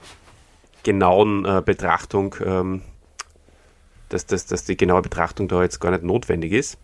genauen 0.82 1.44
äh, 1.44 1.62
Betrachtung, 1.64 2.34
ähm, 2.44 2.82
dass, 4.12 4.26
dass, 4.26 4.46
dass 4.46 4.64
die 4.64 4.76
genaue 4.76 5.02
Betrachtung 5.02 5.48
da 5.48 5.62
jetzt 5.62 5.80
gar 5.80 5.90
nicht 5.90 6.04
notwendig 6.04 6.52
ist. 6.52 6.78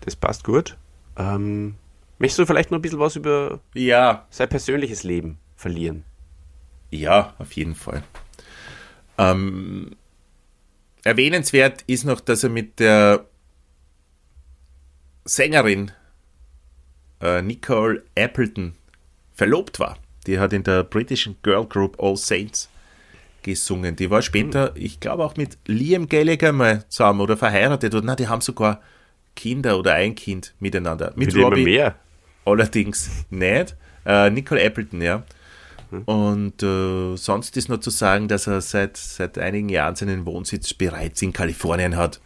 Das 0.00 0.14
passt 0.16 0.44
gut. 0.44 0.76
Ähm, 1.16 1.74
möchtest 2.18 2.38
du 2.38 2.46
vielleicht 2.46 2.70
noch 2.70 2.78
ein 2.78 2.82
bisschen 2.82 3.00
was 3.00 3.16
über 3.16 3.60
Ja, 3.74 4.26
sein 4.30 4.48
persönliches 4.48 5.02
Leben 5.02 5.38
verlieren? 5.56 6.04
Ja, 6.90 7.34
auf 7.38 7.52
jeden 7.52 7.74
Fall. 7.74 8.02
Ähm, 9.18 9.96
erwähnenswert 11.02 11.82
ist 11.86 12.04
noch, 12.04 12.20
dass 12.20 12.44
er 12.44 12.50
mit 12.50 12.78
der 12.78 13.26
Sängerin 15.24 15.90
äh, 17.20 17.42
Nicole 17.42 18.04
Appleton 18.14 18.74
verlobt 19.34 19.80
war. 19.80 19.98
Die 20.26 20.38
hat 20.38 20.52
in 20.52 20.62
der 20.62 20.84
britischen 20.84 21.36
Girl 21.42 21.66
Group 21.66 22.00
All 22.00 22.16
Saints 22.16 22.68
gesungen. 23.48 23.96
Die 23.96 24.10
war 24.10 24.22
später, 24.22 24.72
ich 24.76 25.00
glaube 25.00 25.24
auch 25.24 25.36
mit 25.36 25.58
Liam 25.66 26.08
Gallagher 26.08 26.52
mal 26.52 26.84
zusammen 26.88 27.20
oder 27.20 27.36
verheiratet. 27.36 27.94
Oder 27.94 28.04
na, 28.04 28.14
die 28.14 28.28
haben 28.28 28.40
sogar 28.40 28.80
Kinder 29.34 29.78
oder 29.78 29.94
ein 29.94 30.14
Kind 30.14 30.54
miteinander. 30.60 31.12
Mit 31.16 31.34
immer 31.34 31.44
Robbie 31.44 31.64
mehr. 31.64 31.96
allerdings 32.44 33.24
nicht. 33.30 33.76
Äh, 34.04 34.30
Nicole 34.30 34.62
Appleton, 34.62 35.00
ja. 35.00 35.22
Und 36.04 36.62
äh, 36.62 37.16
sonst 37.16 37.56
ist 37.56 37.68
noch 37.70 37.80
zu 37.80 37.90
sagen, 37.90 38.28
dass 38.28 38.46
er 38.46 38.60
seit, 38.60 38.96
seit 38.98 39.38
einigen 39.38 39.70
Jahren 39.70 39.96
seinen 39.96 40.26
Wohnsitz 40.26 40.74
bereits 40.74 41.22
in 41.22 41.32
Kalifornien 41.32 41.96
hat. 41.96 42.20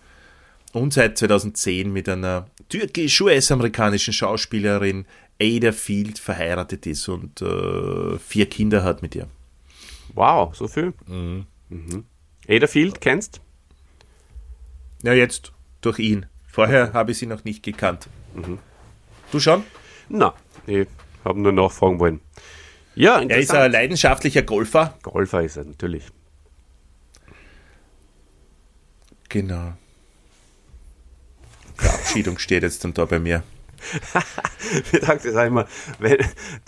Und 0.72 0.92
seit 0.92 1.18
2010 1.18 1.92
mit 1.92 2.08
einer 2.08 2.46
türkisch-US-amerikanischen 2.68 4.12
Schauspielerin 4.12 5.06
Ada 5.40 5.72
Field 5.72 6.18
verheiratet 6.18 6.86
ist 6.86 7.08
und 7.08 7.40
äh, 7.42 8.18
vier 8.18 8.46
Kinder 8.46 8.82
hat 8.82 9.02
mit 9.02 9.14
ihr. 9.14 9.28
Wow, 10.14 10.54
so 10.54 10.68
viel. 10.68 10.92
Mhm. 11.06 11.46
Ada 12.48 12.66
Field, 12.66 13.00
kennst? 13.00 13.40
Ja, 15.02 15.12
jetzt 15.12 15.52
durch 15.80 15.98
ihn. 15.98 16.26
Vorher 16.46 16.92
habe 16.92 17.12
ich 17.12 17.18
sie 17.18 17.26
noch 17.26 17.44
nicht 17.44 17.62
gekannt. 17.62 18.08
Du 19.30 19.40
schon? 19.40 19.64
Na, 20.08 20.34
ich 20.66 20.86
habe 21.24 21.40
nur 21.40 21.52
nachfragen 21.52 21.98
wollen. 21.98 22.20
Ja, 22.94 23.20
Er 23.22 23.38
ist 23.38 23.52
ein 23.54 23.72
leidenschaftlicher 23.72 24.42
Golfer. 24.42 24.98
Golfer 25.02 25.42
ist 25.42 25.56
er 25.56 25.64
natürlich. 25.64 26.04
Genau. 29.30 29.72
Verabschiedung 31.76 32.38
steht 32.38 32.62
jetzt 32.62 32.84
dann 32.84 32.92
da 32.92 33.06
bei 33.06 33.18
mir. 33.18 33.42
Wir 34.90 35.00
sagen 35.00 35.20
das 35.24 35.36
auch 35.36 35.46
immer, 35.46 35.66
wenn, 35.98 36.18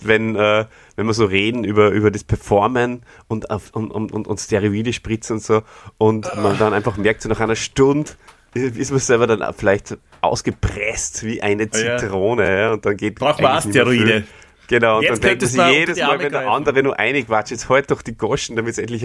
wenn, 0.01 0.35
äh, 0.35 0.65
wenn 0.95 1.07
wir 1.07 1.13
so 1.13 1.25
reden 1.25 1.63
über, 1.63 1.89
über 1.89 2.11
das 2.11 2.23
Performen 2.23 3.03
und, 3.27 3.49
und, 3.73 3.91
und, 3.91 4.27
und, 4.27 4.39
Steroide 4.39 4.93
spritzen 4.93 5.37
und 5.37 5.43
so 5.43 5.63
und 5.97 6.29
man 6.35 6.57
dann 6.57 6.73
einfach 6.73 6.97
merkt, 6.97 7.21
so 7.21 7.29
nach 7.29 7.39
einer 7.39 7.55
Stunde 7.55 8.11
ist 8.53 8.91
man 8.91 8.99
selber 8.99 9.27
dann 9.27 9.41
auch 9.41 9.55
vielleicht 9.55 9.97
ausgepresst 10.21 11.23
wie 11.25 11.41
eine. 11.41 11.69
Zitrone 11.69 12.59
ja, 12.59 12.73
und 12.73 12.85
dann 12.85 12.97
geht 12.97 13.15
Braucht 13.15 13.41
man 13.41 13.53
mehr 13.53 13.61
Steroide. 13.61 14.23
Genau, 14.67 14.97
und 14.97 15.03
Jetzt 15.03 15.23
dann 15.23 15.37
denkt 15.37 15.41
man 15.41 15.49
sich 15.69 15.77
jedes 15.79 15.99
Mal, 15.99 16.19
wenn 16.19 16.31
der 16.31 16.47
andere 16.47 16.81
nur 16.83 16.97
einig 16.99 17.27
quatscht, 17.27 17.51
jetzt 17.51 17.69
halt 17.69 17.91
doch 17.91 18.01
die 18.01 18.17
Goschen, 18.17 18.55
damit 18.55 18.71
es 18.71 18.77
endlich, 18.77 19.03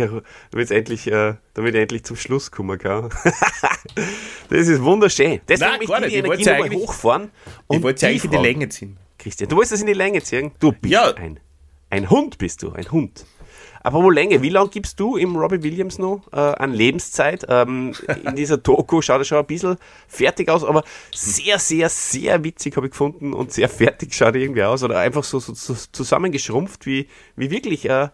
damit's 0.50 0.70
endlich, 0.70 1.06
äh, 1.11 1.34
damit 1.54 1.74
ich 1.74 1.80
endlich 1.80 2.04
zum 2.04 2.16
Schluss 2.16 2.50
kommen 2.50 2.78
kann. 2.78 3.11
das 4.48 4.68
ist 4.68 4.82
wunderschön. 4.82 5.40
Deswegen 5.48 5.70
Nein, 5.70 5.78
möchte 5.80 6.06
ich 6.06 6.12
die. 6.12 6.18
Ich 6.18 6.24
Energie 6.24 6.46
wollt's 6.46 6.46
nochmal 6.46 6.70
hochfahren. 6.70 7.30
Ich 7.46 7.76
und 7.76 7.82
wollte 7.82 8.06
eigentlich 8.06 8.24
in 8.24 8.30
die. 8.30 8.36
Länge 8.38 8.68
ziehen. 8.68 8.96
Christian, 9.18 9.48
du 9.50 9.56
wolltest 9.56 9.72
das 9.74 9.80
in 9.82 9.86
die 9.86 9.92
Länge 9.92 10.22
ziehen? 10.22 10.52
Du 10.61 10.72
bist 10.72 10.92
Ja. 10.92 11.12
ein, 11.14 11.38
ein 11.90 12.08
Hund, 12.08 12.38
bist 12.38 12.62
du, 12.62 12.72
ein 12.72 12.90
Hund. 12.90 13.26
Aber 13.83 14.12
Länge, 14.12 14.43
wie 14.43 14.51
lange 14.51 14.68
gibst 14.68 15.01
du 15.01 15.16
im 15.16 15.37
Robbie 15.37 15.62
Williams 15.62 15.99
noch 15.99 16.22
äh, 16.33 16.37
an 16.37 16.72
Lebenszeit? 16.72 17.47
Ähm, 17.49 17.95
in 18.24 18.37
dieser 18.37 18.59
Doku 18.59 19.01
schaut 19.01 19.20
er 19.20 19.24
schon 19.24 19.39
ein 19.39 19.47
bisschen 19.47 19.76
fertig 20.07 20.49
aus, 20.51 20.64
aber 20.64 20.85
sehr, 21.14 21.59
sehr, 21.59 21.89
sehr 21.89 22.45
witzig 22.45 22.76
habe 22.76 22.87
ich 22.87 22.93
gefunden 22.93 23.33
und 23.33 23.53
sehr 23.53 23.68
fertig 23.68 24.14
schaut 24.14 24.35
er 24.35 24.43
irgendwie 24.43 24.64
aus 24.64 24.83
oder 24.83 24.99
einfach 24.99 25.24
so, 25.24 25.39
so, 25.39 25.55
so 25.55 25.74
zusammengeschrumpft, 25.93 26.85
wie, 26.85 27.09
wie 27.37 27.51
wirklich 27.51 27.89
äh, 27.89 28.09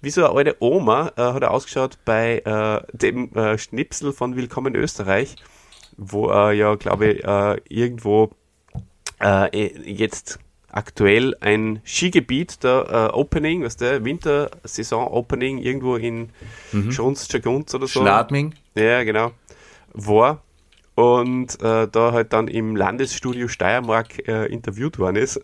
wie 0.00 0.10
so 0.10 0.24
eine 0.24 0.34
alte 0.34 0.56
Oma 0.58 1.12
äh, 1.16 1.22
hat 1.22 1.42
er 1.42 1.52
ausgeschaut 1.52 1.98
bei 2.04 2.38
äh, 2.38 2.82
dem 2.92 3.32
äh, 3.36 3.56
Schnipsel 3.56 4.12
von 4.12 4.34
Willkommen 4.34 4.74
Österreich, 4.74 5.36
wo 5.96 6.26
er 6.26 6.52
ja, 6.52 6.74
glaube 6.74 7.06
ich, 7.06 7.24
äh, 7.24 7.60
irgendwo 7.68 8.30
äh, 9.20 9.66
jetzt 9.88 10.40
aktuell 10.72 11.36
ein 11.40 11.80
Skigebiet 11.84 12.64
der 12.64 13.10
äh, 13.12 13.16
Opening, 13.16 13.62
was 13.62 13.76
der 13.76 14.04
Wintersaison 14.04 15.06
Opening 15.08 15.58
irgendwo 15.58 15.96
in 15.96 16.30
mhm. 16.72 16.90
Schons 16.90 17.28
oder 17.34 17.86
so. 17.86 17.86
Schladming. 17.86 18.54
Ja, 18.74 19.04
genau. 19.04 19.32
War 19.92 20.42
und 20.94 21.60
äh, 21.62 21.88
da 21.88 22.12
halt 22.12 22.32
dann 22.32 22.48
im 22.48 22.76
Landesstudio 22.76 23.48
Steiermark 23.48 24.28
äh, 24.28 24.46
interviewt 24.46 24.98
worden 24.98 25.16
ist 25.16 25.40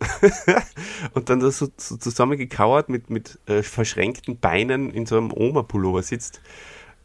und 1.13 1.29
dann 1.29 1.39
da 1.39 1.49
so, 1.49 1.67
so 1.75 1.97
zusammengekauert 1.97 2.89
mit, 2.89 3.09
mit 3.09 3.39
äh, 3.47 3.63
verschränkten 3.63 4.37
Beinen 4.37 4.91
in 4.91 5.05
so 5.05 5.17
einem 5.17 5.31
Oma-Pullover 5.33 6.03
sitzt, 6.03 6.41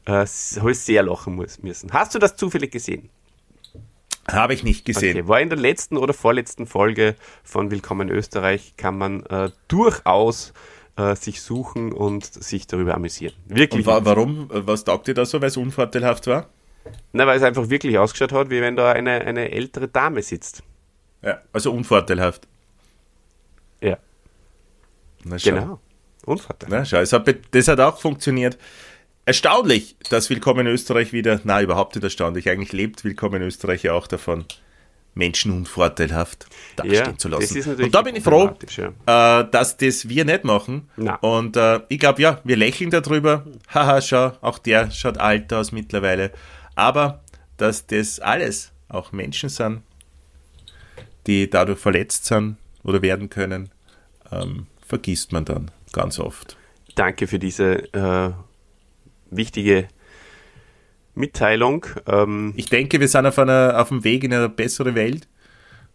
äh, 0.05 0.27
habe 0.27 0.73
ich 0.73 0.81
sehr 0.81 1.03
lachen 1.05 1.37
müssen. 1.37 1.93
Hast 1.93 2.15
du 2.15 2.19
das 2.19 2.37
zufällig 2.37 2.71
gesehen? 2.71 3.09
Habe 4.31 4.55
ich 4.55 4.65
nicht 4.65 4.85
gesehen. 4.85 5.17
Okay, 5.19 5.29
war 5.29 5.41
in 5.41 5.51
der 5.51 5.59
letzten 5.59 5.97
oder 5.97 6.15
vorletzten 6.15 6.67
Folge 6.67 7.15
von 7.43 7.71
Willkommen 7.71 8.09
Österreich, 8.09 8.75
kann 8.77 8.97
man 8.97 9.25
äh, 9.27 9.51
durchaus 9.69 10.53
äh, 10.97 11.15
sich 11.15 11.43
suchen 11.43 11.93
und 11.93 12.25
sich 12.25 12.67
darüber 12.67 12.95
amüsieren. 12.95 13.35
Wirklich. 13.47 13.87
Und 13.87 13.93
wa 13.93 14.05
warum? 14.05 14.49
Was 14.51 14.85
taugt 14.85 15.09
dir 15.09 15.15
da 15.15 15.25
so, 15.27 15.41
weil 15.41 15.49
es 15.49 15.57
unvorteilhaft 15.57 16.27
war? 16.27 16.49
Na, 17.13 17.27
weil 17.27 17.37
es 17.37 17.43
einfach 17.43 17.69
wirklich 17.69 17.99
ausgeschaut 17.99 18.33
hat, 18.33 18.51
wie 18.51 18.61
wenn 18.61 18.77
da 18.77 18.93
eine, 18.93 19.21
eine 19.21 19.51
ältere 19.51 19.89
Dame 19.89 20.23
sitzt. 20.23 20.63
Ja, 21.23 21.41
also 21.53 21.73
unvorteilhaft. 21.73 22.47
Ja. 23.81 23.99
Na, 25.25 25.39
schau. 25.39 25.51
Genau. 25.51 25.81
Unvorteilhaft. 26.27 26.71
Na, 26.71 26.85
schau, 26.85 26.99
es 26.99 27.13
hat, 27.13 27.29
das 27.51 27.69
hat 27.69 27.81
auch 27.81 28.01
funktioniert. 28.01 28.59
Erstaunlich, 29.27 29.97
dass 30.11 30.29
Willkommen 30.29 30.67
Österreich 30.67 31.15
wieder, 31.15 31.41
na, 31.45 31.63
überhaupt 31.63 31.95
nicht 31.95 32.05
erstaunlich. 32.05 32.51
Eigentlich 32.51 32.73
lebt 32.73 33.05
Willkommen 33.05 33.41
Österreich 33.41 33.83
ja 33.83 33.95
auch 33.95 34.07
davon, 34.07 34.45
Menschen 35.15 35.51
unvorteilhaft 35.51 36.47
dastehen 36.77 36.95
ja, 36.95 37.17
zu 37.17 37.29
lassen. 37.29 37.83
Und 37.83 37.95
da 37.95 38.03
bin 38.03 38.17
ich 38.17 38.23
froh, 38.23 38.55
ja. 38.77 39.41
äh, 39.41 39.51
dass 39.51 39.79
das 39.79 40.11
wir 40.11 40.27
nicht 40.27 40.45
machen. 40.45 40.91
Na. 40.99 41.15
Und 41.17 41.57
äh, 41.57 41.81
ich 41.89 42.01
glaube, 42.01 42.21
ja, 42.21 42.43
wir 42.45 42.57
lächeln 42.59 42.91
darüber. 42.91 43.47
Haha, 43.73 44.03
schau, 44.03 44.33
auch 44.43 44.59
der 44.59 44.91
schaut 44.91 45.17
alt 45.17 45.51
aus 45.55 45.73
mittlerweile. 45.73 46.31
Aber 46.75 47.23
dass 47.57 47.87
das 47.87 48.21
alles 48.21 48.73
auch 48.89 49.13
Menschen 49.13 49.49
sind, 49.49 49.81
die 51.27 51.49
dadurch 51.49 51.79
verletzt 51.79 52.27
sind 52.27 52.59
oder 52.83 53.01
werden 53.01 53.31
können, 53.31 53.71
ähm, 54.31 54.67
vergisst 54.87 55.33
man 55.33 55.47
dann 55.47 55.71
ganz 55.93 56.19
oft. 56.19 56.59
Danke 56.95 57.27
für 57.27 57.39
diese 57.39 57.91
äh, 57.95 58.33
wichtige 59.31 59.89
Mitteilung. 61.15 61.87
Ähm, 62.07 62.53
ich 62.57 62.67
denke, 62.67 63.01
wir 63.01 63.09
sind 63.09 63.27
auf, 63.27 63.39
einer, 63.39 63.81
auf 63.81 63.89
dem 63.89 64.05
Weg 64.05 64.25
in 64.25 64.33
eine 64.33 64.49
bessere 64.49 64.95
Welt 64.95 65.29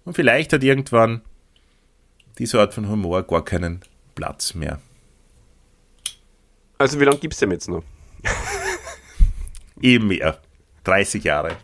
und 0.05 0.15
vielleicht 0.15 0.53
hat 0.53 0.63
irgendwann 0.63 1.21
diese 2.37 2.59
Art 2.59 2.73
von 2.73 2.87
Humor 2.89 3.23
gar 3.23 3.43
keinen 3.43 3.81
Platz 4.15 4.53
mehr. 4.53 4.79
Also 6.77 6.99
wie 6.99 7.03
lange 7.03 7.17
gibt 7.17 7.33
es 7.33 7.39
denn 7.39 7.51
jetzt 7.51 7.67
noch? 7.67 7.83
Eben 9.81 10.07
mehr. 10.07 10.39
30 10.85 11.23
Jahre. 11.23 11.57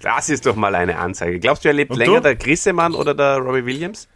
Das 0.00 0.30
ist 0.30 0.46
doch 0.46 0.56
mal 0.56 0.74
eine 0.74 0.96
Anzeige. 0.98 1.40
Glaubst 1.40 1.64
du, 1.64 1.68
er 1.68 1.74
lebt 1.74 1.90
Und 1.90 1.98
länger, 1.98 2.16
du? 2.16 2.22
der 2.22 2.36
Grissemann 2.36 2.94
oder 2.94 3.14
der 3.14 3.38
Robbie 3.38 3.66
Williams? 3.66 4.08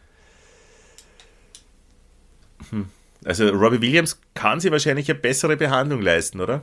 Hm. 2.70 2.88
Also 3.24 3.48
Robbie 3.48 3.80
Williams 3.80 4.20
kann 4.34 4.60
sich 4.60 4.70
wahrscheinlich 4.70 5.10
eine 5.10 5.18
bessere 5.18 5.56
Behandlung 5.56 6.02
leisten, 6.02 6.40
oder? 6.40 6.62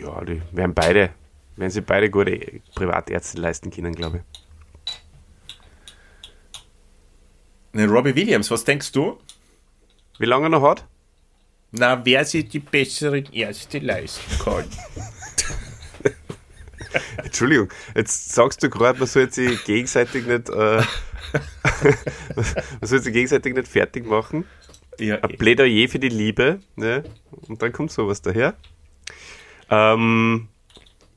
Ja, 0.00 0.24
die 0.24 0.40
werden 0.52 0.74
beide, 0.74 1.10
wenn 1.56 1.70
sie 1.70 1.80
beide 1.80 2.08
gute 2.08 2.60
Privatärzte 2.74 3.40
leisten 3.40 3.70
können, 3.70 3.94
glaube 3.94 4.18
ich. 4.18 4.22
Ne, 7.72 7.86
Robbie 7.86 8.14
Williams, 8.14 8.50
was 8.52 8.64
denkst 8.64 8.92
du? 8.92 9.18
Wie 10.18 10.26
lange 10.26 10.46
er 10.46 10.50
noch 10.50 10.62
hat? 10.62 10.86
Na, 11.72 12.04
wer 12.04 12.24
sich 12.24 12.48
die 12.48 12.60
besseren 12.60 13.26
Ärzte 13.32 13.80
leisten 13.80 14.38
kann. 14.38 14.64
Entschuldigung, 17.16 17.68
jetzt 17.96 18.32
sagst 18.32 18.62
du 18.62 18.70
gerade, 18.70 19.00
man 19.00 19.08
soll 19.08 19.32
sich 19.32 19.64
gegenseitig 19.64 20.24
nicht, 20.26 20.48
äh, 20.50 20.82
man 22.36 22.44
soll 22.82 23.00
sich 23.00 23.12
gegenseitig 23.12 23.54
nicht 23.54 23.66
fertig 23.66 24.06
machen. 24.06 24.44
Ja, 24.98 25.16
Ein 25.16 25.36
Plädoyer 25.36 25.88
für 25.88 25.98
die 25.98 26.08
Liebe, 26.08 26.60
ne? 26.76 27.04
Und 27.48 27.62
dann 27.62 27.72
kommt 27.72 27.90
sowas 27.90 28.22
daher. 28.22 28.54
Ähm, 29.70 30.48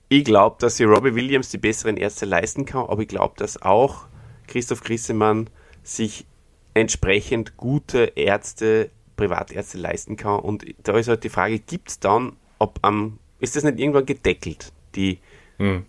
ich 0.09 0.23
glaube, 0.23 0.57
dass 0.59 0.77
sich 0.77 0.87
Robbie 0.87 1.15
Williams 1.15 1.49
die 1.49 1.57
besseren 1.57 1.97
Ärzte 1.97 2.25
leisten 2.25 2.65
kann, 2.65 2.87
aber 2.87 3.01
ich 3.01 3.07
glaube, 3.07 3.35
dass 3.37 3.61
auch 3.61 4.07
Christoph 4.47 4.81
Grissemann 4.81 5.49
sich 5.83 6.25
entsprechend 6.73 7.57
gute 7.57 8.13
Ärzte, 8.15 8.91
Privatärzte 9.15 9.77
leisten 9.77 10.15
kann. 10.15 10.39
Und 10.39 10.65
da 10.83 10.97
ist 10.97 11.07
halt 11.07 11.23
die 11.23 11.29
Frage, 11.29 11.59
gibt 11.59 11.89
es 11.89 11.99
dann, 11.99 12.35
ob 12.59 12.79
am, 12.83 13.19
ist 13.39 13.55
das 13.55 13.63
nicht 13.63 13.79
irgendwann 13.79 14.05
gedeckelt, 14.05 14.71
die, 14.95 15.19
hm. 15.57 15.85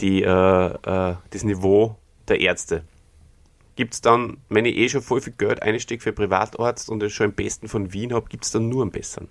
die, 0.00 0.22
äh, 0.22 0.26
äh, 0.28 1.16
das 1.30 1.44
Niveau 1.44 1.96
der 2.26 2.40
Ärzte? 2.40 2.84
Gibt 3.76 3.94
es 3.94 4.00
dann, 4.00 4.38
wenn 4.48 4.64
ich 4.64 4.76
eh 4.76 4.88
schon 4.88 5.02
voll 5.02 5.20
viel 5.20 5.34
Geld 5.36 5.62
einstecke 5.62 6.02
für 6.02 6.12
Privatarzt 6.12 6.88
und 6.88 7.02
es 7.02 7.12
schon 7.12 7.30
im 7.30 7.32
besten 7.32 7.68
von 7.68 7.92
Wien 7.92 8.12
habe, 8.12 8.28
gibt 8.28 8.44
es 8.44 8.52
dann 8.52 8.68
nur 8.68 8.82
am 8.82 8.90
besseren? 8.90 9.28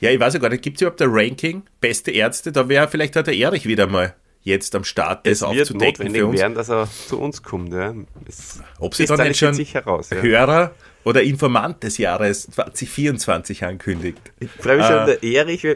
Ja, 0.00 0.10
ich 0.10 0.20
weiß 0.20 0.34
ja 0.34 0.40
gar 0.40 0.48
nicht, 0.48 0.62
gibt 0.62 0.76
es 0.76 0.82
überhaupt 0.82 1.02
ein 1.02 1.10
Ranking? 1.10 1.62
Beste 1.80 2.10
Ärzte? 2.10 2.52
Da 2.52 2.68
wäre 2.68 2.88
vielleicht 2.88 3.16
hat 3.16 3.26
der 3.26 3.34
Erich 3.34 3.66
wieder 3.66 3.86
mal 3.86 4.14
jetzt 4.42 4.74
am 4.74 4.84
Start, 4.84 5.26
das 5.26 5.34
es 5.34 5.42
aufzudecken 5.42 5.80
wird 5.80 5.98
notwendig 5.98 6.20
für 6.20 6.26
uns. 6.26 6.40
werden, 6.40 6.54
dass 6.54 6.68
er 6.68 6.88
zu 7.08 7.20
uns 7.20 7.42
kommt. 7.42 7.72
Ja. 7.72 7.94
Es 8.26 8.60
Ob 8.78 8.94
sie 8.94 9.06
dann 9.06 9.28
nicht 9.28 9.38
schon 9.38 9.54
heraus, 9.54 10.10
ja. 10.10 10.20
Hörer 10.20 10.74
oder 11.04 11.22
Informant 11.22 11.82
des 11.82 11.98
Jahres 11.98 12.48
2024 12.50 13.64
ankündigt. 13.64 14.20
Ich 14.40 14.50
freue 14.50 14.76
mich 14.78 14.86
äh, 14.86 14.88
schon, 14.88 15.06
der 15.06 15.22
Erich 15.22 15.66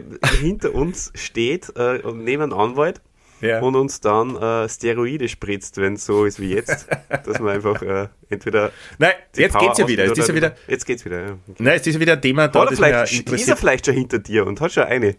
hinter 0.41 0.75
uns 0.75 1.13
steht 1.15 1.73
äh, 1.77 1.99
und 1.99 2.25
neben 2.25 2.43
einem 2.43 2.53
Anwalt 2.55 3.01
ja. 3.41 3.61
und 3.61 3.77
uns 3.77 4.01
dann 4.01 4.37
äh, 4.37 4.69
Steroide 4.69 5.29
spritzt, 5.29 5.77
wenn 5.79 5.95
es 5.95 6.07
so 6.07 6.25
ist 6.25 6.41
wie 6.41 6.55
jetzt, 6.55 6.89
dass 7.25 7.39
man 7.39 7.55
einfach 7.55 7.81
äh, 7.83 8.09
entweder. 8.29 8.73
Nein, 8.99 9.13
jetzt 9.35 9.53
Power 9.53 9.67
geht's 9.67 9.79
ja 9.79 9.89
wieder. 9.89 10.07
Jetzt, 10.07 10.19
ist 10.19 10.29
ja 10.29 10.35
wieder. 10.35 10.57
Jetzt 10.67 10.87
geht's 10.87 11.05
wieder. 11.05 11.21
Ja. 11.21 11.33
Okay. 11.49 11.55
Nein, 11.59 11.75
jetzt 11.75 11.87
ist 11.87 11.95
ja 11.95 12.01
wieder 12.01 12.13
ein 12.15 12.23
Thema 12.23 12.49
da, 12.49 12.63
Oder 12.63 12.77
vielleicht 12.77 13.31
ist 13.31 13.49
er 13.49 13.57
vielleicht 13.57 13.87
schon 13.87 13.95
hinter 13.95 14.19
dir 14.19 14.47
und 14.47 14.61
hat 14.61 14.73
schon 14.73 14.85
eine, 14.85 15.17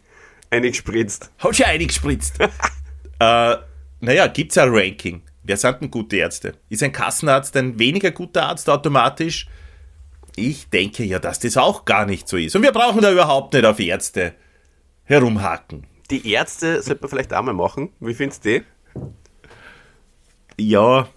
eine 0.49 0.70
gespritzt. 0.70 1.32
Hat 1.38 1.55
schon 1.55 1.65
eine 1.65 1.86
gespritzt. 1.86 2.39
äh, 3.20 3.55
naja, 3.99 4.28
gibt's 4.28 4.57
ein 4.57 4.70
Ranking? 4.70 5.22
Wer 5.43 5.57
sind 5.57 5.82
denn 5.82 5.91
gute 5.91 6.18
Ärzte? 6.18 6.55
Ist 6.70 6.84
ein 6.84 6.91
Kassenarzt 6.91 7.55
ein 7.55 7.80
weniger 7.80 8.11
guter 8.11 8.47
Arzt 8.47 8.70
automatisch? 8.70 9.47
Ich 10.36 10.70
denke 10.70 11.03
ja, 11.03 11.20
dass 11.20 11.39
das 11.39 11.57
auch 11.57 11.86
gar 11.86 12.05
nicht 12.05 12.28
so 12.28 12.38
ist. 12.38 12.55
Und 12.55 12.61
wir 12.61 12.72
brauchen 12.72 13.01
da 13.01 13.11
überhaupt 13.11 13.53
nicht 13.53 13.65
auf 13.65 13.80
Ärzte 13.80 14.36
herumhacken. 15.05 15.88
Die 16.10 16.32
Ärzte 16.32 16.82
sollte 16.82 17.01
man 17.01 17.10
vielleicht 17.10 17.34
auch 17.34 17.43
mal 17.43 17.53
machen. 17.53 17.91
Wie 17.99 18.14
findest 18.14 18.45
du 18.45 18.60
die? 18.60 18.66
Ja. 20.60 21.08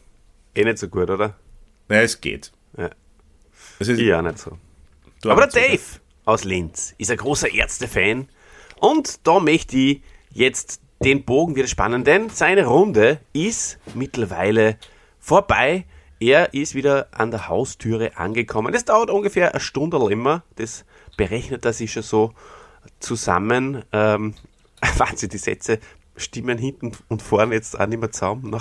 Eh 0.54 0.64
nicht 0.64 0.78
so 0.78 0.88
gut, 0.88 1.08
oder? 1.10 1.36
Na, 1.88 1.96
es 2.02 2.20
geht. 2.20 2.52
Ja. 2.76 2.90
Also, 3.78 3.92
ich 3.92 4.14
auch 4.14 4.22
nicht 4.22 4.38
so. 4.38 4.58
Aber 5.24 5.46
der 5.46 5.68
Dave 5.68 5.78
so 5.78 6.00
aus 6.24 6.44
Linz 6.44 6.94
ist 6.98 7.10
ein 7.10 7.16
großer 7.16 7.52
Ärzte-Fan. 7.52 8.28
Und 8.80 9.26
da 9.26 9.40
möchte 9.40 9.76
ich 9.76 10.02
jetzt 10.32 10.80
den 11.02 11.24
Bogen 11.24 11.56
wieder 11.56 11.68
spannen, 11.68 12.04
denn 12.04 12.28
seine 12.28 12.66
Runde 12.66 13.20
ist 13.32 13.78
mittlerweile 13.94 14.76
vorbei. 15.18 15.86
Er 16.18 16.52
ist 16.52 16.74
wieder 16.74 17.08
an 17.12 17.30
der 17.30 17.48
Haustüre 17.48 18.16
angekommen. 18.16 18.72
Das 18.72 18.84
dauert 18.84 19.10
ungefähr 19.10 19.52
eine 19.52 19.60
Stunde 19.60 19.96
immer. 20.12 20.42
Das 20.56 20.84
berechnet 21.16 21.64
er 21.64 21.72
sich 21.72 21.92
schon 21.92 22.02
so 22.02 22.34
zusammen. 22.98 23.84
Ähm, 23.92 24.34
Wahnsinn, 24.98 25.30
die 25.30 25.38
Sätze 25.38 25.78
stimmen 26.16 26.58
hinten 26.58 26.92
und 27.08 27.22
vorne 27.22 27.54
jetzt 27.54 27.78
auch 27.78 27.86
nicht 27.86 28.00
mehr 28.00 28.10
zusammen. 28.10 28.58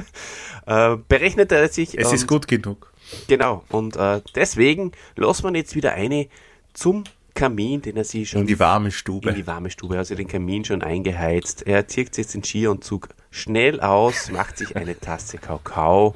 äh, 0.66 0.96
berechnet 1.08 1.52
er 1.52 1.68
sich. 1.68 1.98
Es 1.98 2.12
ist 2.12 2.26
gut 2.26 2.48
genug. 2.48 2.92
Genau, 3.28 3.64
und 3.68 3.96
äh, 3.96 4.20
deswegen 4.34 4.92
lassen 5.14 5.44
wir 5.44 5.56
jetzt 5.56 5.74
wieder 5.76 5.92
eine 5.92 6.28
zum 6.72 7.04
Kamin, 7.34 7.82
den 7.82 7.96
er 7.96 8.04
sich 8.04 8.30
schon. 8.30 8.40
In 8.40 8.46
die 8.46 8.58
warme 8.58 8.90
Stube. 8.90 9.28
In 9.28 9.36
die 9.36 9.46
warme 9.46 9.70
Stube, 9.70 9.98
also 9.98 10.14
den 10.14 10.26
Kamin 10.26 10.64
schon 10.64 10.82
eingeheizt. 10.82 11.66
Er 11.66 11.86
zieht 11.86 12.16
jetzt 12.16 12.34
den 12.34 12.42
Skionzug 12.42 13.08
schnell 13.30 13.80
aus, 13.80 14.30
macht 14.30 14.58
sich 14.58 14.74
eine 14.74 14.98
Tasse 14.98 15.38
Kakao 15.38 16.14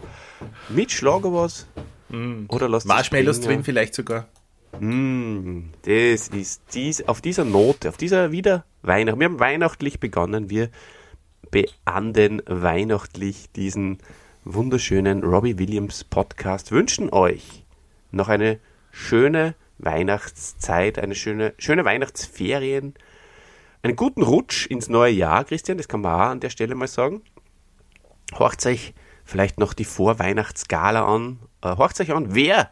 mit 0.68 0.91
Schlager 0.91 1.32
was. 1.32 1.66
Mm. 2.09 2.47
Oder 2.49 2.68
lasst 2.68 2.86
Marshmallows 2.86 3.41
drin 3.41 3.62
vielleicht 3.62 3.95
sogar. 3.95 4.28
Mm, 4.80 5.70
das 5.82 6.28
ist 6.28 6.62
dies, 6.74 7.07
auf 7.07 7.20
dieser 7.20 7.45
Note, 7.45 7.88
auf 7.88 7.97
dieser 7.97 8.32
wieder 8.32 8.64
Weihnacht. 8.83 9.18
Wir 9.18 9.26
haben 9.26 9.41
weihnachtlich 9.41 10.01
begonnen. 10.01 10.51
Wir 10.51 10.70
beanden 11.51 12.43
weihnachtlich 12.47 13.51
diesen 13.53 13.99
wunderschönen 14.45 15.22
Robbie 15.22 15.59
Williams 15.59 16.05
Podcast. 16.05 16.72
Wünschen 16.72 17.12
euch 17.12 17.64
noch 18.11 18.28
eine 18.28 18.59
schöne 18.91 19.55
Weihnachtszeit, 19.78 20.99
eine 20.99 21.14
schöne, 21.14 21.55
schöne 21.59 21.85
Weihnachtsferien, 21.85 22.95
einen 23.83 23.97
guten 23.97 24.22
Rutsch 24.22 24.66
ins 24.66 24.89
neue 24.89 25.12
Jahr, 25.12 25.45
Christian, 25.45 25.78
das 25.78 25.89
kann 25.89 26.03
man 26.03 26.14
auch 26.14 26.31
an 26.31 26.41
der 26.41 26.51
Stelle 26.51 26.74
mal 26.74 26.89
sagen. 26.89 27.22
Horcht 28.39 28.64
euch 28.66 28.95
vielleicht 29.24 29.59
noch 29.59 29.72
die 29.72 29.85
Vorweihnachtsgala 29.85 31.05
an. 31.05 31.39
Äh, 31.62 31.76
horcht 31.76 32.01
euch 32.01 32.12
an, 32.12 32.35
wer 32.35 32.70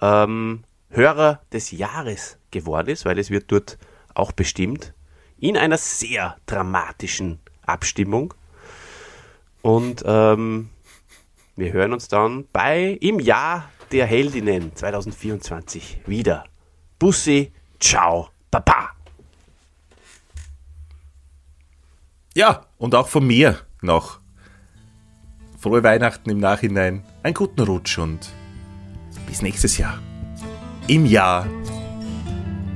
ähm, 0.00 0.64
Hörer 0.90 1.40
des 1.52 1.70
Jahres 1.70 2.38
geworden 2.50 2.88
ist, 2.90 3.04
weil 3.04 3.18
es 3.18 3.30
wird 3.30 3.50
dort 3.50 3.78
auch 4.14 4.32
bestimmt. 4.32 4.94
In 5.38 5.56
einer 5.56 5.76
sehr 5.76 6.36
dramatischen 6.46 7.40
Abstimmung. 7.66 8.34
Und 9.62 10.02
ähm, 10.06 10.70
wir 11.56 11.72
hören 11.72 11.92
uns 11.92 12.08
dann 12.08 12.46
bei 12.52 12.98
im 13.00 13.20
Jahr 13.20 13.70
der 13.92 14.06
Heldinnen 14.06 14.74
2024 14.74 16.00
wieder. 16.06 16.44
Bussi, 16.98 17.52
ciao, 17.78 18.28
Papa. 18.50 18.90
Ja, 22.34 22.66
und 22.78 22.94
auch 22.94 23.08
von 23.08 23.26
mir 23.26 23.60
noch. 23.80 24.18
Frohe 25.58 25.82
Weihnachten 25.82 26.28
im 26.28 26.40
Nachhinein, 26.40 27.04
einen 27.22 27.34
guten 27.34 27.60
Rutsch 27.60 27.98
und 27.98 28.32
bis 29.26 29.40
nächstes 29.40 29.78
Jahr. 29.78 29.98
Im 30.88 31.06
Jahr 31.06 31.46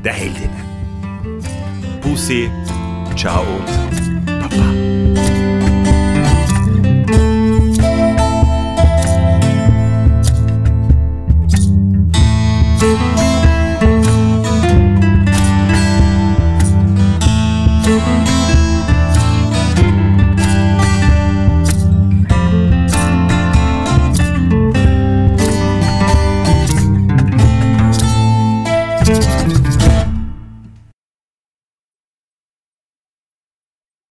der 0.05 0.13
Heldinnen. 0.13 0.68
Bussi, 2.01 2.51
ciao. 3.15 3.45